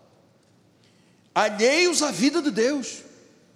Alheios 1.36 2.02
à 2.02 2.10
vida 2.10 2.42
de 2.42 2.50
Deus. 2.50 3.04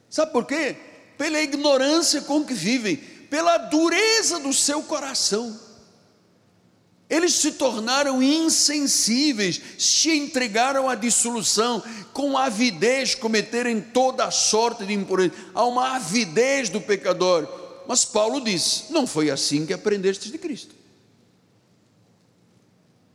Sabe 0.09 0.31
por 0.31 0.47
quê? 0.47 0.76
pela 1.20 1.39
ignorância 1.39 2.22
com 2.22 2.43
que 2.43 2.55
vivem, 2.55 2.97
pela 2.97 3.59
dureza 3.59 4.41
do 4.41 4.55
seu 4.55 4.83
coração. 4.83 5.55
Eles 7.11 7.35
se 7.35 7.53
tornaram 7.53 8.22
insensíveis, 8.22 9.61
se 9.78 10.16
entregaram 10.16 10.89
à 10.89 10.95
dissolução, 10.95 11.83
com 12.14 12.39
avidez 12.39 13.14
cometerem 13.14 13.83
toda 13.83 14.24
a 14.24 14.31
sorte 14.31 14.87
de 14.87 14.95
impureza. 14.95 15.35
Há 15.53 15.62
uma 15.66 15.97
avidez 15.97 16.70
do 16.70 16.81
pecador. 16.81 17.47
Mas 17.87 18.07
Paulo 18.07 18.41
disse: 18.41 18.91
não 18.91 19.07
foi 19.07 19.31
assim 19.31 19.66
que 19.66 19.74
aprendestes 19.74 20.33
de 20.33 20.39
Cristo. 20.39 20.74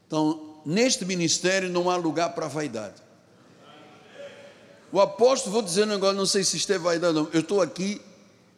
Então, 0.05 0.61
neste 0.63 1.03
ministério 1.05 1.71
não 1.71 1.89
há 1.89 1.95
lugar 1.95 2.35
para 2.35 2.47
vaidade. 2.47 3.01
O 4.95 5.01
apóstolo, 5.01 5.61
vou 5.61 5.83
um 5.83 5.85
negócio, 5.87 6.15
não 6.15 6.25
sei 6.25 6.41
se 6.41 6.55
isto 6.55 6.71
é 6.71 6.77
vaidade 6.77 7.13
não. 7.13 7.27
Eu 7.33 7.41
estou 7.41 7.61
aqui, 7.61 8.01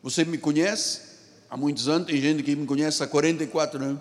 você 0.04 0.24
me 0.24 0.38
conhece 0.38 1.02
há 1.50 1.58
muitos 1.58 1.88
anos, 1.88 2.06
tem 2.06 2.22
gente 2.22 2.44
que 2.44 2.56
me 2.56 2.68
conhece 2.68 3.02
há 3.02 3.08
44 3.08 3.84
anos. 3.84 4.00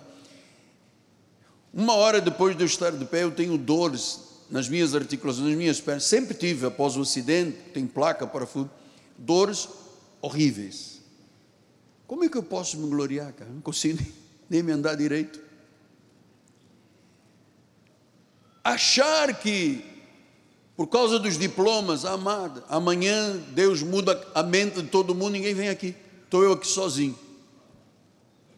Uma 1.73 1.95
hora 1.95 2.21
depois 2.21 2.55
de 2.55 2.61
eu 2.61 2.67
estar 2.67 2.91
de 2.91 3.03
pé, 3.05 3.23
eu 3.23 3.31
tenho 3.31 3.57
dores 3.57 4.19
nas 4.51 4.69
minhas 4.69 4.93
articulações, 4.93 5.47
nas 5.47 5.57
minhas 5.57 5.81
pernas. 5.81 6.03
Sempre 6.03 6.35
tive, 6.35 6.67
após 6.67 6.95
o 6.95 7.01
acidente, 7.01 7.57
tem 7.73 7.87
placa, 7.87 8.27
parafuso, 8.27 8.69
dores 9.17 9.67
horríveis. 10.21 11.01
Como 12.05 12.23
é 12.23 12.29
que 12.29 12.37
eu 12.37 12.43
posso 12.43 12.77
me 12.77 12.87
gloriar, 12.87 13.33
cara? 13.33 13.49
Não 13.49 13.61
consigo 13.61 13.97
nem 14.47 14.61
me 14.61 14.71
andar 14.71 14.93
direito. 14.93 15.41
Achar 18.63 19.33
que 19.39 19.83
por 20.77 20.85
causa 20.85 21.17
dos 21.17 21.39
diplomas, 21.39 22.05
amada, 22.05 22.63
amanhã 22.69 23.35
Deus 23.49 23.81
muda 23.81 24.27
a 24.35 24.43
mente 24.43 24.79
de 24.79 24.87
todo 24.87 25.15
mundo, 25.15 25.31
ninguém 25.31 25.55
vem 25.55 25.69
aqui. 25.69 25.95
Estou 26.23 26.43
eu 26.43 26.53
aqui 26.53 26.67
sozinho, 26.67 27.17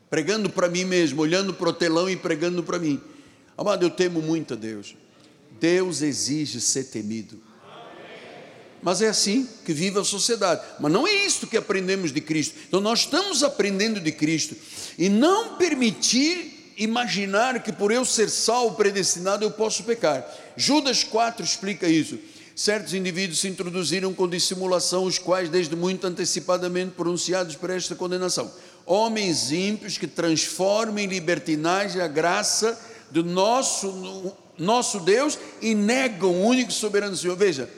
pregando 0.10 0.50
para 0.50 0.68
mim 0.68 0.84
mesmo, 0.84 1.22
olhando 1.22 1.54
para 1.54 1.70
o 1.70 1.74
telão 1.74 2.10
e 2.10 2.18
pregando 2.18 2.62
para 2.62 2.78
mim. 2.78 3.00
Amado, 3.58 3.86
eu 3.86 3.90
temo 3.90 4.22
muito 4.22 4.54
a 4.54 4.58
Deus. 4.58 4.96
Deus 5.62 6.02
exige 6.02 6.60
ser 6.60 6.86
temido. 6.86 7.40
Mas 8.82 9.02
é 9.02 9.08
assim 9.08 9.48
que 9.66 9.74
vive 9.74 10.00
a 10.00 10.04
sociedade. 10.04 10.62
Mas 10.80 10.92
não 10.92 11.08
é 11.08 11.26
isto 11.26 11.48
que 11.48 11.58
aprendemos 11.58 12.12
de 12.12 12.20
Cristo. 12.20 12.56
Então 12.68 12.82
nós 12.82 13.00
estamos 13.00 13.44
aprendendo 13.44 14.00
de 14.00 14.12
Cristo. 14.12 14.56
E 14.98 15.08
não 15.08 15.56
permitir 15.56 16.74
imaginar 16.78 17.62
que 17.62 17.74
por 17.74 17.92
eu 17.92 18.06
ser 18.06 18.30
salvo, 18.30 18.76
predestinado, 18.76 19.44
eu 19.44 19.52
posso 19.52 19.84
pecar. 19.84 20.26
Judas 20.60 21.06
4 21.06 21.44
explica 21.46 21.88
isso. 21.88 22.20
Certos 22.54 22.94
indivíduos 22.94 23.40
se 23.40 23.48
introduziram 23.48 24.14
com 24.14 24.28
dissimulação, 24.28 25.06
os 25.06 25.18
quais, 25.18 25.48
desde 25.48 25.74
muito 25.74 26.06
antecipadamente, 26.06 26.92
pronunciados 26.92 27.56
por 27.56 27.70
esta 27.70 27.96
condenação. 27.96 28.52
Homens 28.86 29.54
ímpios 29.54 29.98
que 29.98 30.06
transformam 30.06 31.00
em 31.00 31.08
libertinagem 31.08 32.02
a 32.02 32.08
graça 32.10 32.78
do 33.10 33.24
nosso, 33.24 34.36
nosso 34.58 35.00
Deus 35.00 35.40
e 35.62 35.74
negam 35.74 36.30
o 36.30 36.46
único 36.46 36.74
soberano 36.74 37.16
Senhor. 37.16 37.38
Veja, 37.38 37.70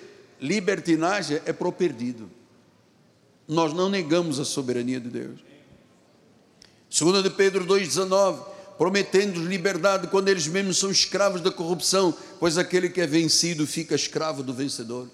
libertinagem 0.41 1.39
é 1.45 1.53
pro 1.53 1.71
perdido. 1.71 2.31
Nós 3.47 3.73
não 3.73 3.89
negamos 3.89 4.39
a 4.39 4.45
soberania 4.45 4.99
de 4.99 5.09
Deus. 5.09 5.39
Segunda 6.89 7.21
de 7.21 7.29
Pedro 7.29 7.63
2,19 7.63 8.50
prometendo 8.81 9.45
liberdade 9.45 10.07
quando 10.07 10.29
eles 10.29 10.47
mesmos 10.47 10.79
são 10.79 10.89
escravos 10.89 11.39
da 11.39 11.51
corrupção, 11.51 12.11
pois 12.39 12.57
aquele 12.57 12.89
que 12.89 12.99
é 12.99 13.05
vencido 13.05 13.67
fica 13.67 13.93
escravo 13.93 14.41
do 14.41 14.55
vencedor. 14.55 15.07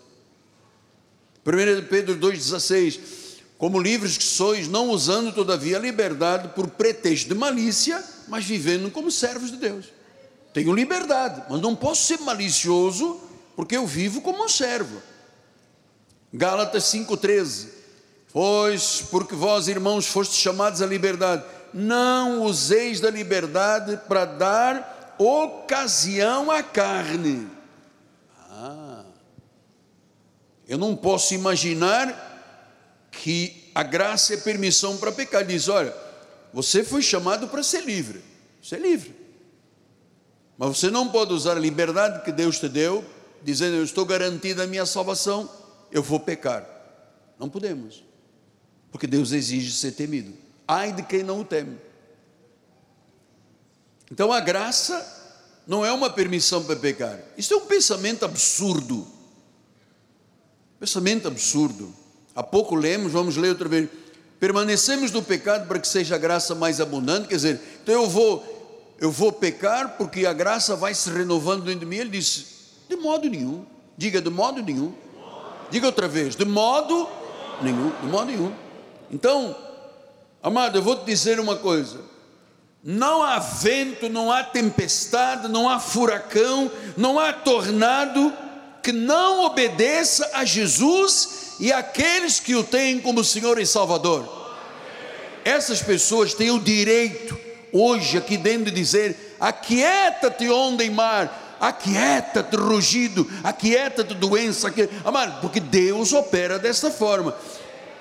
1 1.45 1.86
Pedro 1.89 2.15
2,16: 2.15 2.97
como 3.57 3.78
livres 3.78 4.18
que 4.18 4.24
sois, 4.24 4.70
não 4.70 4.89
usando 4.89 5.34
todavia 5.34 5.76
a 5.76 5.82
liberdade 5.82 6.47
por 6.55 6.70
pretexto 6.70 7.28
de 7.28 7.36
malícia, 7.36 8.01
mas 8.30 8.45
vivendo 8.45 8.89
como 8.89 9.11
servos 9.11 9.51
de 9.51 9.57
Deus. 9.57 9.88
Tenho 10.53 10.74
liberdade, 10.74 11.43
mas 11.49 11.59
não 11.59 11.76
posso 11.76 12.05
ser 12.05 12.22
malicioso, 12.22 13.20
porque 13.53 13.76
eu 13.76 13.86
vivo 13.86 14.22
como 14.22 14.45
um 14.45 14.47
servo. 14.47 15.01
Gálatas 16.32 16.86
5,13: 16.86 17.68
Pois, 18.32 19.03
porque 19.11 19.36
vós, 19.36 19.68
irmãos, 19.68 20.07
fostes 20.07 20.38
chamados 20.38 20.82
à 20.82 20.86
liberdade, 20.86 21.43
não 21.74 22.43
useis 22.43 22.99
da 22.99 23.09
liberdade 23.09 23.97
para 24.07 24.26
dar 24.26 25.15
ocasião 25.18 26.51
à 26.51 26.61
carne. 26.61 27.47
Ah, 28.49 29.03
eu 30.68 30.78
não 30.78 30.95
posso 30.95 31.34
imaginar 31.34 32.26
que 33.11 33.72
a 33.74 33.84
graça 33.84 34.34
é 34.34 34.38
permissão 34.38 34.97
para 34.97 35.11
pecar. 35.11 35.45
Diz: 35.45 35.68
olha, 35.68 35.93
você 36.53 36.84
foi 36.84 37.01
chamado 37.01 37.47
para 37.47 37.63
ser 37.63 37.84
livre, 37.84 38.22
você 38.61 38.76
é 38.76 38.80
livre. 38.80 39.15
Mas 40.57 40.78
você 40.78 40.89
não 40.89 41.07
pode 41.09 41.34
usar 41.34 41.55
a 41.55 41.59
liberdade 41.59 42.24
que 42.24 42.32
Deus 42.32 42.59
te 42.59 42.68
deu, 42.68 43.05
dizendo 43.43 43.76
eu 43.76 43.84
estou 43.84 44.05
garantido 44.05 44.61
a 44.61 44.68
minha 44.68 44.86
salvação, 44.86 45.49
eu 45.91 46.01
vou 46.01 46.20
pecar. 46.20 46.68
Não 47.39 47.47
podemos, 47.47 48.03
porque 48.91 49.05
Deus 49.05 49.32
exige 49.32 49.72
ser 49.72 49.91
temido. 49.91 50.34
Ai 50.68 50.91
de 50.91 51.03
quem 51.03 51.24
não 51.24 51.41
o 51.41 51.45
teme. 51.45 51.78
Então 54.11 54.32
a 54.32 54.39
graça 54.39 55.15
não 55.65 55.86
é 55.86 55.91
uma 55.91 56.09
permissão 56.09 56.63
para 56.63 56.76
pecar. 56.76 57.20
Isso 57.38 57.53
é 57.53 57.57
um 57.57 57.65
pensamento 57.65 58.26
absurdo. 58.26 59.07
Pensamento 60.80 61.28
absurdo. 61.28 61.93
Há 62.36 62.43
pouco 62.43 62.76
lemos, 62.76 63.11
vamos 63.11 63.38
ler 63.38 63.49
outra 63.49 63.68
vez. 63.68 63.89
Permanecemos 64.39 65.11
no 65.11 65.24
pecado 65.24 65.68
para 65.68 65.80
que 65.80 65.88
seja 65.88 66.15
a 66.15 66.18
graça 66.18 66.53
mais 66.53 66.80
abundante. 66.80 67.28
Quer 67.28 67.36
dizer, 67.36 67.61
então 67.82 67.95
eu 67.95 68.07
vou, 68.07 68.95
eu 68.99 69.11
vou 69.11 69.32
pecar 69.32 69.97
porque 69.97 70.26
a 70.26 70.34
graça 70.34 70.76
vai 70.76 70.93
se 70.93 71.09
renovando 71.09 71.63
dentro 71.63 71.82
de 71.82 71.86
mim. 71.86 71.97
Ele 71.97 72.11
disse: 72.11 72.45
de 72.88 72.95
modo 72.95 73.30
nenhum. 73.30 73.65
Diga 73.97 74.22
de 74.22 74.30
modo 74.30 74.61
nenhum. 74.61 74.93
Diga 75.70 75.88
outra 75.88 76.07
vez, 76.07 76.36
de 76.36 76.45
modo 76.45 77.09
nenhum, 77.61 77.91
de 78.01 78.07
modo 78.07 78.26
nenhum. 78.26 78.53
Então, 79.11 79.55
amado, 80.42 80.78
eu 80.78 80.82
vou 80.82 80.96
te 80.96 81.06
dizer 81.06 81.40
uma 81.40 81.56
coisa. 81.56 82.00
Não 82.84 83.24
há 83.24 83.40
vento, 83.40 84.08
não 84.08 84.32
há 84.32 84.44
tempestade, 84.44 85.48
não 85.48 85.68
há 85.68 85.80
furacão, 85.80 86.72
não 86.96 87.20
há 87.20 87.34
tornado 87.34 88.34
que 88.82 88.92
não 88.94 89.44
obedeça 89.44 90.30
a 90.34 90.46
Jesus 90.46 91.56
e 91.60 91.74
aqueles 91.74 92.40
que 92.40 92.56
o 92.56 92.64
têm 92.64 93.00
como 93.00 93.24
Senhor 93.24 93.60
e 93.60 93.66
Salvador. 93.66 94.26
Essas 95.44 95.82
pessoas 95.82 96.34
têm 96.34 96.52
o 96.52 96.60
direito, 96.60 97.38
hoje, 97.74 98.18
aqui 98.18 98.38
dentro, 98.38 98.66
de 98.66 98.72
dizer: 98.72 99.36
aquieta-te, 99.40 100.50
onda 100.50 100.84
e 100.84 100.90
mar, 100.90 101.58
aquieta-te, 101.60 102.56
rugido, 102.56 103.30
aquieta-te, 103.44 104.14
doença. 104.14 104.74
Amado, 105.04 105.42
porque 105.42 105.60
Deus 105.60 106.14
opera 106.14 106.58
desta 106.58 106.90
forma 106.92 107.36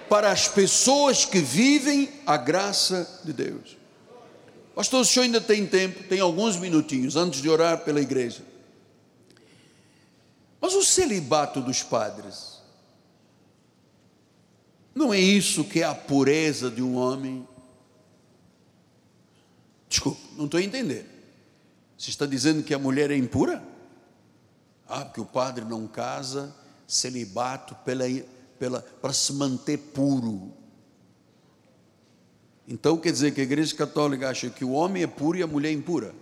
para 0.09 0.31
as 0.31 0.49
pessoas 0.49 1.25
que 1.25 1.39
vivem 1.39 2.11
a 2.27 2.37
graça 2.37 3.21
de 3.25 3.33
Deus. 3.33 3.77
Pastor, 4.75 5.01
o 5.01 5.05
senhor 5.05 5.25
ainda 5.25 5.41
tem 5.41 5.67
tempo, 5.67 6.05
tem 6.05 6.21
alguns 6.21 6.57
minutinhos 6.57 7.17
antes 7.17 7.41
de 7.41 7.49
orar 7.49 7.79
pela 7.85 8.01
igreja. 8.01 8.45
Mas 10.61 10.75
o 10.75 10.83
celibato 10.83 11.61
dos 11.61 11.83
padres, 11.83 12.61
não 14.95 15.13
é 15.13 15.19
isso 15.19 15.65
que 15.65 15.81
é 15.81 15.85
a 15.85 15.95
pureza 15.95 16.71
de 16.71 16.83
um 16.83 16.97
homem? 16.97 17.47
Desculpa, 19.89 20.21
não 20.37 20.47
estou 20.47 20.59
a 20.59 20.63
entender. 20.63 21.07
Você 21.97 22.11
está 22.11 22.27
dizendo 22.27 22.63
que 22.63 22.75
a 22.75 22.79
mulher 22.79 23.11
é 23.11 23.17
impura? 23.17 23.63
Ah, 24.89 25.05
porque 25.05 25.21
o 25.21 25.27
padre 25.27 25.65
não 25.65 25.87
casa, 25.87 26.55
celibato 26.87 27.75
pela, 27.77 28.05
para 28.59 29.13
se 29.13 29.33
manter 29.33 29.79
puro. 29.79 30.53
Então 32.67 32.97
quer 32.99 33.13
dizer 33.13 33.33
que 33.33 33.41
a 33.41 33.45
igreja 33.45 33.75
católica 33.77 34.29
acha 34.29 34.51
que 34.51 34.65
o 34.65 34.73
homem 34.73 35.03
é 35.03 35.07
puro 35.07 35.39
e 35.39 35.43
a 35.43 35.47
mulher 35.47 35.71
é 35.71 35.73
impura. 35.73 36.15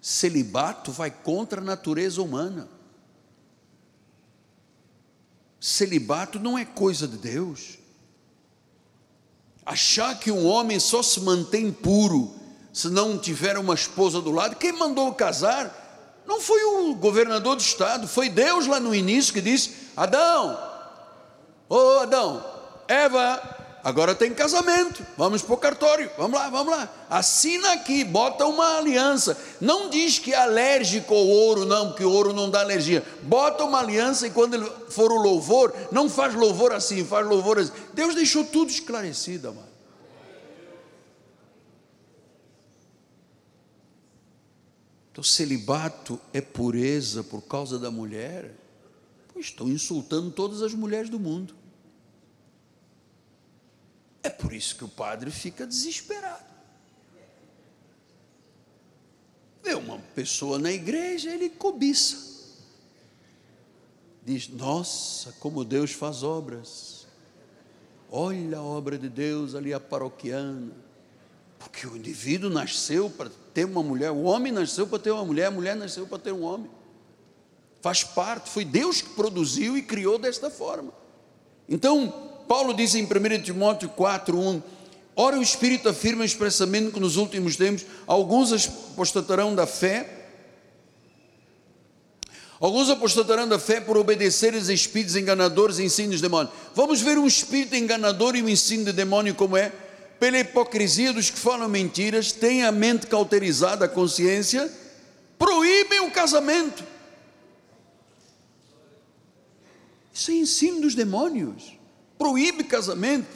Celibato 0.00 0.92
vai 0.92 1.10
contra 1.10 1.60
a 1.60 1.64
natureza 1.64 2.22
humana. 2.22 2.68
Celibato 5.60 6.38
não 6.38 6.58
é 6.58 6.64
coisa 6.64 7.08
de 7.08 7.16
Deus. 7.16 7.78
Achar 9.64 10.18
que 10.18 10.30
um 10.30 10.46
homem 10.46 10.78
só 10.78 11.02
se 11.02 11.20
mantém 11.20 11.72
puro 11.72 12.34
se 12.74 12.88
não 12.88 13.16
tiver 13.16 13.56
uma 13.56 13.74
esposa 13.74 14.20
do 14.20 14.32
lado, 14.32 14.56
quem 14.56 14.72
mandou 14.72 15.14
casar 15.14 15.83
não 16.26 16.40
foi 16.40 16.62
o 16.64 16.94
governador 16.94 17.56
do 17.56 17.62
estado, 17.62 18.08
foi 18.08 18.28
Deus 18.28 18.66
lá 18.66 18.80
no 18.80 18.94
início 18.94 19.32
que 19.32 19.40
disse: 19.40 19.74
Adão, 19.96 20.58
ô 21.68 21.76
oh, 21.76 22.00
Adão, 22.00 22.44
Eva, 22.88 23.54
Agora 23.84 24.14
tem 24.14 24.32
casamento, 24.32 25.04
vamos 25.14 25.42
para 25.42 25.52
o 25.52 25.58
cartório, 25.58 26.10
vamos 26.16 26.40
lá, 26.40 26.48
vamos 26.48 26.72
lá. 26.74 26.88
Assina 27.10 27.74
aqui, 27.74 28.02
bota 28.02 28.46
uma 28.46 28.78
aliança. 28.78 29.36
Não 29.60 29.90
diz 29.90 30.18
que 30.18 30.32
é 30.32 30.38
alérgico 30.38 31.12
ao 31.12 31.26
ouro, 31.26 31.66
não, 31.66 31.88
porque 31.88 32.02
o 32.02 32.10
ouro 32.10 32.32
não 32.32 32.48
dá 32.48 32.60
alergia. 32.60 33.04
Bota 33.20 33.62
uma 33.62 33.80
aliança 33.80 34.26
e 34.26 34.30
quando 34.30 34.64
for 34.88 35.12
o 35.12 35.20
louvor, 35.20 35.74
não 35.92 36.08
faz 36.08 36.34
louvor 36.34 36.72
assim, 36.72 37.04
faz 37.04 37.26
louvor 37.26 37.58
assim. 37.58 37.72
Deus 37.92 38.14
deixou 38.14 38.42
tudo 38.42 38.70
esclarecido, 38.70 39.48
amado. 39.48 39.63
Então, 45.14 45.22
celibato 45.22 46.20
é 46.32 46.40
pureza 46.40 47.22
por 47.22 47.40
causa 47.42 47.78
da 47.78 47.88
mulher? 47.88 48.52
Pois 49.32 49.46
estão 49.46 49.68
insultando 49.68 50.32
todas 50.32 50.60
as 50.60 50.74
mulheres 50.74 51.08
do 51.08 51.20
mundo. 51.20 51.54
É 54.24 54.28
por 54.28 54.52
isso 54.52 54.74
que 54.74 54.82
o 54.82 54.88
padre 54.88 55.30
fica 55.30 55.64
desesperado. 55.68 56.42
Vê 59.62 59.74
uma 59.74 60.00
pessoa 60.16 60.58
na 60.58 60.72
igreja, 60.72 61.30
ele 61.30 61.48
cobiça. 61.48 62.56
Diz: 64.24 64.48
Nossa, 64.48 65.30
como 65.38 65.64
Deus 65.64 65.92
faz 65.92 66.24
obras. 66.24 67.06
Olha 68.10 68.58
a 68.58 68.62
obra 68.64 68.98
de 68.98 69.08
Deus 69.08 69.54
ali, 69.54 69.72
a 69.72 69.78
paroquiana. 69.78 70.72
Porque 71.56 71.86
o 71.86 71.96
indivíduo 71.96 72.50
nasceu 72.50 73.08
para 73.08 73.43
ter 73.54 73.64
uma 73.64 73.82
mulher, 73.82 74.10
o 74.10 74.24
homem 74.24 74.52
nasceu 74.52 74.86
para 74.86 74.98
ter 74.98 75.12
uma 75.12 75.24
mulher, 75.24 75.46
a 75.46 75.50
mulher 75.50 75.76
nasceu 75.76 76.06
para 76.06 76.18
ter 76.18 76.32
um 76.32 76.42
homem. 76.42 76.68
Faz 77.80 78.02
parte, 78.02 78.50
foi 78.50 78.64
Deus 78.64 79.00
que 79.00 79.10
produziu 79.10 79.78
e 79.78 79.82
criou 79.82 80.18
desta 80.18 80.50
forma. 80.50 80.92
Então, 81.68 82.12
Paulo 82.48 82.74
diz 82.74 82.94
em 82.96 83.04
1 83.04 83.42
Timóteo 83.42 83.88
4, 83.90 84.36
1: 84.36 84.62
Ora, 85.14 85.38
o 85.38 85.42
Espírito 85.42 85.88
afirma 85.88 86.24
expressamente 86.24 86.90
que 86.90 87.00
nos 87.00 87.16
últimos 87.16 87.56
tempos 87.56 87.86
alguns 88.06 88.52
apostatarão 88.52 89.54
da 89.54 89.66
fé, 89.66 90.22
Alguns 92.60 92.88
apostatarão 92.88 93.46
da 93.46 93.58
fé 93.58 93.78
por 93.78 93.96
obedecer 93.98 94.54
aos 94.54 94.68
espíritos 94.68 95.16
enganadores 95.16 95.78
e 95.78 95.84
ensinos 95.84 96.16
de 96.16 96.22
demônio. 96.22 96.50
Vamos 96.74 97.02
ver 97.02 97.18
um 97.18 97.26
espírito 97.26 97.74
enganador 97.74 98.36
e 98.36 98.42
um 98.42 98.48
ensino 98.48 98.86
de 98.86 98.92
demônio 98.92 99.34
como 99.34 99.54
é? 99.54 99.70
Pela 100.24 100.38
hipocrisia 100.38 101.12
dos 101.12 101.28
que 101.28 101.38
falam 101.38 101.68
mentiras, 101.68 102.32
têm 102.32 102.64
a 102.64 102.72
mente 102.72 103.06
cauterizada, 103.06 103.84
a 103.84 103.88
consciência, 103.88 104.72
proíbem 105.38 106.00
o 106.00 106.10
casamento. 106.10 106.82
Isso 110.14 110.30
é 110.30 110.34
ensino 110.34 110.80
dos 110.80 110.94
demônios 110.94 111.76
proíbe 112.16 112.64
casamento, 112.64 113.26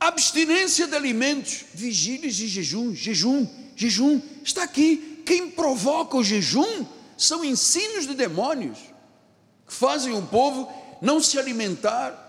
abstinência 0.00 0.88
de 0.88 0.96
alimentos, 0.96 1.64
vigílias 1.72 2.40
e 2.40 2.48
jejum, 2.48 2.92
jejum, 2.92 3.46
jejum, 3.76 4.20
está 4.42 4.64
aqui. 4.64 5.22
Quem 5.24 5.48
provoca 5.48 6.16
o 6.16 6.24
jejum 6.24 6.84
são 7.16 7.44
ensinos 7.44 8.04
de 8.04 8.14
demônios 8.14 8.78
que 9.64 9.72
fazem 9.72 10.12
o 10.12 10.22
povo 10.22 10.68
não 11.00 11.20
se 11.20 11.38
alimentar. 11.38 12.25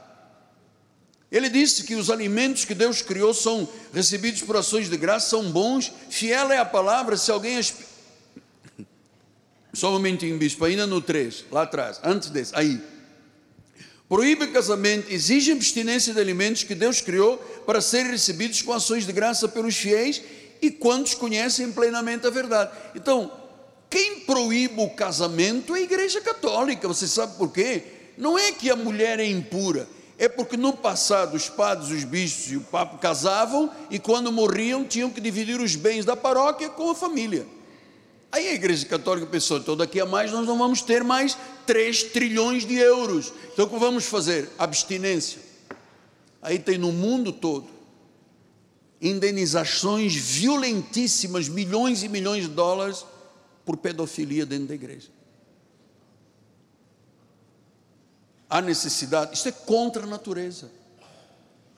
Ele 1.31 1.49
disse 1.49 1.83
que 1.83 1.95
os 1.95 2.09
alimentos 2.09 2.63
que 2.63 2.73
Deus 2.73 3.01
criou 3.01 3.33
são 3.33 3.67
recebidos 3.93 4.41
por 4.41 4.55
ações 4.55 4.89
de 4.89 4.95
graça, 4.95 5.29
são 5.29 5.51
bons, 5.51 5.91
fiel 6.09 6.51
é 6.51 6.57
a 6.57 6.65
palavra. 6.65 7.17
Se 7.17 7.29
alguém. 7.31 7.59
Só 9.73 9.89
um 9.89 9.93
momentinho, 9.93 10.37
bispo, 10.37 10.63
ainda 10.65 10.87
no 10.87 11.01
3, 11.01 11.45
lá 11.51 11.63
atrás, 11.63 11.99
antes 12.03 12.29
desse, 12.29 12.55
aí 12.55 12.81
proíbe 14.09 14.47
casamento, 14.47 15.11
exige 15.11 15.51
abstinência 15.51 16.13
de 16.13 16.19
alimentos 16.19 16.63
que 16.63 16.73
Deus 16.73 17.01
criou 17.01 17.37
para 17.65 17.81
serem 17.81 18.11
recebidos 18.11 18.61
com 18.61 18.71
ações 18.71 19.05
de 19.05 19.11
graça 19.11 19.47
pelos 19.47 19.75
fiéis 19.75 20.23
e 20.61 20.71
quantos 20.71 21.13
conhecem 21.13 21.71
plenamente 21.73 22.25
a 22.25 22.29
verdade. 22.29 22.71
Então, 22.95 23.31
quem 23.89 24.21
proíbe 24.21 24.81
o 24.81 24.89
casamento 24.89 25.75
é 25.75 25.79
a 25.79 25.81
Igreja 25.81 26.21
Católica. 26.21 26.87
Você 26.87 27.05
sabe 27.05 27.37
por 27.37 27.51
quê? 27.51 27.83
não 28.17 28.37
é 28.37 28.51
que 28.51 28.69
a 28.69 28.75
mulher 28.75 29.19
é 29.19 29.25
impura, 29.25 29.87
é 30.17 30.27
porque 30.27 30.57
no 30.57 30.73
passado 30.73 31.35
os 31.35 31.47
padres, 31.47 31.91
os 31.91 32.03
bispos 32.03 32.51
e 32.51 32.57
o 32.57 32.61
papa 32.61 32.97
casavam 32.97 33.71
e 33.89 33.99
quando 33.99 34.31
morriam 34.31 34.83
tinham 34.83 35.09
que 35.09 35.21
dividir 35.21 35.59
os 35.59 35.75
bens 35.75 36.05
da 36.05 36.15
paróquia 36.15 36.69
com 36.69 36.89
a 36.89 36.95
família. 36.95 37.45
Aí 38.31 38.47
a 38.47 38.53
Igreja 38.53 38.85
Católica 38.85 39.27
pensou: 39.27 39.57
então 39.57 39.77
daqui 39.77 39.99
a 39.99 40.05
mais 40.05 40.31
nós 40.31 40.47
não 40.47 40.57
vamos 40.57 40.81
ter 40.81 41.03
mais 41.03 41.37
3 41.65 42.03
trilhões 42.03 42.65
de 42.65 42.75
euros. 42.75 43.31
Então 43.53 43.65
o 43.65 43.69
que 43.69 43.77
vamos 43.77 44.05
fazer? 44.05 44.49
Abstinência. 44.57 45.39
Aí 46.41 46.57
tem 46.57 46.77
no 46.77 46.91
mundo 46.91 47.31
todo 47.31 47.77
indenizações 48.99 50.15
violentíssimas, 50.15 51.47
milhões 51.47 52.01
e 52.01 52.09
milhões 52.09 52.43
de 52.43 52.49
dólares 52.49 53.05
por 53.63 53.77
pedofilia 53.77 54.45
dentro 54.45 54.67
da 54.67 54.73
igreja. 54.73 55.16
Há 58.49 58.61
necessidade, 58.61 59.35
isso 59.35 59.47
é 59.47 59.51
contra 59.51 60.03
a 60.03 60.07
natureza. 60.07 60.71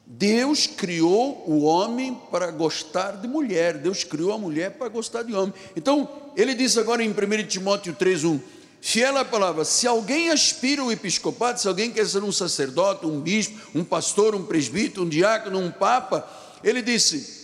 Deus 0.05 0.65
criou 0.65 1.43
o 1.47 1.61
homem 1.61 2.15
para 2.31 2.49
gostar 2.49 3.17
de 3.17 3.27
mulher, 3.27 3.77
Deus 3.77 4.03
criou 4.03 4.33
a 4.33 4.37
mulher 4.39 4.71
para 4.71 4.87
gostar 4.87 5.21
de 5.21 5.35
homem. 5.35 5.53
Então, 5.75 6.09
ele 6.35 6.55
diz 6.55 6.77
agora 6.77 7.03
em 7.03 7.11
1 7.11 7.47
Timóteo 7.47 7.93
3,1: 7.93 8.41
fiel 8.81 9.17
à 9.17 9.23
palavra, 9.23 9.63
se 9.63 9.85
alguém 9.85 10.29
aspira 10.29 10.81
ao 10.81 10.91
episcopado, 10.91 11.59
se 11.59 11.67
alguém 11.67 11.91
quer 11.91 12.07
ser 12.07 12.23
um 12.23 12.31
sacerdote, 12.31 13.05
um 13.05 13.21
bispo, 13.21 13.55
um 13.75 13.83
pastor, 13.83 14.33
um 14.33 14.45
presbítero, 14.45 15.03
um 15.03 15.09
diácono, 15.09 15.59
um 15.59 15.69
papa, 15.71 16.27
ele 16.63 16.81
disse: 16.81 17.39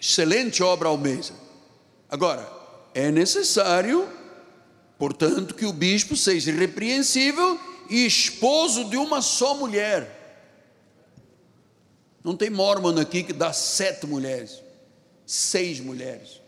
excelente 0.00 0.62
obra 0.62 0.88
almeja. 0.88 1.34
Agora, 2.08 2.48
é 2.94 3.10
necessário, 3.10 4.08
portanto, 4.96 5.54
que 5.54 5.66
o 5.66 5.72
bispo 5.72 6.16
seja 6.16 6.52
irrepreensível 6.52 7.58
e 7.88 8.06
esposo 8.06 8.84
de 8.84 8.96
uma 8.96 9.20
só 9.22 9.54
mulher. 9.54 10.16
Não 12.22 12.36
tem 12.36 12.50
mormon 12.50 12.98
aqui 12.98 13.22
que 13.22 13.32
dá 13.32 13.52
sete 13.52 14.06
mulheres, 14.06 14.62
seis 15.26 15.80
mulheres. 15.80 16.40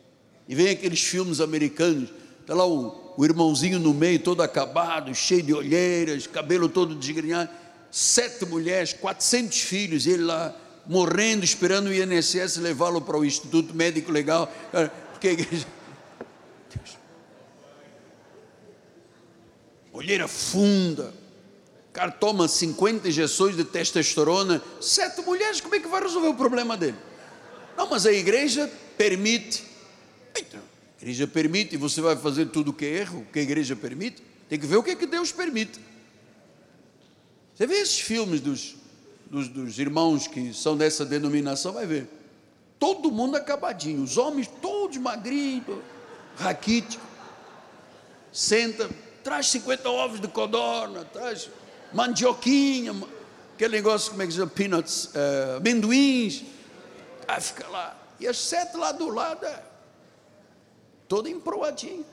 E 0.49 0.55
vem 0.55 0.69
aqueles 0.69 1.01
filmes 1.01 1.41
americanos, 1.41 2.11
está 2.41 2.55
lá 2.55 2.67
o, 2.67 3.15
o 3.17 3.25
irmãozinho 3.25 3.79
no 3.79 3.95
meio, 3.95 4.19
todo 4.19 4.43
acabado, 4.43 5.15
cheio 5.15 5.43
de 5.43 5.55
olheiras, 5.55 6.27
cabelo 6.27 6.69
todo 6.69 6.95
desgrenhado. 6.95 7.51
Sete 7.91 8.45
mulheres, 8.45 8.93
400 8.93 9.59
filhos, 9.61 10.07
ele 10.07 10.23
lá 10.23 10.55
morrendo, 10.87 11.45
esperando 11.45 11.87
o 11.87 11.95
INSS 11.95 12.57
levá-lo 12.57 13.01
para 13.01 13.17
o 13.17 13.25
Instituto 13.25 13.75
Médico 13.75 14.13
Legal, 14.13 14.53
porque 15.13 15.29
a 15.29 15.33
igreja. 15.33 15.67
Olheira 19.93 20.29
funda, 20.29 21.13
cara 21.93 22.11
toma 22.11 22.47
50 22.47 23.09
injeções 23.09 23.57
de 23.57 23.65
testosterona, 23.65 24.63
sete 24.81 25.21
mulheres, 25.23 25.61
como 25.61 25.75
é 25.75 25.81
que 25.81 25.89
vai 25.89 26.03
resolver 26.03 26.29
o 26.29 26.35
problema 26.35 26.77
dele? 26.77 26.97
Não, 27.77 27.89
mas 27.89 28.07
a 28.07 28.13
igreja 28.13 28.71
permite. 28.97 29.65
Então, 30.37 30.61
a 30.61 31.03
igreja 31.03 31.27
permite 31.27 31.75
e 31.75 31.79
você 31.79 32.01
vai 32.01 32.17
fazer 32.17 32.47
tudo 32.47 32.73
que 32.73 32.85
é 32.85 32.99
erro, 32.99 33.21
o 33.21 33.33
que 33.33 33.39
a 33.39 33.43
igreja 33.43 33.75
permite. 33.75 34.23
Tem 34.49 34.59
que 34.59 34.67
ver 34.67 34.77
o 34.77 34.83
que 34.83 34.91
é 34.91 34.97
que 34.97 35.07
Deus 35.07 35.33
permite. 35.33 35.81
Você 37.55 37.67
vê 37.67 37.75
esses 37.75 38.01
filmes 38.01 38.41
dos, 38.41 38.77
dos, 39.31 39.49
dos 39.49 39.79
irmãos 39.79 40.27
que 40.27 40.55
são 40.55 40.77
dessa 40.77 41.05
denominação, 41.05 41.73
vai 41.73 41.87
ver. 41.87 42.09
Todo 42.79 43.11
mundo 43.11 43.37
acabadinho, 43.37 44.03
os 44.03 44.17
homens 44.17 44.49
todos 44.63 44.97
magrinhos, 44.97 45.79
raquíticos. 46.37 47.07
Senta, 48.33 48.89
traz 49.23 49.49
50 49.49 49.91
ovos 49.91 50.21
de 50.21 50.29
codorna, 50.29 51.05
traz 51.05 51.51
mandioquinha, 51.93 52.95
aquele 53.55 53.77
negócio, 53.77 54.11
como 54.11 54.23
é 54.23 54.27
que 54.27 54.33
diz, 54.33 54.45
peanuts, 54.53 55.07
uh, 55.07 55.57
amendoins, 55.59 56.45
aí 57.27 57.41
fica 57.41 57.69
lá, 57.69 57.97
e 58.19 58.27
as 58.27 58.39
sete 58.39 58.77
lá 58.77 58.93
do 58.93 59.09
lado, 59.09 59.45
é, 59.45 59.63
toda 61.09 61.29
emproadinha. 61.29 62.05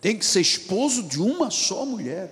Tem 0.00 0.16
que 0.16 0.24
ser 0.24 0.40
esposo 0.40 1.02
de 1.02 1.20
uma 1.20 1.50
só 1.50 1.84
mulher. 1.84 2.30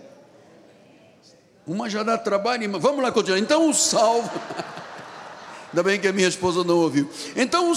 Uma 1.66 1.88
já 1.88 2.02
dá 2.02 2.16
trabalho, 2.16 2.70
vamos 2.78 3.02
lá 3.02 3.10
continuar. 3.10 3.38
Então 3.38 3.68
o 3.68 3.74
salvo. 3.74 4.30
Ainda 5.72 5.82
bem 5.82 5.98
que 5.98 6.06
a 6.06 6.12
minha 6.12 6.28
esposa 6.28 6.62
não 6.62 6.76
ouviu. 6.76 7.10
Então 7.34 7.70
o 7.70 7.74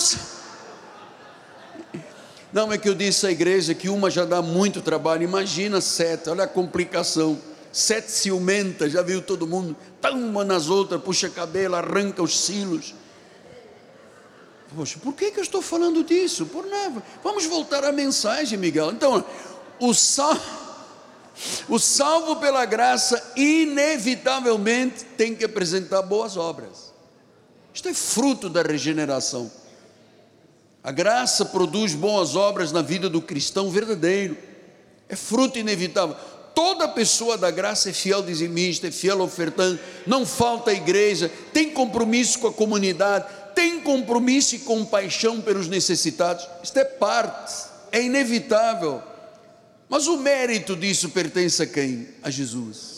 não, 2.57 2.73
é 2.73 2.77
que 2.79 2.89
eu 2.89 2.95
disse 2.95 3.27
à 3.27 3.29
igreja 3.29 3.75
que 3.75 3.87
uma 3.87 4.09
já 4.09 4.25
dá 4.25 4.41
muito 4.41 4.81
trabalho, 4.81 5.21
imagina 5.21 5.79
sete, 5.79 6.27
olha 6.27 6.45
a 6.45 6.47
complicação. 6.47 7.39
Sete 7.71 8.09
ciumentas, 8.09 8.91
já 8.93 9.03
viu 9.03 9.21
todo 9.21 9.45
mundo, 9.45 9.75
tá 10.01 10.09
uma 10.09 10.43
nas 10.43 10.67
outras, 10.67 10.99
puxa 10.99 11.29
cabelo, 11.29 11.75
arranca 11.75 12.23
os 12.23 12.39
silos. 12.39 12.95
Poxa, 14.75 14.97
por 14.97 15.13
que, 15.13 15.29
que 15.29 15.39
eu 15.39 15.43
estou 15.43 15.61
falando 15.61 16.03
disso? 16.03 16.47
Por 16.47 16.65
nada. 16.65 17.03
Vamos 17.23 17.45
voltar 17.45 17.83
à 17.83 17.91
mensagem, 17.91 18.57
Miguel. 18.57 18.91
Então, 18.91 19.23
o 19.79 19.93
salvo, 19.93 20.41
o 21.69 21.77
salvo 21.77 22.37
pela 22.37 22.65
graça, 22.65 23.33
inevitavelmente, 23.35 25.05
tem 25.15 25.35
que 25.35 25.45
apresentar 25.45 26.01
boas 26.01 26.35
obras. 26.35 26.91
Isto 27.71 27.89
é 27.89 27.93
fruto 27.93 28.49
da 28.49 28.63
regeneração. 28.63 29.51
A 30.87 30.91
graça 30.93 31.43
produz 31.43 31.93
boas 31.93 32.37
obras 32.37 32.71
na 32.71 32.81
vida 32.81 33.09
do 33.09 33.21
cristão 33.21 33.69
verdadeiro. 33.69 34.37
É 35.09 35.17
fruto 35.17 35.59
inevitável. 35.59 36.15
Toda 36.55 36.87
pessoa 36.87 37.37
da 37.37 37.51
graça 37.51 37.89
é 37.89 37.93
fiel 37.93 38.23
dizimista, 38.23 38.87
é 38.87 38.91
fiel 38.91 39.19
ofertante, 39.19 39.83
não 40.05 40.25
falta 40.25 40.71
a 40.71 40.73
igreja, 40.73 41.29
tem 41.51 41.71
compromisso 41.71 42.39
com 42.39 42.47
a 42.47 42.53
comunidade, 42.53 43.25
tem 43.53 43.81
compromisso 43.81 44.55
e 44.55 44.59
compaixão 44.59 45.41
pelos 45.41 45.67
necessitados. 45.67 46.47
Isto 46.63 46.79
é 46.79 46.85
parte, 46.85 47.65
é 47.91 48.01
inevitável. 48.01 49.03
Mas 49.89 50.07
o 50.07 50.15
mérito 50.15 50.73
disso 50.73 51.09
pertence 51.09 51.61
a 51.61 51.67
quem? 51.67 52.07
A 52.23 52.29
Jesus. 52.29 52.96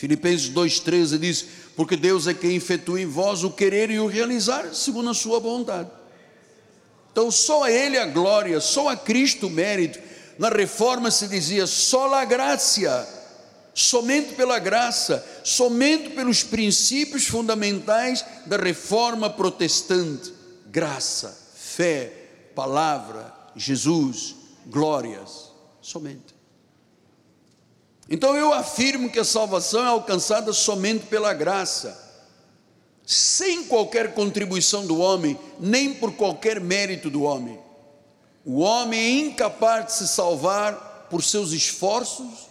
Filipenses 0.00 0.48
2,13 0.48 1.18
diz: 1.18 1.44
Porque 1.76 1.94
Deus 1.94 2.26
é 2.26 2.32
quem 2.32 2.56
efetua 2.56 2.98
em 2.98 3.04
vós 3.04 3.44
o 3.44 3.50
querer 3.50 3.90
e 3.90 4.00
o 4.00 4.06
realizar, 4.06 4.74
segundo 4.74 5.10
a 5.10 5.14
sua 5.14 5.38
vontade. 5.38 5.90
Então, 7.12 7.30
só 7.30 7.64
a 7.64 7.70
Ele 7.70 7.98
a 7.98 8.06
glória, 8.06 8.58
só 8.60 8.88
a 8.88 8.96
Cristo 8.96 9.48
o 9.48 9.50
mérito. 9.50 9.98
Na 10.38 10.48
reforma 10.48 11.10
se 11.10 11.28
dizia: 11.28 11.66
só 11.66 12.14
a 12.14 12.24
graça, 12.24 13.06
somente 13.74 14.34
pela 14.34 14.58
graça, 14.58 15.22
somente 15.44 16.08
pelos 16.08 16.42
princípios 16.42 17.26
fundamentais 17.26 18.24
da 18.46 18.56
reforma 18.56 19.28
protestante: 19.28 20.32
graça, 20.68 21.38
fé, 21.54 22.10
palavra, 22.54 23.34
Jesus, 23.54 24.34
glórias, 24.66 25.52
somente. 25.82 26.39
Então 28.10 28.36
eu 28.36 28.52
afirmo 28.52 29.08
que 29.08 29.20
a 29.20 29.24
salvação 29.24 29.84
é 29.84 29.86
alcançada 29.86 30.52
somente 30.52 31.06
pela 31.06 31.32
graça, 31.32 31.96
sem 33.06 33.62
qualquer 33.64 34.14
contribuição 34.14 34.84
do 34.84 34.98
homem, 34.98 35.38
nem 35.60 35.94
por 35.94 36.14
qualquer 36.14 36.60
mérito 36.60 37.08
do 37.08 37.22
homem. 37.22 37.56
O 38.44 38.58
homem 38.58 39.00
é 39.00 39.10
incapaz 39.26 39.86
de 39.86 39.92
se 39.92 40.08
salvar 40.08 41.06
por 41.08 41.22
seus 41.22 41.52
esforços 41.52 42.48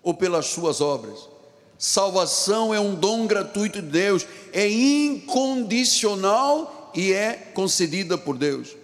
ou 0.00 0.14
pelas 0.14 0.46
suas 0.46 0.80
obras. 0.80 1.28
Salvação 1.76 2.72
é 2.72 2.78
um 2.78 2.94
dom 2.94 3.26
gratuito 3.26 3.82
de 3.82 3.88
Deus, 3.88 4.24
é 4.52 4.68
incondicional 4.68 6.92
e 6.94 7.12
é 7.12 7.32
concedida 7.32 8.16
por 8.16 8.38
Deus. 8.38 8.76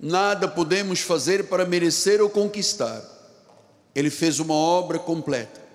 Nada 0.00 0.48
podemos 0.48 1.00
fazer 1.00 1.48
para 1.48 1.66
merecer 1.66 2.22
ou 2.22 2.30
conquistar. 2.30 3.02
Ele 3.94 4.10
fez 4.10 4.40
uma 4.40 4.54
obra 4.54 4.98
completa. 4.98 5.65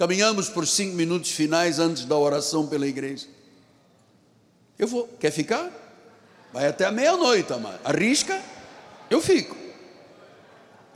Caminhamos 0.00 0.48
por 0.48 0.66
cinco 0.66 0.96
minutos 0.96 1.30
finais 1.32 1.78
antes 1.78 2.06
da 2.06 2.16
oração 2.16 2.66
pela 2.66 2.86
igreja. 2.86 3.26
Eu 4.78 4.88
vou. 4.88 5.06
Quer 5.20 5.30
ficar? 5.30 5.70
Vai 6.54 6.68
até 6.68 6.86
a 6.86 6.90
meia-noite, 6.90 7.52
amado. 7.52 7.78
Arrisca? 7.84 8.40
Eu 9.10 9.20
fico. 9.20 9.54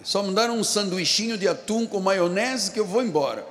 Só 0.02 0.22
me 0.22 0.32
dar 0.32 0.48
um 0.48 0.64
sanduichinho 0.64 1.36
de 1.36 1.46
atum 1.46 1.86
com 1.86 2.00
maionese 2.00 2.70
que 2.70 2.80
eu 2.80 2.86
vou 2.86 3.02
embora. 3.02 3.46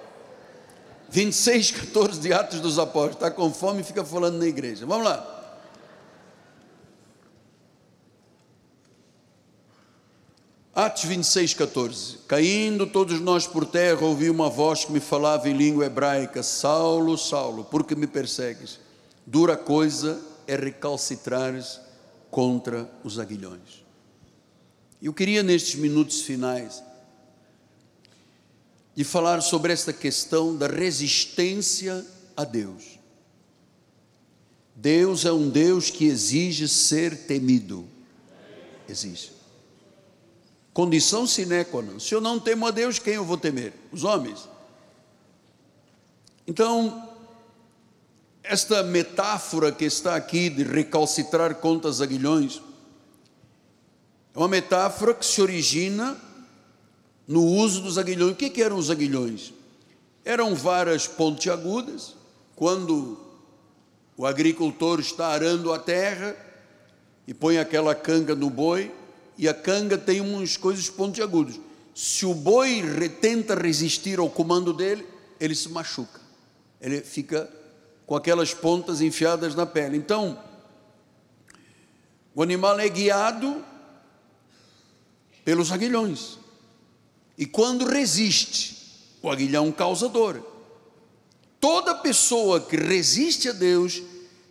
26, 1.12 1.70
14 1.70 2.20
de 2.20 2.34
Atos 2.34 2.60
dos 2.60 2.80
Apóstolos. 2.80 3.18
Está 3.18 3.30
com 3.30 3.54
fome 3.54 3.82
e 3.82 3.84
fica 3.84 4.04
falando 4.04 4.40
na 4.40 4.48
igreja. 4.48 4.88
Vamos 4.88 5.06
lá. 5.06 5.33
Atos 10.76 11.04
26, 11.04 11.54
14. 11.54 12.18
Caindo 12.28 12.88
todos 12.88 13.20
nós 13.20 13.46
por 13.46 13.64
terra, 13.64 14.04
ouvi 14.04 14.28
uma 14.28 14.50
voz 14.50 14.84
que 14.84 14.92
me 14.92 15.00
falava 15.00 15.48
em 15.48 15.54
língua 15.56 15.86
hebraica: 15.86 16.42
Saulo, 16.42 17.16
Saulo, 17.16 17.64
por 17.64 17.84
que 17.86 17.96
me 17.96 18.08
persegues? 18.08 18.80
Dura 19.24 19.56
coisa 19.56 20.20
é 20.48 20.56
recalcitrares 20.56 21.80
contra 22.32 22.90
os 23.04 23.20
aguilhões. 23.20 23.86
Eu 25.00 25.14
queria, 25.14 25.44
nestes 25.44 25.76
minutos 25.76 26.22
finais, 26.22 26.82
de 28.96 29.04
falar 29.04 29.42
sobre 29.42 29.72
esta 29.72 29.94
questão 29.94 30.56
da 30.56 30.66
resistência 30.66 32.04
a 32.36 32.44
Deus. 32.44 32.98
Deus 34.76 35.24
é 35.24 35.32
um 35.32 35.52
Deus 35.52 35.92
que 35.92 36.06
exige 36.06 36.68
ser 36.68 37.28
temido. 37.28 37.88
Exige. 38.90 39.43
Condição 40.74 41.28
sine 41.28 41.64
qua 41.66 41.84
non. 41.84 42.00
Se 42.00 42.16
eu 42.16 42.20
não 42.20 42.40
temo 42.40 42.66
a 42.66 42.72
Deus, 42.72 42.98
quem 42.98 43.14
eu 43.14 43.24
vou 43.24 43.38
temer? 43.38 43.74
Os 43.92 44.04
homens. 44.04 44.50
Então, 46.48 47.10
esta 48.42 48.82
metáfora 48.82 49.72
que 49.72 49.86
está 49.86 50.16
aqui 50.16 50.50
de 50.50 50.64
recalcitrar 50.64 51.56
contas 51.56 52.02
aguilhões, 52.02 52.60
é 54.34 54.40
uma 54.40 54.48
metáfora 54.48 55.14
que 55.14 55.26
se 55.26 55.42
origina 55.42 56.20
no 57.28 57.46
uso 57.46 57.82
dos 57.82 58.00
aguilhões. 58.00 58.34
O 58.34 58.36
que, 58.36 58.50
que 58.50 58.64
eram 58.64 58.78
os 58.78 58.90
aguilhões? 58.90 59.54
Eram 60.26 60.56
varas 60.56 61.08
pontiagudas, 61.08 62.16
quando 62.56 63.20
o 64.18 64.26
agricultor 64.26 65.00
está 65.00 65.28
arando 65.28 65.72
a 65.72 65.78
terra 65.78 66.36
e 67.28 67.34
põe 67.34 67.60
aquela 67.60 67.94
canga 67.94 68.36
no 68.36 68.50
boi, 68.50 68.92
e 69.44 69.48
a 69.50 69.54
canga 69.54 69.98
tem 69.98 70.22
umas 70.22 70.56
coisas 70.56 70.90
pontiagudas. 70.90 71.60
Se 71.94 72.26
o 72.26 72.34
boi 72.34 72.82
tenta 73.20 73.54
resistir 73.54 74.18
ao 74.18 74.30
comando 74.30 74.72
dele, 74.72 75.06
ele 75.38 75.54
se 75.54 75.68
machuca, 75.68 76.22
ele 76.80 77.02
fica 77.02 77.52
com 78.08 78.16
aquelas 78.16 78.54
pontas 78.54 79.02
enfiadas 79.02 79.54
na 79.54 79.66
pele. 79.66 79.98
Então, 79.98 80.42
o 82.34 82.42
animal 82.42 82.80
é 82.80 82.88
guiado 82.88 83.62
pelos 85.44 85.74
aguilhões. 85.74 86.40
E 87.38 87.46
quando 87.46 87.86
resiste, 87.86 88.78
o 89.22 89.30
aguilhão 89.30 89.74
causa 89.74 90.08
dor. 90.08 90.42
Toda 91.60 91.94
pessoa 91.96 92.62
que 92.62 92.78
resiste 92.78 93.50
a 93.50 93.52
Deus, 93.52 94.02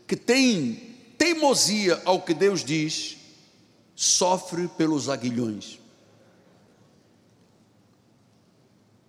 que 0.07 0.17
tem 0.17 0.75
teimosia 1.17 1.99
ao 2.05 2.21
que 2.21 2.35
Deus 2.35 2.63
diz, 2.63 3.22
sofre 3.95 4.69
pelos 4.69 5.09
aguilhões. 5.09 5.79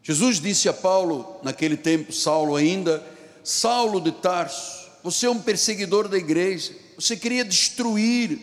Jesus 0.01 0.41
disse 0.41 0.67
a 0.67 0.73
Paulo, 0.73 1.39
naquele 1.43 1.77
tempo, 1.77 2.11
Saulo 2.11 2.57
ainda, 2.57 3.05
Saulo 3.43 4.01
de 4.01 4.11
Tarso, 4.11 4.89
você 5.01 5.25
é 5.25 5.29
um 5.29 5.39
perseguidor 5.39 6.07
da 6.09 6.17
igreja, 6.17 6.73
você 6.95 7.15
queria 7.15 7.45
destruir 7.45 8.39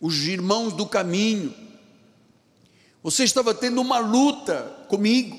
os 0.00 0.26
irmãos 0.26 0.72
do 0.72 0.86
caminho, 0.86 1.54
você 3.02 3.24
estava 3.24 3.54
tendo 3.54 3.80
uma 3.80 3.98
luta 3.98 4.84
comigo, 4.88 5.38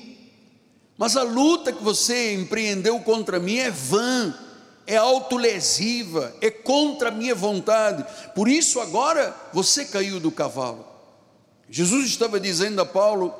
mas 0.96 1.16
a 1.16 1.22
luta 1.22 1.72
que 1.72 1.82
você 1.82 2.34
empreendeu 2.34 2.98
contra 3.00 3.38
mim 3.38 3.56
é 3.56 3.70
vã, 3.70 4.34
é 4.86 4.96
autolesiva, 4.96 6.34
é 6.40 6.50
contra 6.50 7.08
a 7.08 7.12
minha 7.12 7.34
vontade, 7.34 8.04
por 8.34 8.48
isso 8.48 8.80
agora 8.80 9.34
você 9.52 9.84
caiu 9.84 10.18
do 10.18 10.30
cavalo. 10.30 10.86
Jesus 11.70 12.06
estava 12.06 12.38
dizendo 12.38 12.80
a 12.80 12.86
Paulo: 12.86 13.34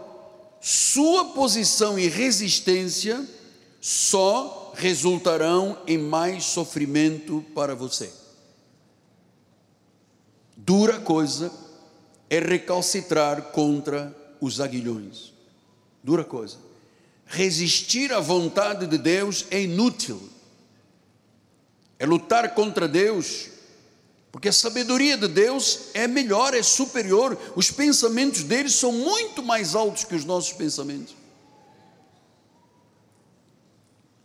sua 0.61 1.27
posição 1.27 1.99
e 1.99 2.09
resistência 2.09 3.27
só 3.81 4.73
resultarão 4.77 5.79
em 5.87 5.99
mais 5.99 6.45
sofrimento 6.45 7.45
para 7.55 7.75
você. 7.75 8.13
Dura 10.57 11.01
coisa 11.01 11.53
é 12.31 12.39
recalcitrar 12.39 13.51
contra 13.51 14.17
os 14.41 14.61
aguilhões. 14.61 15.33
Dura 16.03 16.25
coisa. 16.25 16.57
Resistir 17.27 18.13
à 18.13 18.21
vontade 18.21 18.87
de 18.87 18.97
Deus 18.97 19.47
é 19.51 19.63
inútil. 19.63 20.23
É 22.03 22.07
lutar 22.07 22.53
contra 22.53 22.89
Deus, 22.89 23.47
porque 24.33 24.49
a 24.49 24.53
sabedoria 24.53 25.17
de 25.17 25.29
Deus 25.29 25.91
é 25.95 26.09
melhor, 26.09 26.53
é 26.53 26.61
superior. 26.61 27.39
Os 27.55 27.71
pensamentos 27.71 28.43
dele 28.43 28.69
são 28.69 28.91
muito 28.91 29.41
mais 29.41 29.77
altos 29.77 30.03
que 30.03 30.17
os 30.17 30.25
nossos 30.25 30.53
pensamentos. 30.53 31.15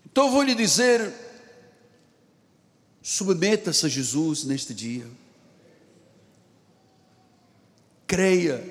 Então 0.03 0.25
eu 0.25 0.31
vou 0.31 0.41
lhe 0.41 0.55
dizer: 0.55 1.13
submeta-se 2.99 3.85
a 3.85 3.89
Jesus 3.89 4.43
neste 4.43 4.73
dia 4.73 5.05
creia, 8.07 8.63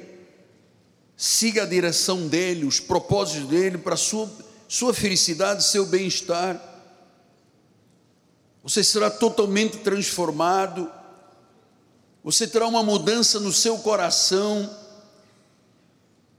siga 1.17 1.63
a 1.63 1.67
direção 1.67 2.27
dele, 2.27 2.65
os 2.65 2.81
propósitos 2.81 3.49
dele 3.49 3.79
para 3.79 3.95
a 3.95 3.97
sua, 3.97 4.29
sua 4.67 4.93
felicidade, 4.93 5.63
seu 5.63 5.87
bem-estar. 5.87 6.76
Você 8.67 8.83
será 8.83 9.09
totalmente 9.09 9.77
transformado, 9.77 10.91
você 12.25 12.49
terá 12.49 12.67
uma 12.67 12.83
mudança 12.83 13.39
no 13.39 13.53
seu 13.53 13.79
coração, 13.79 14.69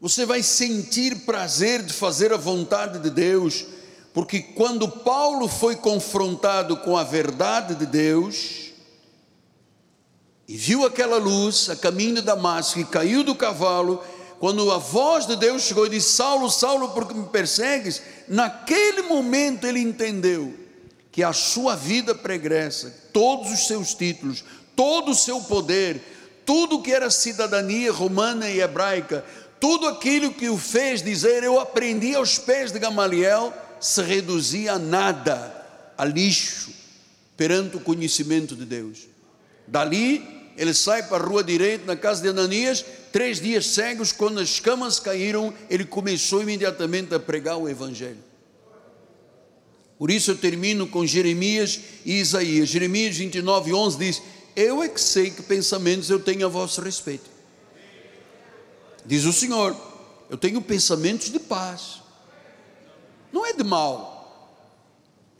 você 0.02 0.26
vai 0.26 0.44
sentir 0.44 1.20
prazer 1.20 1.82
de 1.82 1.94
fazer 1.94 2.34
a 2.34 2.38
vontade 2.38 3.00
de 3.00 3.10
Deus, 3.10 3.66
porque 4.14 4.42
quando 4.42 4.90
Paulo 4.90 5.48
foi 5.48 5.78
confrontado 5.78 6.76
com 6.76 6.98
a 6.98 7.04
verdade 7.06 7.76
de 7.76 7.86
Deus, 7.86 8.74
e 10.50 10.58
viu 10.58 10.86
aquela 10.86 11.16
luz 11.16 11.70
a 11.70 11.78
caminho 11.78 12.16
de 12.16 12.24
Damasco 12.24 12.78
e 12.78 12.84
caiu 12.84 13.24
do 13.24 13.36
cavalo. 13.36 14.04
Quando 14.38 14.70
a 14.70 14.78
voz 14.78 15.26
de 15.26 15.38
Deus 15.38 15.62
chegou 15.62 15.86
e 15.86 15.90
disse: 15.90 16.16
Saulo, 16.16 16.50
Saulo, 16.52 16.90
por 16.90 17.08
que 17.08 17.14
me 17.14 17.28
persegues? 17.28 18.02
Naquele 18.28 19.04
momento 19.04 19.66
ele 19.66 19.80
entendeu 19.80 20.67
que 21.18 21.24
a 21.24 21.34
sua 21.34 21.76
vida 21.76 22.14
pregressa, 22.14 22.94
todos 23.12 23.52
os 23.52 23.66
seus 23.66 23.96
títulos, 23.96 24.44
todo 24.76 25.10
o 25.10 25.16
seu 25.16 25.42
poder, 25.42 26.00
tudo 26.46 26.84
que 26.84 26.94
era 26.94 27.10
cidadania 27.10 27.92
romana 27.92 28.48
e 28.48 28.60
hebraica, 28.60 29.26
tudo 29.60 29.88
aquilo 29.88 30.32
que 30.32 30.48
o 30.48 30.60
fez 30.60 31.02
dizer: 31.02 31.44
Eu 31.44 31.60
aprendi 31.60 32.14
aos 32.14 32.38
pés 32.38 32.72
de 32.72 32.78
Gamaliel, 32.78 33.52
se 33.80 34.00
reduzia 34.04 34.74
a 34.74 34.78
nada, 34.78 35.66
a 35.98 36.06
lixo, 36.06 36.70
perante 37.36 37.78
o 37.78 37.80
conhecimento 37.80 38.56
de 38.56 38.66
Deus. 38.66 39.08
Dali 39.66 40.52
ele 40.56 40.76
sai 40.76 41.02
para 41.02 41.24
a 41.24 41.28
rua 41.28 41.44
direita, 41.44 41.88
na 41.88 41.96
casa 41.96 42.22
de 42.22 42.30
Ananias, 42.30 42.86
três 43.12 43.42
dias 43.42 43.66
cegos, 43.66 44.12
quando 44.12 44.40
as 44.40 44.50
escamas 44.50 45.00
caíram, 45.00 45.52
ele 45.68 45.84
começou 45.84 46.44
imediatamente 46.44 47.16
a 47.16 47.20
pregar 47.20 47.58
o 47.58 47.68
Evangelho. 47.68 48.27
Por 49.98 50.12
isso 50.12 50.32
eu 50.32 50.38
termino 50.38 50.88
com 50.88 51.06
Jeremias 51.06 51.80
e 52.06 52.20
Isaías. 52.20 52.70
Jeremias 52.70 53.18
29, 53.18 53.74
11 53.74 53.98
diz: 53.98 54.22
Eu 54.56 54.84
é 54.84 54.88
que 54.88 55.02
sei 55.02 55.32
que 55.32 55.42
pensamentos 55.42 56.10
eu 56.10 56.20
tenho 56.20 56.46
a 56.46 56.50
vosso 56.50 56.82
respeito. 56.82 57.30
Diz 59.06 59.26
o 59.26 59.34
Senhor: 59.34 59.76
Eu 60.30 60.38
tenho 60.38 60.62
pensamentos 60.62 61.32
de 61.32 61.40
paz, 61.40 62.02
não 63.32 63.46
é 63.46 63.54
de 63.54 63.64
mal 63.64 64.18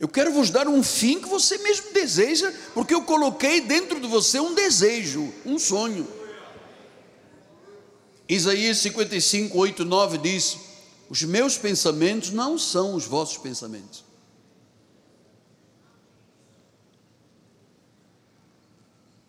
eu 0.00 0.06
quero 0.06 0.32
vos 0.32 0.50
dar 0.50 0.68
um 0.68 0.82
fim 0.82 1.20
que 1.20 1.28
você 1.28 1.58
mesmo 1.58 1.92
deseja, 1.92 2.52
porque 2.72 2.94
eu 2.94 3.02
coloquei 3.02 3.60
dentro 3.60 4.00
de 4.00 4.06
você 4.06 4.38
um 4.38 4.54
desejo, 4.54 5.32
um 5.44 5.58
sonho. 5.58 6.06
Isaías 8.28 8.78
55, 8.78 9.58
8, 9.58 9.84
9 9.84 10.18
diz: 10.18 10.56
Os 11.10 11.22
meus 11.24 11.58
pensamentos 11.58 12.30
não 12.30 12.56
são 12.56 12.94
os 12.94 13.06
vossos 13.06 13.38
pensamentos. 13.38 14.04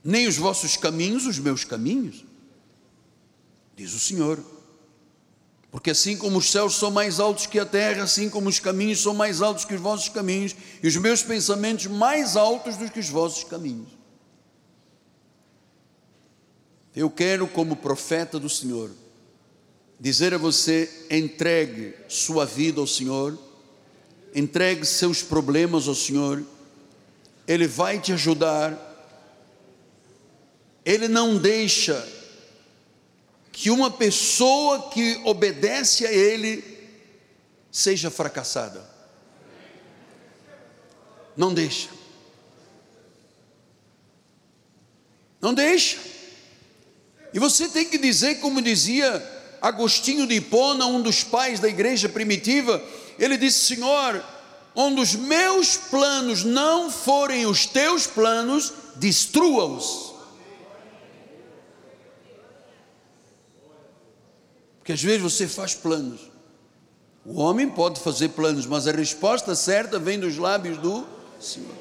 Nem 0.03 0.27
os 0.27 0.37
vossos 0.37 0.77
caminhos, 0.77 1.25
os 1.25 1.39
meus 1.39 1.63
caminhos, 1.63 2.25
diz 3.75 3.93
o 3.93 3.99
Senhor. 3.99 4.43
Porque 5.71 5.91
assim 5.91 6.17
como 6.17 6.39
os 6.39 6.49
céus 6.49 6.75
são 6.75 6.89
mais 6.89 7.19
altos 7.19 7.45
que 7.45 7.59
a 7.59 7.65
terra, 7.65 8.03
assim 8.03 8.29
como 8.29 8.49
os 8.49 8.59
caminhos 8.59 9.01
são 9.01 9.13
mais 9.13 9.41
altos 9.41 9.65
que 9.65 9.75
os 9.75 9.81
vossos 9.81 10.09
caminhos, 10.09 10.55
e 10.81 10.87
os 10.87 10.95
meus 10.95 11.21
pensamentos 11.21 11.85
mais 11.85 12.35
altos 12.35 12.75
do 12.75 12.89
que 12.89 12.99
os 12.99 13.09
vossos 13.09 13.43
caminhos. 13.43 13.89
Eu 16.95 17.09
quero, 17.09 17.47
como 17.47 17.75
profeta 17.75 18.39
do 18.39 18.49
Senhor, 18.49 18.89
dizer 19.99 20.33
a 20.33 20.39
você: 20.39 21.05
entregue 21.11 21.93
sua 22.07 22.45
vida 22.45 22.81
ao 22.81 22.87
Senhor, 22.87 23.37
entregue 24.33 24.85
seus 24.85 25.21
problemas 25.21 25.87
ao 25.87 25.93
Senhor, 25.93 26.43
Ele 27.47 27.67
vai 27.67 27.99
te 27.99 28.11
ajudar, 28.11 28.88
Ele 30.89 31.07
não 31.07 31.37
deixa 31.37 32.03
que 33.51 33.69
uma 33.69 33.91
pessoa 33.91 34.89
que 34.89 35.21
obedece 35.23 36.03
a 36.07 36.11
Ele 36.11 36.63
seja 37.71 38.09
fracassada. 38.09 38.83
Não 41.37 41.53
deixa. 41.53 41.89
Não 45.39 45.53
deixa. 45.53 45.99
E 47.31 47.37
você 47.37 47.69
tem 47.69 47.85
que 47.85 47.99
dizer, 47.99 48.39
como 48.39 48.59
dizia 48.59 49.23
Agostinho 49.61 50.25
de 50.25 50.33
Hipona, 50.37 50.87
um 50.87 51.03
dos 51.03 51.23
pais 51.23 51.59
da 51.59 51.67
igreja 51.67 52.09
primitiva, 52.09 52.83
ele 53.19 53.37
disse: 53.37 53.75
Senhor, 53.75 54.25
onde 54.73 55.01
os 55.01 55.13
meus 55.13 55.77
planos 55.77 56.43
não 56.43 56.89
forem 56.89 57.45
os 57.45 57.67
teus 57.67 58.07
planos, 58.07 58.73
destrua-os. 58.95 60.08
Porque 64.89 64.93
às 64.95 65.03
vezes 65.03 65.21
você 65.21 65.47
faz 65.47 65.75
planos. 65.75 66.19
O 67.23 67.39
homem 67.39 67.69
pode 67.69 67.99
fazer 67.99 68.29
planos, 68.29 68.65
mas 68.65 68.87
a 68.87 68.91
resposta 68.91 69.53
certa 69.53 69.99
vem 69.99 70.19
dos 70.19 70.35
lábios 70.37 70.79
do 70.79 71.05
Senhor. 71.39 71.75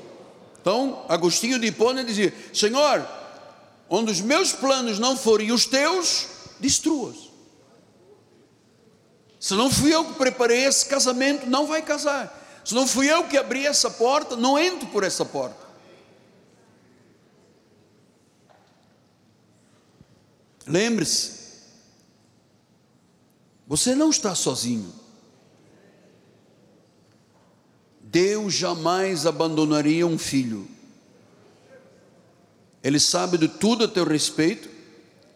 Então, 0.61 1.07
Agostinho 1.09 1.59
de 1.59 1.69
Hipona 1.69 2.05
dizia: 2.05 2.35
Senhor, 2.53 3.09
onde 3.89 4.13
os 4.13 4.21
meus 4.21 4.53
planos 4.53 4.99
não 4.99 5.17
forem 5.17 5.53
os 5.53 5.65
teus, 5.65 6.27
destrua-os. 6.61 7.31
Se 9.41 9.55
não 9.55 9.71
fui 9.71 9.95
eu 9.95 10.05
que 10.05 10.13
preparei 10.13 10.67
esse 10.67 10.85
casamento, 10.85 11.47
não 11.47 11.67
vai 11.67 11.81
casar. 11.81 12.61
Se 12.63 12.75
não 12.75 12.87
fui 12.87 13.11
eu 13.11 13.25
que 13.25 13.39
abri 13.39 13.67
essa 13.67 13.89
porta, 13.91 14.37
não 14.37 14.59
entro 14.59 14.87
por 14.89 15.03
essa 15.03 15.25
porta. 15.25 15.67
Lembre-se, 20.67 21.38
você 23.69 23.95
não 23.95 24.09
está 24.09 24.35
sozinho. 24.35 24.91
Deus 28.01 28.55
jamais 28.55 29.27
abandonaria 29.27 30.07
um 30.07 30.19
filho. 30.19 30.67
Ele 32.83 32.99
sabe 32.99 33.37
de 33.37 33.47
tudo 33.47 33.85
a 33.85 33.89
teu 33.89 34.07
respeito, 34.07 34.71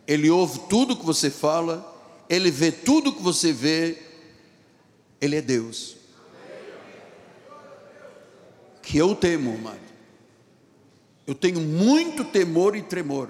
ele 0.06 0.30
ouve 0.30 0.60
tudo 0.70 0.96
que 0.96 1.04
você 1.04 1.28
fala, 1.28 1.86
ele 2.26 2.50
vê 2.50 2.72
tudo 2.72 3.12
que 3.12 3.22
você 3.22 3.52
vê, 3.52 4.02
ele 5.20 5.36
é 5.36 5.42
Deus. 5.42 5.96
Que 8.80 8.96
eu 8.96 9.14
temo, 9.14 9.54
amado. 9.54 9.78
Eu 11.26 11.34
tenho 11.34 11.60
muito 11.60 12.24
temor 12.24 12.74
e 12.74 12.82
tremor. 12.82 13.28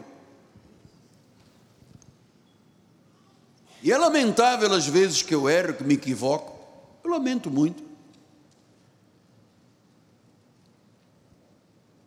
E 3.83 3.91
é 3.91 3.99
lamentável 3.99 4.73
as 4.73 4.87
vezes 4.87 5.23
que 5.23 5.35
eu 5.35 5.49
erro, 5.51 5.75
que 5.75 5.83
me 5.83 5.95
equivoco. 5.95 6.57
Eu 7.03 7.11
lamento 7.11 7.51
muito. 7.51 7.83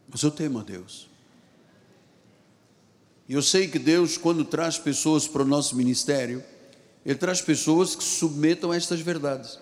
Mas 0.08 0.24
eu 0.24 0.32
temo 0.32 0.60
a 0.60 0.64
Deus. 0.64 1.10
E 3.28 3.34
eu 3.34 3.42
sei 3.42 3.68
que 3.68 3.78
Deus, 3.78 4.18
quando 4.18 4.46
traz 4.46 4.80
pessoas 4.80 5.28
para 5.28 5.42
o 5.42 5.46
nosso 5.46 5.76
ministério, 5.76 6.42
Ele 7.06 7.16
traz 7.16 7.42
pessoas 7.42 7.94
que 7.94 8.04
submetam 8.04 8.72
a 8.72 8.78
estas 8.78 9.02
verdades. 9.02 9.60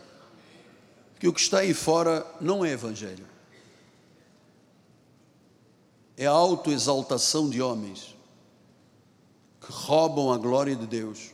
Que 1.19 1.27
o 1.27 1.33
que 1.33 1.39
está 1.39 1.59
aí 1.59 1.73
fora 1.73 2.23
não 2.39 2.63
é 2.63 2.71
evangelho. 2.71 3.25
É 6.15 6.27
a 6.27 6.31
autoexaltação 6.31 7.49
de 7.49 7.59
homens 7.59 8.15
que 9.59 9.71
roubam 9.71 10.31
a 10.31 10.37
glória 10.37 10.75
de 10.75 10.85
Deus 10.85 11.32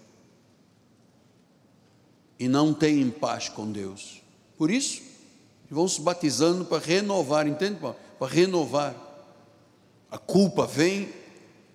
e 2.40 2.48
não 2.48 2.74
têm 2.74 3.10
paz 3.10 3.50
com 3.50 3.70
Deus. 3.70 4.22
Por 4.58 4.72
isso, 4.72 5.02
vão 5.70 5.88
se 5.88 6.00
batizando 6.02 6.64
para 6.64 6.84
renovar, 6.84 7.46
entende? 7.46 7.78
Para 7.78 8.28
renovar. 8.28 8.96
A 10.10 10.18
culpa 10.18 10.66
vem, 10.66 11.10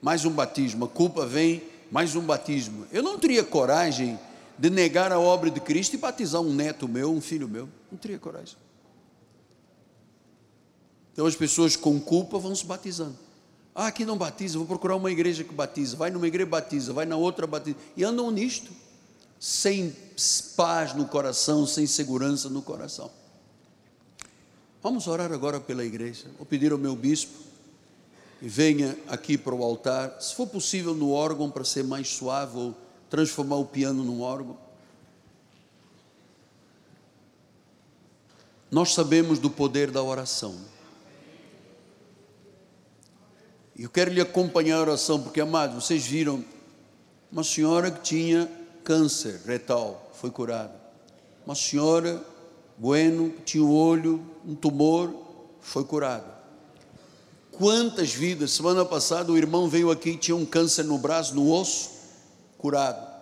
mais 0.00 0.24
um 0.24 0.30
batismo. 0.30 0.86
A 0.86 0.88
culpa 0.88 1.26
vem, 1.26 1.62
mais 1.90 2.16
um 2.16 2.22
batismo. 2.22 2.86
Eu 2.90 3.02
não 3.02 3.18
teria 3.18 3.44
coragem 3.44 4.18
de 4.58 4.70
negar 4.70 5.12
a 5.12 5.20
obra 5.20 5.50
de 5.50 5.60
Cristo 5.60 5.94
e 5.94 5.98
batizar 5.98 6.40
um 6.40 6.52
neto 6.52 6.88
meu, 6.88 7.12
um 7.12 7.20
filho 7.20 7.48
meu. 7.48 7.68
Não 7.92 7.98
teria 7.98 8.18
coragem. 8.18 8.56
Então 11.12 11.26
as 11.26 11.36
pessoas 11.36 11.76
com 11.76 12.00
culpa 12.00 12.38
vão 12.38 12.54
se 12.54 12.64
batizando. 12.64 13.16
Ah, 13.74 13.88
aqui 13.88 14.04
não 14.04 14.16
batiza, 14.16 14.56
vou 14.56 14.66
procurar 14.66 14.96
uma 14.96 15.10
igreja 15.10 15.44
que 15.44 15.52
batiza. 15.52 15.96
Vai 15.96 16.10
numa 16.10 16.26
igreja 16.26 16.48
batiza, 16.48 16.92
vai 16.92 17.06
na 17.06 17.16
outra 17.16 17.46
batiza. 17.46 17.76
E 17.96 18.04
andam 18.04 18.30
nisto, 18.30 18.70
sem 19.39 19.95
paz 20.57 20.95
no 20.95 21.07
coração, 21.07 21.66
sem 21.66 21.87
segurança 21.87 22.49
no 22.49 22.62
coração. 22.62 23.11
Vamos 24.82 25.07
orar 25.07 25.32
agora 25.32 25.59
pela 25.61 25.85
igreja. 25.85 26.26
Vou 26.37 26.47
pedir 26.47 26.72
ao 26.72 26.78
meu 26.78 26.95
bispo 26.95 27.32
e 28.43 28.49
venha 28.49 28.99
aqui 29.09 29.39
para 29.39 29.55
o 29.55 29.62
altar, 29.62 30.20
se 30.20 30.35
for 30.35 30.47
possível 30.47 30.95
no 30.95 31.11
órgão 31.11 31.51
para 31.51 31.64
ser 31.64 31.85
mais 31.85 32.09
suave 32.09 32.59
ou 32.59 32.74
transformar 33.09 33.57
o 33.57 33.64
piano 33.64 34.05
num 34.05 34.20
órgão. 34.20 34.59
Nós 38.70 38.93
sabemos 38.93 39.39
do 39.39 39.49
poder 39.49 39.91
da 39.91 40.03
oração. 40.03 40.57
E 43.76 43.85
eu 43.85 43.91
quero 43.91 44.12
lhe 44.12 44.20
acompanhar 44.20 44.76
a 44.76 44.80
oração, 44.82 45.22
porque, 45.22 45.41
amados, 45.41 45.82
vocês 45.82 46.05
viram 46.05 46.45
uma 47.32 47.43
senhora 47.43 47.91
que 47.91 48.03
tinha 48.03 48.51
câncer 48.85 49.41
retal, 49.47 50.12
foi 50.20 50.30
curada. 50.30 50.74
Uma 51.47 51.55
senhora, 51.55 52.22
bueno, 52.76 53.32
tinha 53.45 53.64
o 53.64 53.74
olho, 53.74 54.24
um 54.47 54.55
tumor, 54.55 55.12
foi 55.61 55.85
curada. 55.85 56.35
Quantas 57.53 58.12
vidas, 58.12 58.51
semana 58.51 58.85
passada 58.85 59.32
o 59.32 59.39
irmão 59.39 59.68
veio 59.68 59.91
aqui 59.91 60.11
e 60.11 60.16
tinha 60.16 60.37
um 60.37 60.45
câncer 60.45 60.85
no 60.85 60.99
braço, 60.99 61.35
no 61.35 61.51
osso, 61.51 61.91
curado. 62.59 63.14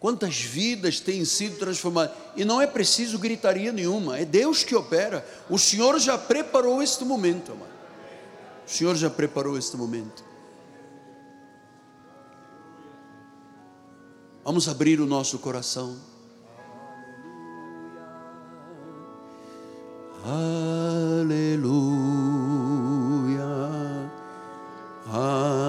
Quantas 0.00 0.36
vidas 0.36 1.00
têm 1.00 1.24
sido 1.24 1.58
transformadas? 1.58 2.14
E 2.36 2.44
não 2.44 2.60
é 2.60 2.66
preciso 2.66 3.18
gritaria 3.18 3.72
nenhuma, 3.72 4.18
é 4.18 4.24
Deus 4.24 4.64
que 4.64 4.74
opera. 4.74 5.26
O 5.48 5.58
Senhor 5.58 5.98
já 5.98 6.18
preparou 6.18 6.82
este 6.82 7.04
momento, 7.04 7.52
amado. 7.52 7.72
O 8.66 8.70
Senhor 8.70 8.96
já 8.96 9.08
preparou 9.08 9.56
este 9.56 9.76
momento. 9.76 10.24
Vamos 14.44 14.68
abrir 14.68 15.00
o 15.00 15.06
nosso 15.06 15.38
coração. 15.38 15.96
Aleluia. 20.22 22.04
Senhor 25.06 25.63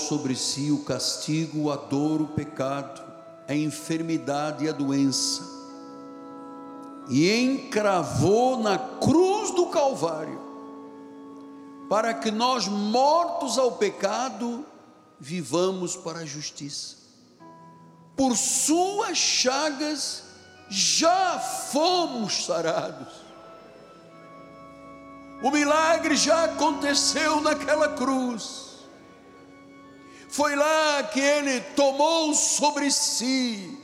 sobre 0.00 0.34
si 0.34 0.70
o 0.70 0.84
castigo, 0.84 1.70
a 1.70 1.76
dor, 1.76 2.20
o 2.22 2.26
pecado, 2.28 3.02
a 3.46 3.54
enfermidade 3.54 4.64
e 4.64 4.68
a 4.68 4.72
doença, 4.72 5.42
e 7.08 7.30
encravou 7.30 8.58
na 8.58 8.78
cruz 8.78 9.50
do 9.50 9.66
Calvário, 9.66 10.40
para 11.88 12.14
que 12.14 12.30
nós, 12.30 12.68
mortos 12.68 13.58
ao 13.58 13.72
pecado, 13.72 14.64
vivamos 15.18 15.96
para 15.96 16.20
a 16.20 16.26
justiça. 16.26 16.96
Por 18.16 18.36
suas 18.36 19.18
chagas 19.18 20.22
já 20.68 21.38
fomos 21.38 22.44
sarados. 22.44 23.12
O 25.42 25.50
milagre 25.50 26.16
já 26.16 26.44
aconteceu 26.44 27.40
naquela 27.40 27.88
cruz 27.88 28.69
foi 30.30 30.54
lá 30.54 31.02
que 31.02 31.20
ele 31.20 31.60
tomou 31.74 32.34
sobre 32.34 32.90
si. 32.90 33.78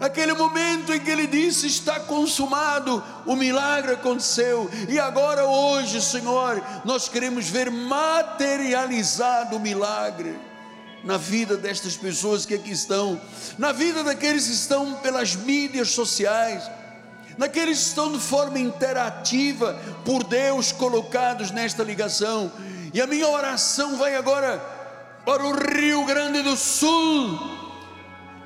Aquele 0.00 0.32
momento 0.34 0.92
em 0.92 1.00
que 1.00 1.10
ele 1.10 1.26
disse: 1.26 1.66
Está 1.66 2.00
consumado, 2.00 3.02
o 3.24 3.36
milagre 3.36 3.92
aconteceu, 3.92 4.68
e 4.88 4.98
agora, 4.98 5.44
hoje, 5.44 6.02
Senhor, 6.02 6.62
nós 6.84 7.08
queremos 7.08 7.48
ver 7.48 7.70
materializado 7.70 9.56
o 9.56 9.60
milagre. 9.60 10.36
na 11.04 11.16
vida 11.16 11.56
destas 11.56 11.96
pessoas 11.96 12.46
que 12.46 12.54
aqui 12.54 12.70
estão, 12.70 13.20
na 13.58 13.72
vida 13.72 14.04
daqueles 14.04 14.46
que 14.46 14.52
estão 14.52 14.94
pelas 14.94 15.34
mídias 15.34 15.90
sociais, 15.90 16.62
naqueles 17.36 17.78
que 17.78 17.86
estão 17.86 18.12
de 18.12 18.20
forma 18.20 18.58
interativa 18.58 19.76
por 20.04 20.22
Deus 20.22 20.70
colocados 20.70 21.50
nesta 21.50 21.82
ligação. 21.82 22.52
E 22.92 23.00
a 23.00 23.06
minha 23.06 23.28
oração 23.28 23.96
vai 23.96 24.16
agora 24.16 24.58
para 25.24 25.44
o 25.44 25.52
Rio 25.52 26.04
Grande 26.04 26.42
do 26.42 26.56
Sul, 26.56 27.38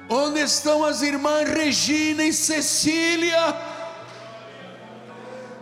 onde 0.09 0.41
estão 0.41 0.85
as 0.85 1.03
irmãs 1.03 1.49
Regina 1.49 2.23
e 2.23 2.33
Cecília, 2.33 3.57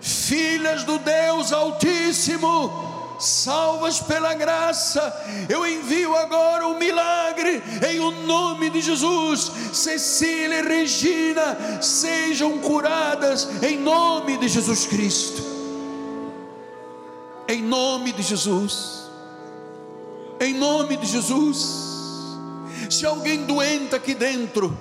filhas 0.00 0.84
do 0.84 0.98
Deus 0.98 1.52
Altíssimo 1.52 2.94
salvas 3.18 4.00
pela 4.00 4.34
graça. 4.34 5.12
Eu 5.48 5.66
envio 5.66 6.14
agora 6.16 6.66
o 6.68 6.78
milagre 6.78 7.62
em 7.88 8.00
o 8.00 8.10
nome 8.10 8.70
de 8.70 8.80
Jesus. 8.80 9.50
Cecília 9.72 10.60
e 10.60 10.62
Regina 10.62 11.80
sejam 11.80 12.58
curadas 12.58 13.48
em 13.62 13.78
nome 13.78 14.36
de 14.36 14.48
Jesus 14.48 14.86
Cristo. 14.86 15.43
Em 17.48 17.62
nome 17.62 18.12
de 18.12 18.22
Jesus. 18.22 19.04
Em 20.40 20.54
nome 20.54 20.96
de 20.96 21.06
Jesus. 21.06 21.84
Se 22.90 23.06
alguém 23.06 23.44
doente 23.44 23.94
aqui 23.94 24.14
dentro, 24.14 24.76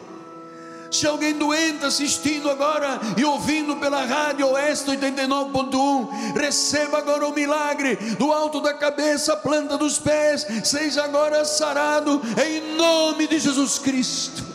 se 0.92 1.08
alguém 1.08 1.34
doente 1.34 1.84
assistindo 1.84 2.50
agora 2.50 3.00
e 3.18 3.26
ouvindo 3.26 3.76
pela 3.78 4.06
rádio 4.06 4.48
Oeste 4.50 4.92
89.1, 4.92 6.36
receba 6.36 7.00
agora 7.00 7.28
o 7.28 7.34
milagre 7.34 7.96
do 8.18 8.32
alto 8.32 8.62
da 8.62 8.74
cabeça, 8.74 9.36
planta 9.36 9.78
dos 9.78 9.98
pés, 9.98 10.46
seja 10.64 11.04
agora 11.04 11.44
sarado 11.46 12.22
em 12.46 12.76
nome 12.76 13.28
de 13.28 13.40
Jesus 13.40 13.80
Cristo. 13.80 14.53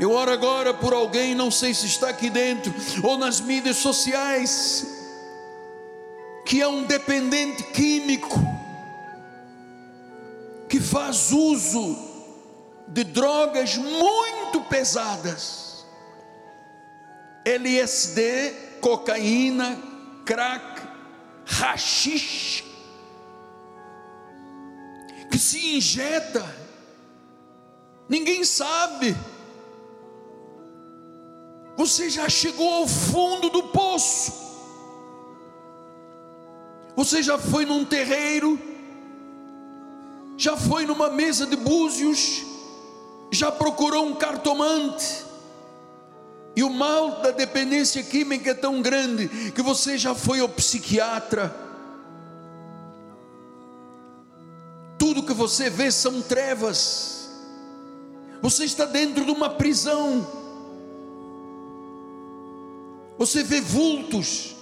Eu 0.00 0.10
oro 0.10 0.32
agora 0.32 0.72
por 0.72 0.94
alguém, 0.94 1.34
não 1.34 1.50
sei 1.50 1.74
se 1.74 1.86
está 1.86 2.08
aqui 2.08 2.30
dentro 2.30 2.72
ou 3.02 3.18
nas 3.18 3.40
mídias 3.40 3.76
sociais, 3.76 4.86
que 6.46 6.60
é 6.60 6.66
um 6.66 6.84
dependente 6.84 7.62
químico, 7.64 8.40
que 10.68 10.80
faz 10.80 11.30
uso 11.30 11.96
de 12.88 13.04
drogas 13.04 13.76
muito 13.76 14.62
pesadas. 14.62 15.84
LSD, 17.44 18.54
cocaína, 18.80 19.78
crack, 20.24 20.82
rachixe, 21.44 22.64
que 25.30 25.38
se 25.38 25.76
injeta, 25.76 26.44
ninguém 28.08 28.44
sabe. 28.44 29.16
Você 31.82 32.08
já 32.08 32.28
chegou 32.28 32.72
ao 32.72 32.86
fundo 32.86 33.50
do 33.50 33.64
poço. 33.64 34.32
Você 36.94 37.20
já 37.24 37.36
foi 37.36 37.66
num 37.66 37.84
terreiro, 37.84 38.56
já 40.36 40.56
foi 40.56 40.86
numa 40.86 41.10
mesa 41.10 41.44
de 41.44 41.56
búzios, 41.56 42.44
já 43.32 43.50
procurou 43.50 44.06
um 44.06 44.14
cartomante? 44.14 45.24
E 46.54 46.62
o 46.62 46.70
mal 46.70 47.20
da 47.20 47.32
dependência 47.32 48.00
química 48.00 48.52
é 48.52 48.54
tão 48.54 48.80
grande 48.80 49.50
que 49.50 49.60
você 49.60 49.98
já 49.98 50.14
foi 50.14 50.38
ao 50.38 50.48
psiquiatra. 50.48 51.52
Tudo 54.96 55.24
que 55.24 55.34
você 55.34 55.68
vê 55.68 55.90
são 55.90 56.22
trevas. 56.22 57.28
Você 58.40 58.66
está 58.66 58.84
dentro 58.84 59.24
de 59.24 59.32
uma 59.32 59.50
prisão. 59.50 60.41
Você 63.18 63.42
vê 63.42 63.60
vultos. 63.60 64.56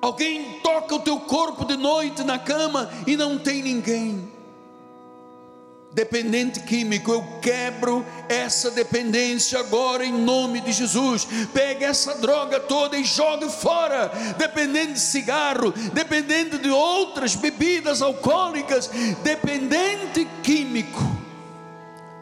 Alguém 0.00 0.60
toca 0.60 0.94
o 0.94 1.00
teu 1.00 1.18
corpo 1.20 1.64
de 1.64 1.76
noite 1.76 2.22
na 2.22 2.38
cama 2.38 2.90
e 3.06 3.16
não 3.16 3.38
tem 3.38 3.62
ninguém 3.62 4.34
dependente 5.94 6.58
químico, 6.60 7.12
eu 7.12 7.22
quebro 7.40 8.04
essa 8.28 8.70
dependência 8.72 9.60
agora 9.60 10.04
em 10.04 10.12
nome 10.12 10.60
de 10.60 10.72
Jesus. 10.72 11.26
Pega 11.54 11.86
essa 11.86 12.16
droga 12.16 12.58
toda 12.58 12.98
e 12.98 13.04
jogue 13.04 13.48
fora. 13.48 14.10
Dependente 14.36 14.94
de 14.94 15.00
cigarro, 15.00 15.72
dependente 15.92 16.58
de 16.58 16.68
outras 16.68 17.36
bebidas 17.36 18.02
alcoólicas, 18.02 18.90
dependente 19.22 20.26
químico. 20.42 21.23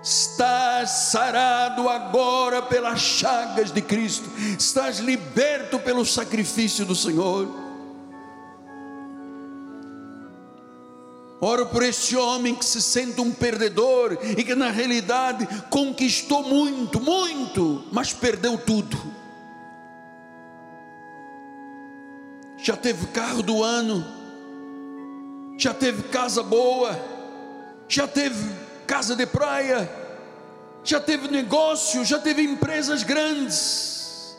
Estás 0.03 0.91
sarado 1.13 1.89
agora 1.89 2.61
pelas 2.61 3.01
chagas 3.01 3.71
de 3.71 3.81
Cristo, 3.81 4.29
estás 4.59 4.99
liberto 4.99 5.79
pelo 5.79 6.05
sacrifício 6.05 6.85
do 6.85 6.97
Senhor. 6.97 7.49
Oro 11.41 11.67
por 11.67 11.85
este 11.85 12.17
homem 12.17 12.55
que 12.55 12.65
se 12.65 12.83
sente 12.83 13.21
um 13.21 13.33
perdedor 13.33 14.19
e 14.37 14.43
que 14.43 14.57
na 14.57 14.71
realidade 14.71 15.47
conquistou 15.71 16.43
muito, 16.43 17.01
muito, 17.01 17.85
mas 17.93 18.13
perdeu 18.13 18.59
tudo. 18.59 18.97
Já 22.59 22.77
teve 22.77 23.07
carro 23.09 23.43
do 23.43 23.63
ano, 23.63 24.05
já 25.59 25.73
teve 25.73 26.05
casa 26.05 26.43
boa, 26.43 26.99
já 27.89 28.07
teve 28.09 28.62
casa 28.87 29.17
de 29.17 29.27
praia, 29.27 29.91
já 30.85 31.01
teve 31.01 31.29
negócio, 31.29 32.05
já 32.05 32.19
teve 32.19 32.43
empresas 32.43 33.03
grandes, 33.03 34.37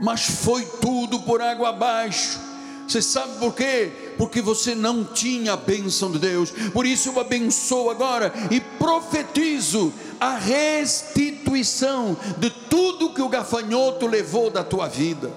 mas 0.00 0.24
foi 0.24 0.64
tudo 0.80 1.20
por 1.20 1.40
água 1.40 1.70
abaixo 1.70 2.52
você 2.92 3.00
sabe 3.00 3.38
por 3.38 3.54
quê? 3.54 3.90
Porque 4.18 4.42
você 4.42 4.74
não 4.74 5.02
tinha 5.02 5.54
a 5.54 5.56
bênção 5.56 6.10
de 6.10 6.18
Deus. 6.18 6.50
Por 6.50 6.84
isso 6.84 7.08
eu 7.08 7.20
abençoo 7.20 7.88
agora 7.88 8.32
e 8.50 8.60
profetizo 8.60 9.92
a 10.20 10.36
restituição 10.36 12.14
de 12.36 12.50
tudo 12.50 13.14
que 13.14 13.22
o 13.22 13.30
gafanhoto 13.30 14.06
levou 14.06 14.50
da 14.50 14.62
tua 14.62 14.88
vida. 14.88 15.32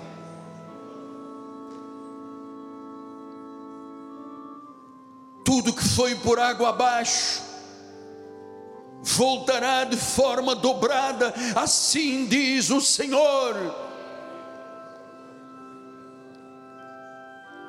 Tudo 5.45 5.71
que 5.71 5.83
foi 5.83 6.15
por 6.15 6.39
água 6.39 6.69
abaixo 6.69 7.41
voltará 9.05 9.83
de 9.85 9.95
forma 9.95 10.55
dobrada, 10.55 11.33
assim 11.55 12.25
diz 12.25 12.69
o 12.69 12.81
Senhor 12.81 13.85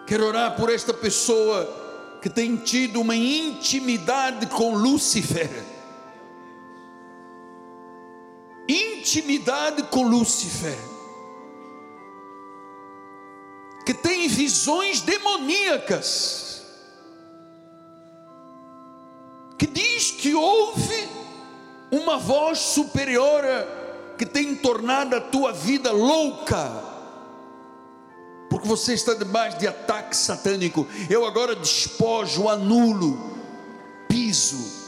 Quero 0.06 0.24
orar 0.24 0.54
por 0.54 0.70
esta 0.70 0.94
pessoa 0.94 2.18
que 2.22 2.30
tem 2.30 2.56
tido 2.56 3.00
uma 3.00 3.16
intimidade 3.16 4.46
com 4.46 4.72
Lúcifer. 4.72 5.50
Intimidade 8.68 9.82
com 9.84 10.06
Lúcifer. 10.06 10.78
Que 13.84 13.92
tem 13.92 14.28
visões 14.28 15.00
demoníacas. 15.00 16.62
Que 19.58 19.66
diz 19.66 20.12
que 20.12 20.34
houve 20.34 21.08
uma 21.96 22.18
voz 22.18 22.58
superior 22.58 23.44
que 24.16 24.24
tem 24.24 24.54
tornado 24.54 25.14
a 25.16 25.20
tua 25.20 25.52
vida 25.52 25.92
louca 25.92 26.94
porque 28.48 28.68
você 28.68 28.94
está 28.94 29.12
debaixo 29.12 29.58
de 29.58 29.66
ataque 29.66 30.16
satânico. 30.16 30.86
Eu 31.10 31.26
agora 31.26 31.56
despojo, 31.56 32.48
anulo, 32.48 33.36
piso 34.08 34.86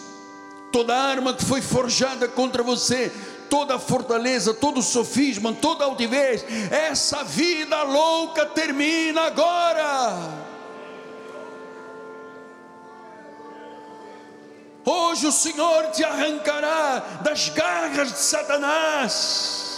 toda 0.70 0.96
arma 0.96 1.34
que 1.34 1.44
foi 1.44 1.60
forjada 1.60 2.28
contra 2.28 2.62
você, 2.62 3.12
toda 3.48 3.78
fortaleza, 3.78 4.54
todo 4.54 4.82
sofisma, 4.82 5.52
toda 5.52 5.84
altivez. 5.84 6.44
Essa 6.70 7.24
vida 7.24 7.82
louca 7.82 8.46
termina 8.46 9.22
agora. 9.22 10.47
Hoje 14.90 15.26
o 15.26 15.32
Senhor 15.32 15.90
te 15.90 16.02
arrancará 16.02 17.20
das 17.22 17.50
garras 17.50 18.12
de 18.12 18.18
Satanás 18.18 19.68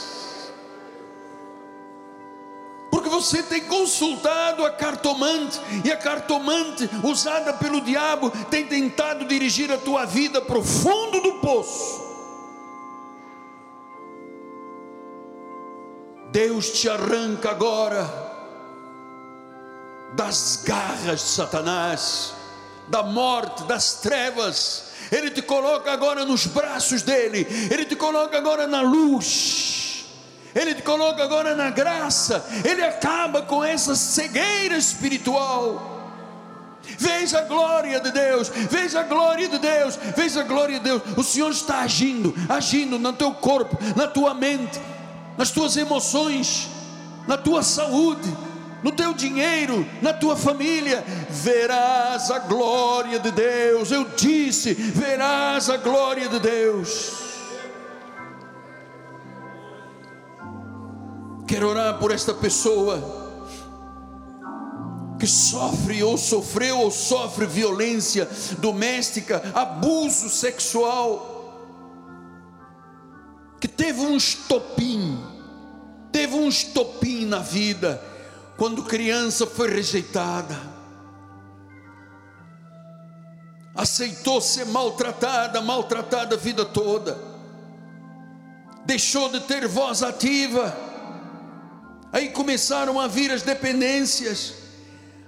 porque 2.90 3.08
você 3.08 3.42
tem 3.42 3.64
consultado 3.64 4.66
a 4.66 4.70
cartomante, 4.70 5.58
e 5.84 5.90
a 5.90 5.96
cartomante, 5.96 6.90
usada 7.02 7.54
pelo 7.54 7.80
diabo, 7.80 8.30
tem 8.50 8.66
tentado 8.66 9.24
dirigir 9.24 9.72
a 9.72 9.78
tua 9.78 10.04
vida 10.04 10.42
para 10.42 10.58
o 10.58 10.62
fundo 10.62 11.20
do 11.20 11.34
poço. 11.34 12.10
Deus 16.30 16.70
te 16.70 16.88
arranca 16.88 17.50
agora 17.50 18.08
das 20.14 20.62
garras 20.64 21.20
de 21.20 21.28
Satanás, 21.28 22.34
da 22.88 23.02
morte, 23.02 23.64
das 23.64 23.94
trevas. 23.94 24.89
Ele 25.10 25.30
te 25.30 25.42
coloca 25.42 25.92
agora 25.92 26.24
nos 26.24 26.46
braços 26.46 27.02
dele, 27.02 27.46
ele 27.70 27.84
te 27.84 27.96
coloca 27.96 28.36
agora 28.36 28.66
na 28.66 28.80
luz. 28.80 29.80
Ele 30.54 30.74
te 30.74 30.82
coloca 30.82 31.22
agora 31.22 31.54
na 31.54 31.70
graça, 31.70 32.44
Ele 32.64 32.82
acaba 32.82 33.42
com 33.42 33.62
essa 33.62 33.94
cegueira 33.94 34.76
espiritual. 34.76 35.98
Veja 36.98 37.38
a 37.38 37.42
glória 37.42 38.00
de 38.00 38.10
Deus, 38.10 38.48
veja 38.48 39.00
a 39.00 39.02
glória 39.04 39.48
de 39.48 39.58
Deus, 39.58 39.98
veja 40.16 40.40
a 40.40 40.44
glória 40.44 40.78
de 40.78 40.84
Deus. 40.84 41.02
O 41.16 41.22
Senhor 41.22 41.50
está 41.50 41.80
agindo, 41.80 42.34
agindo 42.48 42.98
no 42.98 43.12
teu 43.12 43.32
corpo, 43.32 43.78
na 43.94 44.08
tua 44.08 44.34
mente, 44.34 44.80
nas 45.38 45.50
tuas 45.50 45.76
emoções, 45.76 46.68
na 47.28 47.36
tua 47.36 47.62
saúde, 47.62 48.28
no 48.82 48.92
teu 48.92 49.12
dinheiro, 49.12 49.86
na 50.00 50.12
tua 50.12 50.36
família, 50.36 51.04
verás 51.28 52.30
a 52.30 52.38
glória 52.38 53.18
de 53.18 53.30
Deus. 53.30 53.90
Eu 53.90 54.04
disse: 54.16 54.72
verás 54.74 55.68
a 55.68 55.76
glória 55.76 56.28
de 56.28 56.38
Deus. 56.38 57.12
Quero 61.46 61.68
orar 61.68 61.98
por 61.98 62.12
esta 62.12 62.32
pessoa 62.32 63.18
que 65.18 65.26
sofre 65.26 66.02
ou 66.02 66.16
sofreu 66.16 66.78
ou 66.78 66.90
sofre 66.90 67.44
violência 67.44 68.26
doméstica, 68.58 69.42
abuso 69.54 70.30
sexual, 70.30 71.58
que 73.60 73.68
teve 73.68 74.00
um 74.00 74.16
estopim, 74.16 75.22
teve 76.10 76.34
um 76.34 76.48
estopim 76.48 77.26
na 77.26 77.40
vida 77.40 78.00
quando 78.60 78.82
criança 78.82 79.46
foi 79.46 79.70
rejeitada, 79.70 80.54
aceitou 83.74 84.38
ser 84.38 84.66
maltratada, 84.66 85.62
maltratada 85.62 86.34
a 86.34 86.38
vida 86.38 86.66
toda, 86.66 87.18
deixou 88.84 89.30
de 89.30 89.40
ter 89.40 89.66
voz 89.66 90.02
ativa, 90.02 90.76
aí 92.12 92.28
começaram 92.28 93.00
a 93.00 93.06
vir 93.06 93.30
as 93.30 93.40
dependências, 93.40 94.52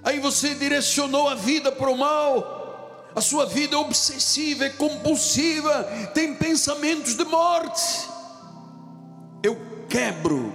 aí 0.03 0.19
você 0.19 0.53
direcionou 0.53 1.27
a 1.27 1.33
vida 1.33 1.71
para 1.71 1.89
o 1.89 1.97
mal, 1.97 3.09
a 3.15 3.19
sua 3.19 3.47
vida 3.47 3.75
é 3.75 3.79
obsessiva, 3.79 4.65
é 4.65 4.69
compulsiva, 4.69 5.85
tem 6.13 6.35
pensamentos 6.35 7.15
de 7.15 7.25
morte. 7.25 8.07
Eu 9.41 9.57
quebro 9.89 10.53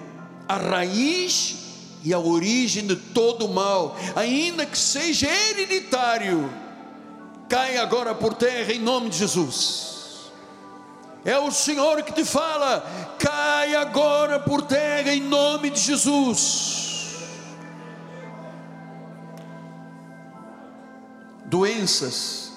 a 0.48 0.56
raiz 0.56 1.57
e 2.04 2.12
a 2.12 2.18
origem 2.18 2.86
de 2.86 2.96
todo 2.96 3.46
o 3.46 3.54
mal, 3.54 3.96
ainda 4.14 4.64
que 4.64 4.78
seja 4.78 5.28
hereditário, 5.28 6.50
cai 7.48 7.76
agora 7.78 8.14
por 8.14 8.34
terra 8.34 8.72
em 8.72 8.78
nome 8.78 9.10
de 9.10 9.18
Jesus. 9.18 9.88
É 11.24 11.38
o 11.38 11.50
Senhor 11.50 12.02
que 12.02 12.12
te 12.12 12.24
fala, 12.24 13.16
cai 13.18 13.74
agora 13.74 14.38
por 14.38 14.62
terra 14.62 15.12
em 15.12 15.20
nome 15.20 15.70
de 15.70 15.80
Jesus. 15.80 17.16
Doenças, 21.46 22.52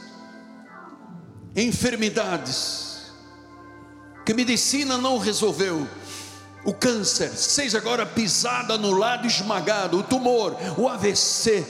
enfermidades, 1.56 3.12
que 4.26 4.34
medicina 4.34 4.98
não 4.98 5.18
resolveu, 5.18 5.88
o 6.64 6.74
câncer 6.74 7.30
seja 7.30 7.78
agora 7.78 8.06
pisado, 8.06 8.74
anulado, 8.74 9.26
esmagado, 9.26 9.98
o 9.98 10.04
tumor, 10.04 10.56
o 10.78 10.88
AVC, 10.88 11.66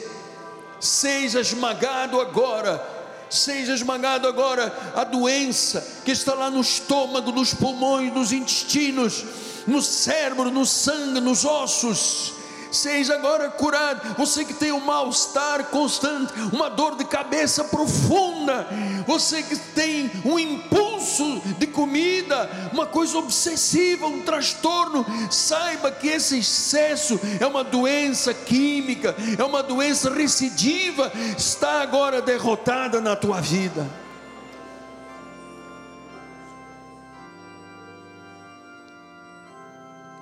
seja 0.79 1.39
esmagado 1.39 2.19
agora, 2.19 2.83
seja 3.29 3.73
esmagado 3.73 4.27
agora 4.27 4.73
a 4.95 5.03
doença 5.03 5.85
que 6.03 6.11
está 6.11 6.33
lá 6.33 6.49
no 6.49 6.61
estômago, 6.61 7.31
nos 7.31 7.53
pulmões, 7.53 8.13
nos 8.13 8.31
intestinos, 8.31 9.23
no 9.65 9.81
cérebro, 9.81 10.51
no 10.51 10.65
sangue, 10.65 11.21
nos 11.21 11.45
ossos, 11.45 12.33
seja 12.71 13.15
agora 13.15 13.49
curado. 13.49 14.15
Você 14.17 14.45
que 14.45 14.53
tem 14.53 14.71
um 14.71 14.79
mal-estar 14.79 15.65
constante, 15.65 16.33
uma 16.51 16.69
dor 16.69 16.95
de 16.95 17.05
cabeça 17.05 17.63
profunda, 17.63 18.67
você 19.05 19.43
que 19.43 19.55
tem 19.55 20.11
um 20.25 20.39
impulso 20.39 21.41
de 21.57 21.67
comida, 21.67 22.49
uma 22.73 22.85
coisa 22.85 23.17
obsessiva, 23.17 24.07
um 24.07 24.21
transtorno, 24.21 25.05
saiba 25.29 25.91
que 25.91 26.07
esse 26.07 26.39
excesso 26.39 27.19
é 27.39 27.45
uma 27.45 27.63
doença 27.63 28.33
química, 28.33 29.15
é 29.37 29.43
uma 29.43 29.61
doença 29.61 30.09
recidiva, 30.09 31.11
está 31.37 31.81
agora 31.81 32.21
derrotada 32.21 33.01
na 33.01 33.15
tua 33.15 33.41
vida. 33.41 33.87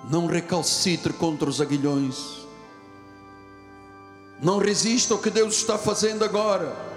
Não 0.10 0.26
recalcitre 0.26 1.14
contra 1.14 1.48
os 1.48 1.62
aguilhões. 1.62 2.39
Não 4.42 4.58
resista 4.58 5.14
ao 5.14 5.20
que 5.20 5.30
Deus 5.30 5.56
está 5.56 5.78
fazendo 5.78 6.24
agora. 6.24 6.90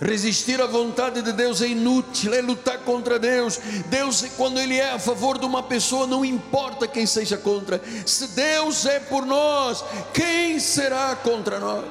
Resistir 0.00 0.60
à 0.60 0.66
vontade 0.66 1.22
de 1.22 1.32
Deus 1.32 1.62
é 1.62 1.68
inútil, 1.68 2.34
é 2.34 2.42
lutar 2.42 2.78
contra 2.78 3.20
Deus. 3.20 3.58
Deus, 3.86 4.24
quando 4.36 4.58
Ele 4.58 4.76
é 4.76 4.90
a 4.90 4.98
favor 4.98 5.38
de 5.38 5.46
uma 5.46 5.62
pessoa, 5.62 6.08
não 6.08 6.24
importa 6.24 6.88
quem 6.88 7.06
seja 7.06 7.36
contra. 7.36 7.80
Se 8.04 8.26
Deus 8.28 8.84
é 8.84 8.98
por 8.98 9.24
nós, 9.24 9.84
quem 10.12 10.58
será 10.58 11.14
contra 11.14 11.60
nós? 11.60 11.86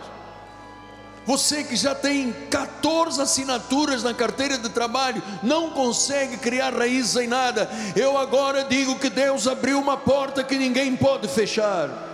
Você 1.26 1.64
que 1.64 1.78
já 1.78 1.95
tem 1.95 2.34
14 2.49 3.22
assinaturas 3.22 4.03
na 4.03 4.14
carteira 4.14 4.57
de 4.57 4.68
trabalho, 4.68 5.23
não 5.41 5.69
consegue 5.69 6.36
criar 6.36 6.73
raízes 6.73 7.15
em 7.15 7.28
nada. 7.28 7.69
Eu 7.95 8.18
agora 8.18 8.65
digo 8.65 8.99
que 8.99 9.10
Deus 9.10 9.48
abriu 9.48 9.80
uma 9.80 9.95
porta 9.95 10.44
que 10.44 10.57
ninguém 10.57 10.98
pode 10.98 11.30
fechar. 11.30 12.10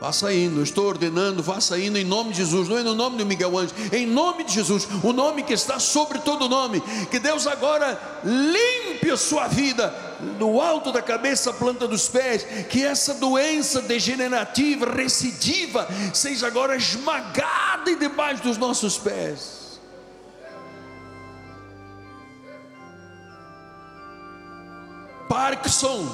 Vá 0.00 0.12
saindo, 0.12 0.62
estou 0.62 0.86
ordenando, 0.86 1.42
vá 1.42 1.60
saindo 1.60 1.98
em 1.98 2.04
nome 2.04 2.30
de 2.30 2.38
Jesus, 2.38 2.70
não 2.70 2.78
é 2.78 2.82
no 2.82 2.94
nome 2.94 3.18
do 3.18 3.26
Miguel 3.26 3.58
Anjo, 3.58 3.74
em 3.92 4.06
nome 4.06 4.44
de 4.44 4.54
Jesus, 4.54 4.88
o 5.04 5.12
nome 5.12 5.42
que 5.42 5.52
está 5.52 5.78
sobre 5.78 6.20
todo 6.20 6.48
nome. 6.48 6.80
Que 7.10 7.18
Deus 7.18 7.46
agora 7.46 8.00
limpe 8.24 9.10
a 9.10 9.16
sua 9.18 9.46
vida, 9.46 9.94
do 10.38 10.58
alto 10.58 10.90
da 10.90 11.02
cabeça, 11.02 11.52
planta 11.52 11.86
dos 11.86 12.08
pés, 12.08 12.46
que 12.70 12.82
essa 12.82 13.12
doença 13.12 13.82
degenerativa, 13.82 14.90
recidiva, 14.90 15.86
seja 16.14 16.46
agora 16.46 16.76
esmagada 16.76 17.94
debaixo 17.94 18.42
dos 18.42 18.56
nossos 18.56 18.96
pés. 18.96 19.78
Parkinson, 25.28 26.08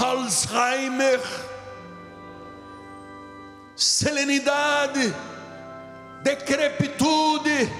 Alzheimer, 0.00 1.20
serenidade, 3.80 5.14
decrepitude, 6.22 7.72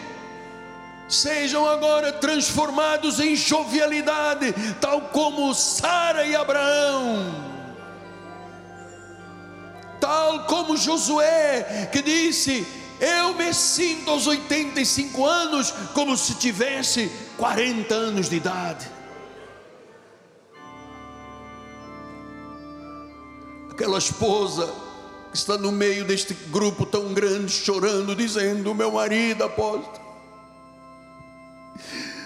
sejam 1.07 1.69
agora 1.69 2.11
transformados 2.11 3.21
em 3.21 3.37
jovialidade, 3.37 4.55
tal 4.81 5.03
como 5.03 5.53
Sara 5.55 6.25
e 6.25 6.35
Abraão, 6.35 7.35
tal 10.01 10.47
como 10.47 10.75
Josué, 10.75 11.91
que 11.93 12.01
disse: 12.01 12.67
Eu 12.99 13.35
me 13.35 13.53
sinto 13.53 14.11
aos 14.11 14.27
85 14.27 15.27
anos 15.27 15.71
como 15.93 16.17
se 16.17 16.35
tivesse 16.37 17.13
40 17.37 17.95
anos 17.95 18.31
de 18.31 18.37
idade. 18.37 18.91
Aquela 23.71 23.99
esposa 23.99 24.90
está 25.33 25.57
no 25.57 25.71
meio 25.71 26.05
deste 26.05 26.35
grupo 26.35 26.85
tão 26.85 27.15
grande, 27.15 27.53
chorando, 27.53 28.15
dizendo: 28.15 28.75
Meu 28.75 28.93
marido, 28.93 29.45
apóstolo, 29.45 30.01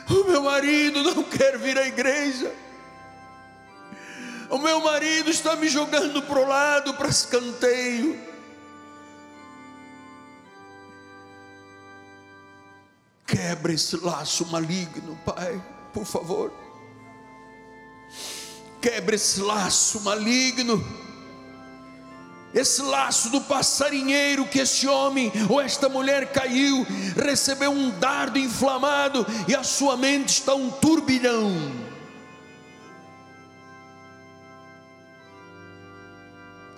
o 0.09 0.25
meu 0.25 0.43
marido 0.43 1.03
não 1.03 1.23
quer 1.23 1.59
vir 1.59 1.79
à 1.79 1.87
igreja, 1.87 2.53
o 4.51 4.59
meu 4.59 4.81
marido 4.81 5.31
está 5.31 5.55
me 5.57 5.69
jogando 5.69 6.23
para 6.23 6.39
o 6.39 6.49
lado, 6.49 6.95
para 6.95 7.09
escanteio. 7.09 8.35
Quebra 13.27 13.73
esse 13.73 13.97
laço 13.97 14.47
maligno, 14.47 15.19
Pai, 15.25 15.61
por 15.93 16.05
favor. 16.05 16.53
Quebra 18.81 19.15
esse 19.15 19.41
laço 19.41 20.01
maligno 20.03 21.04
esse 22.55 22.81
laço 22.83 23.31
do 23.31 23.41
passarinheiro 23.41 24.47
que 24.47 24.61
esse 24.61 24.87
homem 24.87 25.33
ou 25.49 25.61
esta 25.61 25.89
mulher 25.89 26.31
caiu, 26.33 26.87
recebeu 27.17 27.73
um 27.73 27.91
dardo 27.99 28.39
inflamado 28.39 29.27
e 29.49 29.55
a 29.55 29.65
sua 29.65 29.97
mente 29.97 30.29
está 30.29 30.55
um 30.55 30.71
turbilhão. 30.71 31.51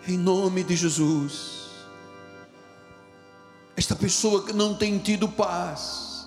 Em 0.09 0.16
nome 0.16 0.62
de 0.62 0.74
Jesus, 0.74 1.66
esta 3.77 3.94
pessoa 3.94 4.44
que 4.44 4.53
não 4.53 4.74
tem 4.74 4.98
tido 4.98 5.28
paz, 5.28 6.27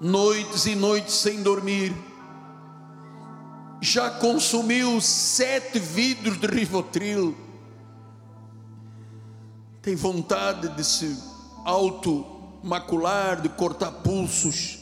noites 0.00 0.66
e 0.66 0.76
noites 0.76 1.14
sem 1.14 1.42
dormir, 1.42 1.92
já 3.80 4.08
consumiu 4.10 5.00
sete 5.00 5.78
vidros 5.78 6.38
de 6.38 6.46
Rivotril, 6.46 7.36
tem 9.84 9.94
vontade 9.94 10.68
de 10.68 10.82
se 10.82 11.14
automacular, 11.62 13.42
de 13.42 13.50
cortar 13.50 13.90
pulsos, 13.92 14.78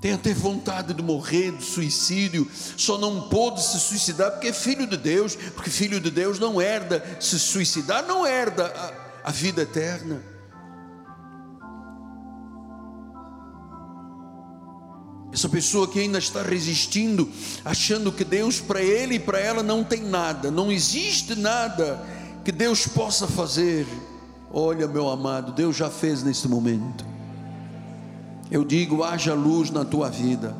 tem 0.00 0.12
até 0.12 0.32
vontade 0.32 0.94
de 0.94 1.02
morrer, 1.02 1.50
de 1.50 1.64
suicídio, 1.64 2.48
só 2.52 2.96
não 2.96 3.28
pôde 3.28 3.60
se 3.60 3.80
suicidar 3.80 4.30
porque 4.30 4.48
é 4.48 4.52
filho 4.52 4.86
de 4.86 4.96
Deus, 4.96 5.34
porque 5.34 5.68
filho 5.68 5.98
de 5.98 6.10
Deus 6.10 6.38
não 6.38 6.62
herda, 6.62 7.02
se 7.18 7.38
suicidar 7.38 8.06
não 8.06 8.24
herda 8.24 8.66
a, 8.66 9.28
a 9.28 9.32
vida 9.32 9.62
eterna. 9.62 10.22
Essa 15.32 15.48
pessoa 15.48 15.88
que 15.88 15.98
ainda 15.98 16.18
está 16.18 16.42
resistindo, 16.42 17.28
achando 17.64 18.12
que 18.12 18.24
Deus 18.24 18.60
para 18.60 18.80
ele 18.80 19.16
e 19.16 19.18
para 19.18 19.40
ela 19.40 19.62
não 19.64 19.82
tem 19.82 20.02
nada, 20.02 20.50
não 20.50 20.70
existe 20.70 21.34
nada 21.34 22.23
que 22.44 22.52
Deus 22.52 22.86
possa 22.86 23.26
fazer. 23.26 23.86
Olha, 24.52 24.86
meu 24.86 25.08
amado, 25.08 25.52
Deus 25.52 25.74
já 25.74 25.88
fez 25.88 26.22
neste 26.22 26.46
momento. 26.46 27.04
Eu 28.50 28.64
digo: 28.64 29.02
haja 29.02 29.34
luz 29.34 29.70
na 29.70 29.84
tua 29.84 30.10
vida, 30.10 30.54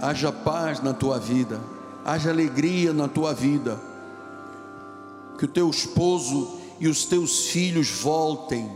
haja 0.00 0.30
paz 0.30 0.82
na 0.82 0.92
tua 0.92 1.18
vida, 1.18 1.58
haja 2.04 2.30
alegria 2.30 2.92
na 2.92 3.08
tua 3.08 3.32
vida. 3.32 3.80
Que 5.38 5.46
o 5.46 5.48
teu 5.48 5.68
esposo 5.70 6.58
e 6.78 6.86
os 6.86 7.06
teus 7.06 7.46
filhos 7.46 7.90
voltem. 7.90 8.70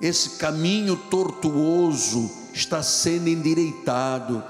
Esse 0.00 0.30
caminho 0.30 0.96
tortuoso 0.96 2.28
está 2.52 2.82
sendo 2.82 3.28
endireitado. 3.28 4.42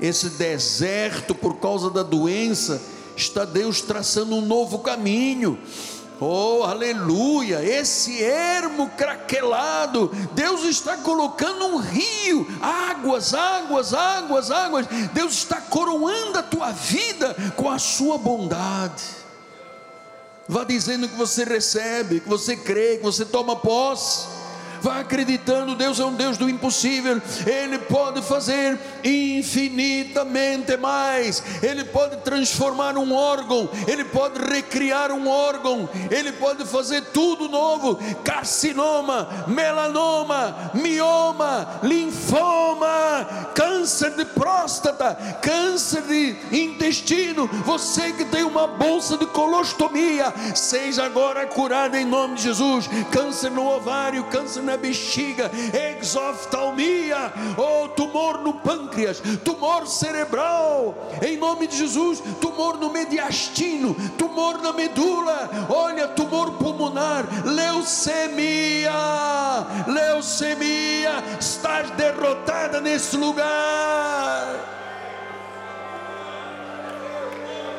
Esse 0.00 0.30
deserto 0.30 1.34
por 1.34 1.56
causa 1.56 1.88
da 1.88 2.02
doença 2.02 2.82
está 3.16 3.44
Deus 3.44 3.80
traçando 3.80 4.34
um 4.34 4.40
novo 4.40 4.78
caminho. 4.80 5.58
Oh, 6.20 6.62
aleluia! 6.62 7.64
Esse 7.64 8.22
ermo 8.22 8.88
craquelado, 8.90 10.08
Deus 10.34 10.64
está 10.64 10.96
colocando 10.98 11.66
um 11.66 11.78
rio, 11.78 12.46
águas, 12.60 13.34
águas, 13.34 13.92
águas, 13.92 14.50
águas. 14.50 14.86
Deus 15.12 15.32
está 15.32 15.60
coroando 15.60 16.38
a 16.38 16.42
tua 16.42 16.70
vida 16.70 17.34
com 17.56 17.68
a 17.68 17.78
sua 17.78 18.18
bondade. 18.18 19.02
Vá 20.48 20.62
dizendo 20.62 21.08
que 21.08 21.16
você 21.16 21.44
recebe, 21.44 22.20
que 22.20 22.28
você 22.28 22.56
crê, 22.56 22.98
que 22.98 23.02
você 23.02 23.24
toma 23.24 23.56
posse 23.56 24.41
Vá 24.82 24.98
acreditando, 24.98 25.76
Deus 25.76 26.00
é 26.00 26.04
um 26.04 26.12
Deus 26.12 26.36
do 26.36 26.50
impossível, 26.50 27.22
Ele 27.46 27.78
pode 27.78 28.20
fazer 28.20 28.76
infinitamente 29.04 30.76
mais, 30.76 31.40
Ele 31.62 31.84
pode 31.84 32.16
transformar 32.16 32.98
um 32.98 33.14
órgão, 33.14 33.70
Ele 33.86 34.02
pode 34.02 34.44
recriar 34.44 35.12
um 35.12 35.28
órgão, 35.28 35.88
Ele 36.10 36.32
pode 36.32 36.64
fazer 36.64 37.00
tudo 37.12 37.48
novo: 37.48 37.96
carcinoma, 38.24 39.28
melanoma, 39.46 40.72
mioma, 40.74 41.78
linfoma, 41.84 43.50
câncer 43.54 44.10
de 44.16 44.24
próstata, 44.24 45.14
câncer 45.40 46.02
de 46.02 46.36
intestino. 46.50 47.46
Você 47.64 48.10
que 48.12 48.24
tem 48.24 48.42
uma 48.42 48.66
bolsa 48.66 49.16
de 49.16 49.26
colostomia, 49.26 50.34
seja 50.56 51.04
agora 51.04 51.46
curado 51.46 51.96
em 51.96 52.04
nome 52.04 52.34
de 52.34 52.42
Jesus. 52.42 52.90
Câncer 53.12 53.50
no 53.52 53.64
ovário, 53.64 54.24
câncer 54.24 54.62
na 54.62 54.71
na 54.72 54.76
bexiga, 54.78 55.50
exoftalmia, 55.98 57.32
ou 57.58 57.84
oh, 57.84 57.88
tumor 57.88 58.40
no 58.42 58.54
pâncreas, 58.54 59.22
tumor 59.44 59.86
cerebral, 59.86 61.10
em 61.22 61.36
nome 61.36 61.66
de 61.66 61.76
Jesus, 61.76 62.22
tumor 62.40 62.78
no 62.78 62.90
mediastino, 62.90 63.94
tumor 64.16 64.62
na 64.62 64.72
medula, 64.72 65.50
olha, 65.68 66.08
tumor 66.08 66.52
pulmonar, 66.52 67.26
leucemia, 67.44 68.92
leucemia, 69.86 71.22
estás 71.38 71.90
derrotada 71.90 72.80
nesse 72.80 73.16
lugar. 73.16 74.81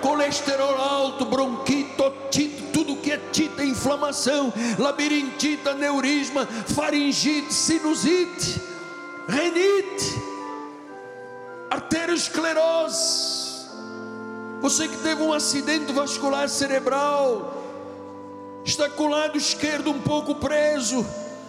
Colesterol 0.03 0.75
alto, 0.75 1.23
bronquite, 1.23 2.01
otite, 2.01 2.61
tudo 2.73 2.97
que 2.97 3.09
é 3.09 3.17
tita, 3.31 3.63
inflamação, 3.63 4.51
labirintite, 4.77 5.69
aneurisma, 5.69 6.45
faringite, 6.45 7.53
sinusite, 7.53 8.61
renite, 9.29 10.21
arteriosclerose. 11.71 13.53
Você 14.59 14.89
que 14.89 14.97
teve 14.97 15.21
um 15.21 15.31
acidente 15.31 15.93
vascular 15.93 16.49
cerebral, 16.49 17.63
está 18.65 18.89
com 18.89 19.03
o 19.03 19.09
lado 19.09 19.37
esquerdo 19.37 19.89
um 19.89 20.01
pouco 20.01 20.35
preso, 20.35 21.05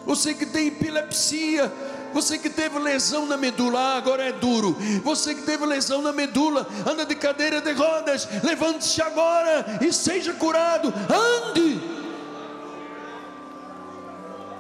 você 0.07 0.33
que 0.33 0.47
tem 0.47 0.69
epilepsia, 0.69 1.73
você 2.15 2.39
que 2.39 2.49
teve 2.49 2.79
lesão 2.79 3.27
na 3.27 3.37
medula, 3.37 3.97
agora 3.97 4.23
é 4.23 4.31
duro. 4.31 4.77
Você 5.03 5.35
que 5.35 5.43
teve 5.43 5.67
lesão 5.67 6.01
na 6.01 6.13
medula, 6.13 6.65
anda 6.87 7.05
de 7.05 7.17
cadeira 7.17 7.61
de 7.61 7.73
rodas, 7.73 8.29
levante-se 8.45 9.03
agora 9.03 9.81
e 9.81 9.93
seja 9.93 10.33
curado. 10.33 10.95
Ande. 11.11 11.81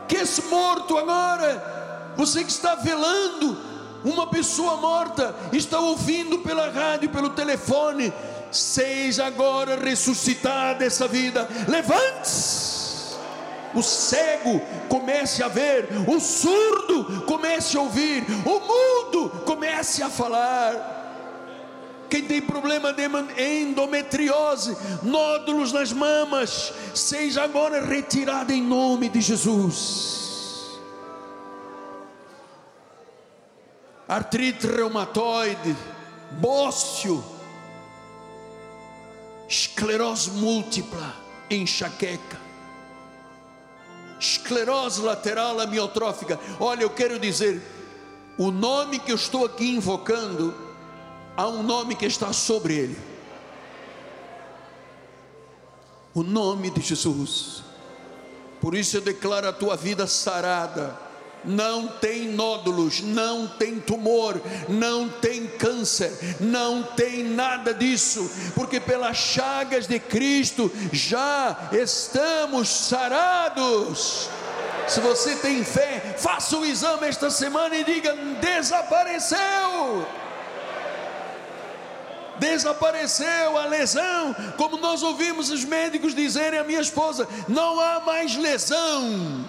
Que 0.08 0.16
esse 0.16 0.42
morto 0.42 0.98
agora, 0.98 2.12
você 2.16 2.42
que 2.42 2.50
está 2.50 2.74
velando 2.74 3.56
uma 4.04 4.26
pessoa 4.26 4.76
morta, 4.76 5.32
está 5.52 5.78
ouvindo 5.78 6.40
pela 6.40 6.70
rádio, 6.70 7.08
pelo 7.08 7.30
telefone, 7.30 8.12
seja 8.50 9.26
agora 9.26 9.76
ressuscitada 9.76 10.84
essa 10.84 11.06
vida. 11.06 11.48
Levante-se 11.68 12.73
o 13.74 13.82
cego 13.82 14.60
comece 14.88 15.42
a 15.42 15.48
ver, 15.48 15.88
o 16.06 16.20
surdo 16.20 17.22
comece 17.26 17.76
a 17.76 17.80
ouvir, 17.80 18.24
o 18.44 18.60
mudo 18.60 19.30
comece 19.44 20.02
a 20.02 20.08
falar. 20.08 21.02
Quem 22.08 22.24
tem 22.24 22.40
problema 22.40 22.92
de 22.92 23.02
endometriose, 23.36 24.76
nódulos 25.02 25.72
nas 25.72 25.92
mamas, 25.92 26.72
seja 26.94 27.42
agora 27.42 27.84
retirado 27.84 28.52
em 28.52 28.62
nome 28.62 29.08
de 29.08 29.20
Jesus. 29.20 30.78
Artrite 34.06 34.66
reumatoide, 34.66 35.74
bócio, 36.32 37.24
esclerose 39.48 40.30
múltipla, 40.30 41.16
enxaqueca 41.50 42.43
esclerose 44.24 45.02
lateral 45.02 45.60
amiotrófica. 45.60 46.38
Olha, 46.58 46.82
eu 46.82 46.90
quero 46.90 47.18
dizer, 47.18 47.62
o 48.38 48.50
nome 48.50 48.98
que 48.98 49.12
eu 49.12 49.16
estou 49.16 49.44
aqui 49.44 49.70
invocando, 49.70 50.54
há 51.36 51.46
um 51.46 51.62
nome 51.62 51.94
que 51.94 52.06
está 52.06 52.32
sobre 52.32 52.74
ele. 52.74 52.98
O 56.14 56.22
nome 56.22 56.70
de 56.70 56.80
Jesus. 56.80 57.62
Por 58.60 58.74
isso 58.74 58.96
eu 58.96 59.00
declaro 59.00 59.48
a 59.48 59.52
tua 59.52 59.76
vida 59.76 60.06
sarada 60.06 61.03
não 61.44 61.86
tem 61.88 62.28
nódulos, 62.28 63.00
não 63.00 63.46
tem 63.46 63.78
tumor, 63.80 64.40
não 64.68 65.08
tem 65.08 65.46
câncer, 65.46 66.12
não 66.40 66.82
tem 66.82 67.24
nada 67.24 67.72
disso, 67.74 68.30
porque 68.54 68.80
pelas 68.80 69.16
chagas 69.16 69.86
de 69.86 69.98
Cristo 69.98 70.70
já 70.92 71.70
estamos 71.72 72.68
sarados. 72.68 74.28
Se 74.86 75.00
você 75.00 75.34
tem 75.36 75.64
fé, 75.64 76.14
faça 76.18 76.56
o 76.56 76.64
exame 76.64 77.08
esta 77.08 77.30
semana 77.30 77.74
e 77.76 77.84
diga: 77.84 78.14
desapareceu 78.40 80.06
desapareceu 82.38 83.56
a 83.56 83.66
lesão, 83.66 84.34
como 84.56 84.76
nós 84.76 85.02
ouvimos 85.02 85.50
os 85.50 85.64
médicos 85.64 86.14
dizerem 86.14 86.58
à 86.58 86.64
minha 86.64 86.80
esposa: 86.80 87.28
não 87.48 87.80
há 87.80 88.00
mais 88.00 88.36
lesão. 88.36 89.44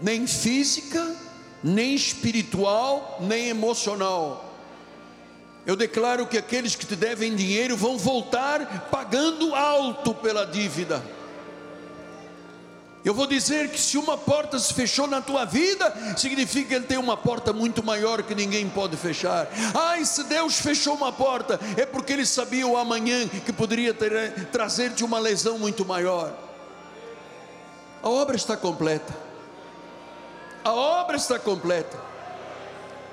Nem 0.00 0.26
física, 0.26 1.16
nem 1.62 1.94
espiritual, 1.94 3.18
nem 3.20 3.48
emocional. 3.48 4.44
Eu 5.66 5.76
declaro 5.76 6.26
que 6.26 6.38
aqueles 6.38 6.74
que 6.74 6.86
te 6.86 6.96
devem 6.96 7.36
dinheiro 7.36 7.76
vão 7.76 7.98
voltar 7.98 8.88
pagando 8.90 9.54
alto 9.54 10.14
pela 10.14 10.46
dívida. 10.46 11.02
Eu 13.04 13.14
vou 13.14 13.26
dizer 13.26 13.70
que 13.70 13.80
se 13.80 13.96
uma 13.96 14.18
porta 14.18 14.58
se 14.58 14.74
fechou 14.74 15.06
na 15.06 15.20
tua 15.20 15.44
vida, 15.44 16.14
significa 16.16 16.68
que 16.68 16.74
ele 16.74 16.84
tem 16.84 16.98
uma 16.98 17.16
porta 17.16 17.52
muito 17.52 17.82
maior 17.82 18.22
que 18.22 18.34
ninguém 18.34 18.68
pode 18.68 18.96
fechar. 18.96 19.48
Ai, 19.74 20.04
se 20.04 20.24
Deus 20.24 20.58
fechou 20.58 20.94
uma 20.94 21.12
porta, 21.12 21.60
é 21.76 21.86
porque 21.86 22.12
ele 22.12 22.26
sabia 22.26 22.66
o 22.66 22.76
amanhã 22.76 23.28
que 23.28 23.52
poderia 23.52 23.94
trazer-te 24.50 25.04
uma 25.04 25.18
lesão 25.18 25.58
muito 25.58 25.84
maior. 25.84 26.34
A 28.02 28.08
obra 28.08 28.36
está 28.36 28.56
completa. 28.56 29.27
A 30.64 30.72
obra 30.72 31.16
está 31.16 31.38
completa 31.38 32.08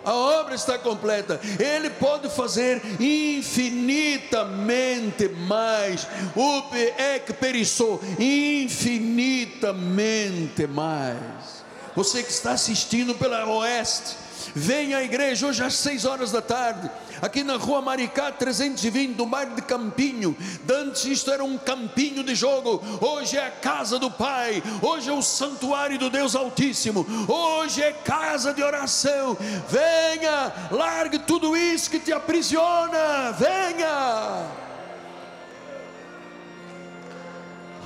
a 0.05 0.13
obra 0.13 0.53
está 0.53 0.77
completa. 0.77 1.39
Ele 1.59 1.89
pode 1.89 2.29
fazer 2.29 2.79
infinitamente 2.99 5.27
mais. 5.27 6.07
O 6.35 6.63
é 6.75 7.17
que 7.17 7.33
perissou 7.33 7.99
infinitamente 8.19 10.67
mais. 10.67 11.65
Você 11.95 12.21
que 12.21 12.29
está 12.29 12.51
assistindo 12.51 13.15
pela 13.15 13.47
Oeste, 13.47 14.15
venha 14.53 14.99
à 14.99 15.03
igreja 15.03 15.47
hoje 15.47 15.63
às 15.63 15.73
seis 15.73 16.05
horas 16.05 16.31
da 16.31 16.41
tarde 16.41 16.87
aqui 17.21 17.43
na 17.43 17.57
rua 17.57 17.81
Maricá 17.81 18.31
320, 18.31 19.17
no 19.17 19.25
bairro 19.25 19.55
de 19.55 19.61
Campinho. 19.61 20.35
Antes 20.69 21.05
isto 21.05 21.31
era 21.31 21.43
um 21.43 21.57
campinho 21.57 22.23
de 22.23 22.35
jogo, 22.35 22.81
hoje 23.01 23.37
é 23.37 23.47
a 23.47 23.51
casa 23.51 23.97
do 23.99 24.09
Pai, 24.11 24.61
hoje 24.81 25.09
é 25.09 25.13
o 25.13 25.21
santuário 25.21 25.97
do 25.97 26.09
Deus 26.09 26.35
Altíssimo, 26.35 27.05
hoje 27.27 27.81
é 27.81 27.91
casa 27.91 28.53
de 28.53 28.63
oração. 28.63 29.37
Venha, 29.69 30.53
largue 30.71 31.19
tudo 31.19 31.55
isso 31.55 31.89
que 31.89 31.99
te 31.99 32.11
aprisiona, 32.11 33.31
venha. 33.37 34.65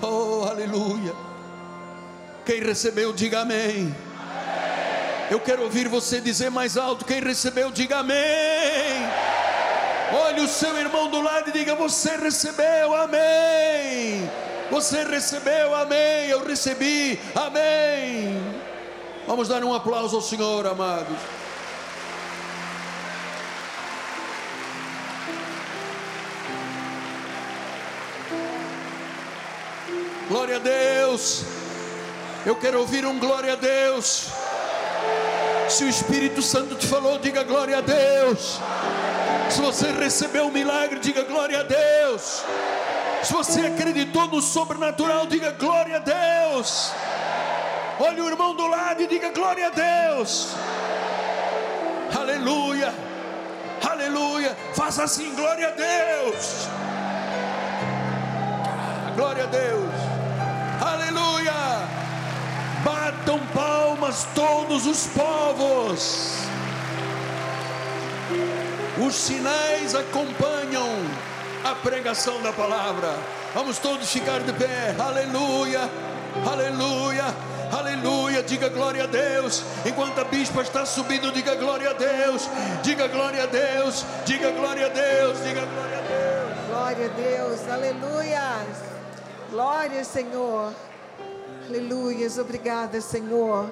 Oh, 0.01 0.45
aleluia. 0.49 1.13
Quem 2.45 2.61
recebeu, 2.61 3.11
diga 3.13 3.41
amém. 3.41 3.93
Eu 5.29 5.39
quero 5.39 5.61
ouvir 5.63 5.87
você 5.87 6.19
dizer 6.19 6.49
mais 6.49 6.77
alto: 6.77 7.05
quem 7.05 7.21
recebeu, 7.21 7.69
diga 7.69 7.99
amém. 7.99 8.98
Olhe 10.11 10.41
o 10.41 10.47
seu 10.47 10.75
irmão 10.77 11.09
do 11.09 11.21
lado 11.21 11.49
e 11.49 11.51
diga: 11.51 11.75
Você 11.75 12.17
recebeu, 12.17 12.95
amém. 12.95 14.29
Você 14.71 15.03
recebeu, 15.03 15.75
amém. 15.75 16.29
Eu 16.29 16.45
recebi, 16.45 17.19
amém. 17.35 18.41
Vamos 19.27 19.47
dar 19.47 19.63
um 19.63 19.73
aplauso 19.73 20.15
ao 20.15 20.21
Senhor, 20.21 20.65
amados. 20.65 21.17
Glória 30.27 30.57
a 30.57 30.59
Deus. 30.59 31.43
Eu 32.45 32.55
quero 32.55 32.79
ouvir 32.79 33.05
um 33.05 33.19
glória 33.19 33.53
a 33.53 33.55
Deus. 33.55 34.29
Se 35.67 35.83
o 35.83 35.89
Espírito 35.89 36.41
Santo 36.41 36.75
te 36.75 36.87
falou, 36.87 37.19
diga 37.19 37.43
glória 37.43 37.77
a 37.77 37.81
Deus. 37.81 38.59
Se 39.49 39.61
você 39.61 39.91
recebeu 39.91 40.45
um 40.45 40.51
milagre, 40.51 40.99
diga 40.99 41.23
glória 41.23 41.59
a 41.59 41.63
Deus. 41.63 42.43
Se 43.23 43.33
você 43.33 43.61
acreditou 43.61 44.27
no 44.27 44.41
sobrenatural, 44.41 45.25
diga 45.25 45.51
glória 45.51 45.97
a 45.97 45.99
Deus. 45.99 46.91
Olhe 47.99 48.21
o 48.21 48.27
irmão 48.27 48.55
do 48.55 48.65
lado 48.67 49.01
e 49.01 49.07
diga 49.07 49.29
glória 49.31 49.67
a 49.67 49.69
Deus. 49.69 50.55
Aleluia. 52.17 52.93
Aleluia. 53.87 54.57
Faça 54.73 55.03
assim, 55.03 55.35
glória 55.35 55.67
a 55.67 55.71
Deus. 55.71 56.67
Glória 59.15 59.43
a 59.43 59.47
Deus. 59.47 59.93
Aleluia. 60.81 61.53
Batam 62.83 63.39
palmas 63.53 64.27
todos 64.33 64.85
os 64.85 65.07
povos. 65.07 66.38
Os 69.05 69.15
sinais 69.15 69.95
acompanham 69.95 70.87
a 71.63 71.75
pregação 71.75 72.41
da 72.41 72.51
palavra. 72.51 73.15
Vamos 73.53 73.77
todos 73.79 74.11
ficar 74.11 74.39
de 74.41 74.53
pé. 74.53 74.95
Aleluia. 74.99 75.89
Aleluia. 76.45 77.25
Aleluia, 77.71 78.41
diga 78.41 78.67
glória 78.67 79.03
a 79.03 79.07
Deus. 79.07 79.63
Enquanto 79.85 80.19
a 80.19 80.23
bispa 80.23 80.61
está 80.61 80.85
subindo, 80.85 81.31
diga 81.31 81.55
glória 81.55 81.91
a 81.91 81.93
Deus. 81.93 82.49
Diga 82.81 83.07
glória 83.07 83.43
a 83.43 83.45
Deus. 83.45 84.05
Diga 84.25 84.51
glória 84.51 84.87
a 84.87 84.89
Deus. 84.89 85.37
Diga 85.43 85.65
glória 85.65 85.97
a 85.97 86.01
Deus. 86.01 86.67
Glória 86.67 87.05
a 87.05 87.09
Deus. 87.09 87.69
Aleluia. 87.69 88.65
Glória, 89.51 90.03
Senhor. 90.03 90.73
Aleluias, 91.69 92.39
obrigada, 92.39 92.99
Senhor, 92.99 93.71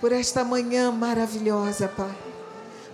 por 0.00 0.10
esta 0.10 0.42
manhã 0.42 0.90
maravilhosa, 0.90 1.86
Pai. 1.86 2.27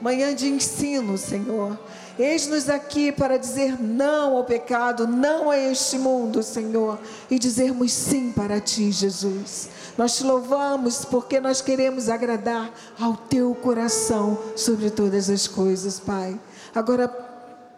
Manhã 0.01 0.35
de 0.35 0.49
ensino, 0.49 1.17
Senhor. 1.17 1.79
Eis-nos 2.19 2.69
aqui 2.69 3.11
para 3.11 3.37
dizer 3.37 3.81
não 3.81 4.37
ao 4.37 4.45
pecado, 4.45 5.07
não 5.07 5.51
a 5.51 5.59
este 5.59 5.99
mundo, 5.99 6.43
Senhor, 6.43 6.99
e 7.29 7.39
dizermos 7.39 7.93
sim 7.93 8.31
para 8.31 8.61
Ti, 8.61 8.93
Jesus. 8.93 9.69
Nós 9.99 10.17
te 10.17 10.25
louvamos 10.25 11.05
porque 11.05 11.41
nós 11.41 11.61
queremos 11.61 12.09
agradar 12.09 12.73
ao 13.01 13.17
Teu 13.17 13.55
coração 13.57 14.39
sobre 14.55 14.91
todas 14.91 15.29
as 15.29 15.49
coisas, 15.49 15.99
Pai. 15.99 16.39
Agora, 16.73 17.09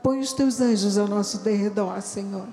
põe 0.03 0.21
os 0.21 0.35
Teus 0.35 0.61
anjos 0.61 0.99
ao 0.99 1.09
nosso 1.09 1.39
derredor, 1.39 2.03
Senhor 2.03 2.47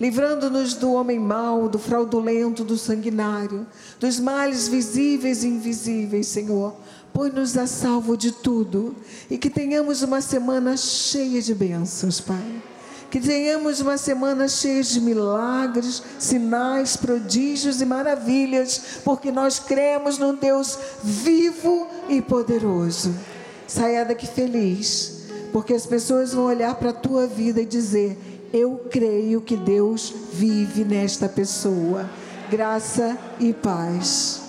livrando-nos 0.00 0.74
do 0.74 0.92
homem 0.92 1.18
mau, 1.18 1.68
do 1.68 1.78
fraudulento, 1.78 2.64
do 2.64 2.76
sanguinário, 2.76 3.66
dos 4.00 4.18
males 4.18 4.68
visíveis 4.68 5.44
e 5.44 5.48
invisíveis, 5.48 6.26
Senhor. 6.26 6.74
Põe-nos 7.14 7.56
a 7.56 7.64
salvo 7.64 8.16
de 8.16 8.32
tudo 8.32 8.92
e 9.30 9.38
que 9.38 9.48
tenhamos 9.48 10.02
uma 10.02 10.20
semana 10.20 10.76
cheia 10.76 11.40
de 11.40 11.54
bênçãos, 11.54 12.20
Pai. 12.20 12.62
Que 13.08 13.20
tenhamos 13.20 13.80
uma 13.80 13.96
semana 13.96 14.48
cheia 14.48 14.82
de 14.82 15.00
milagres, 15.00 16.02
sinais, 16.18 16.96
prodígios 16.96 17.80
e 17.80 17.86
maravilhas, 17.86 18.98
porque 19.04 19.30
nós 19.30 19.60
cremos 19.60 20.18
num 20.18 20.34
Deus 20.34 20.76
vivo 21.04 21.86
e 22.08 22.20
poderoso. 22.20 23.14
Saia 23.68 24.04
daqui 24.04 24.26
feliz, 24.26 25.28
porque 25.52 25.72
as 25.72 25.86
pessoas 25.86 26.34
vão 26.34 26.46
olhar 26.46 26.74
para 26.74 26.90
a 26.90 26.94
tua 26.94 27.28
vida 27.28 27.62
e 27.62 27.64
dizer: 27.64 28.18
eu 28.52 28.86
creio 28.90 29.40
que 29.40 29.56
Deus 29.56 30.12
vive 30.32 30.84
nesta 30.84 31.28
pessoa. 31.28 32.10
Graça 32.50 33.16
e 33.38 33.52
paz. 33.52 34.43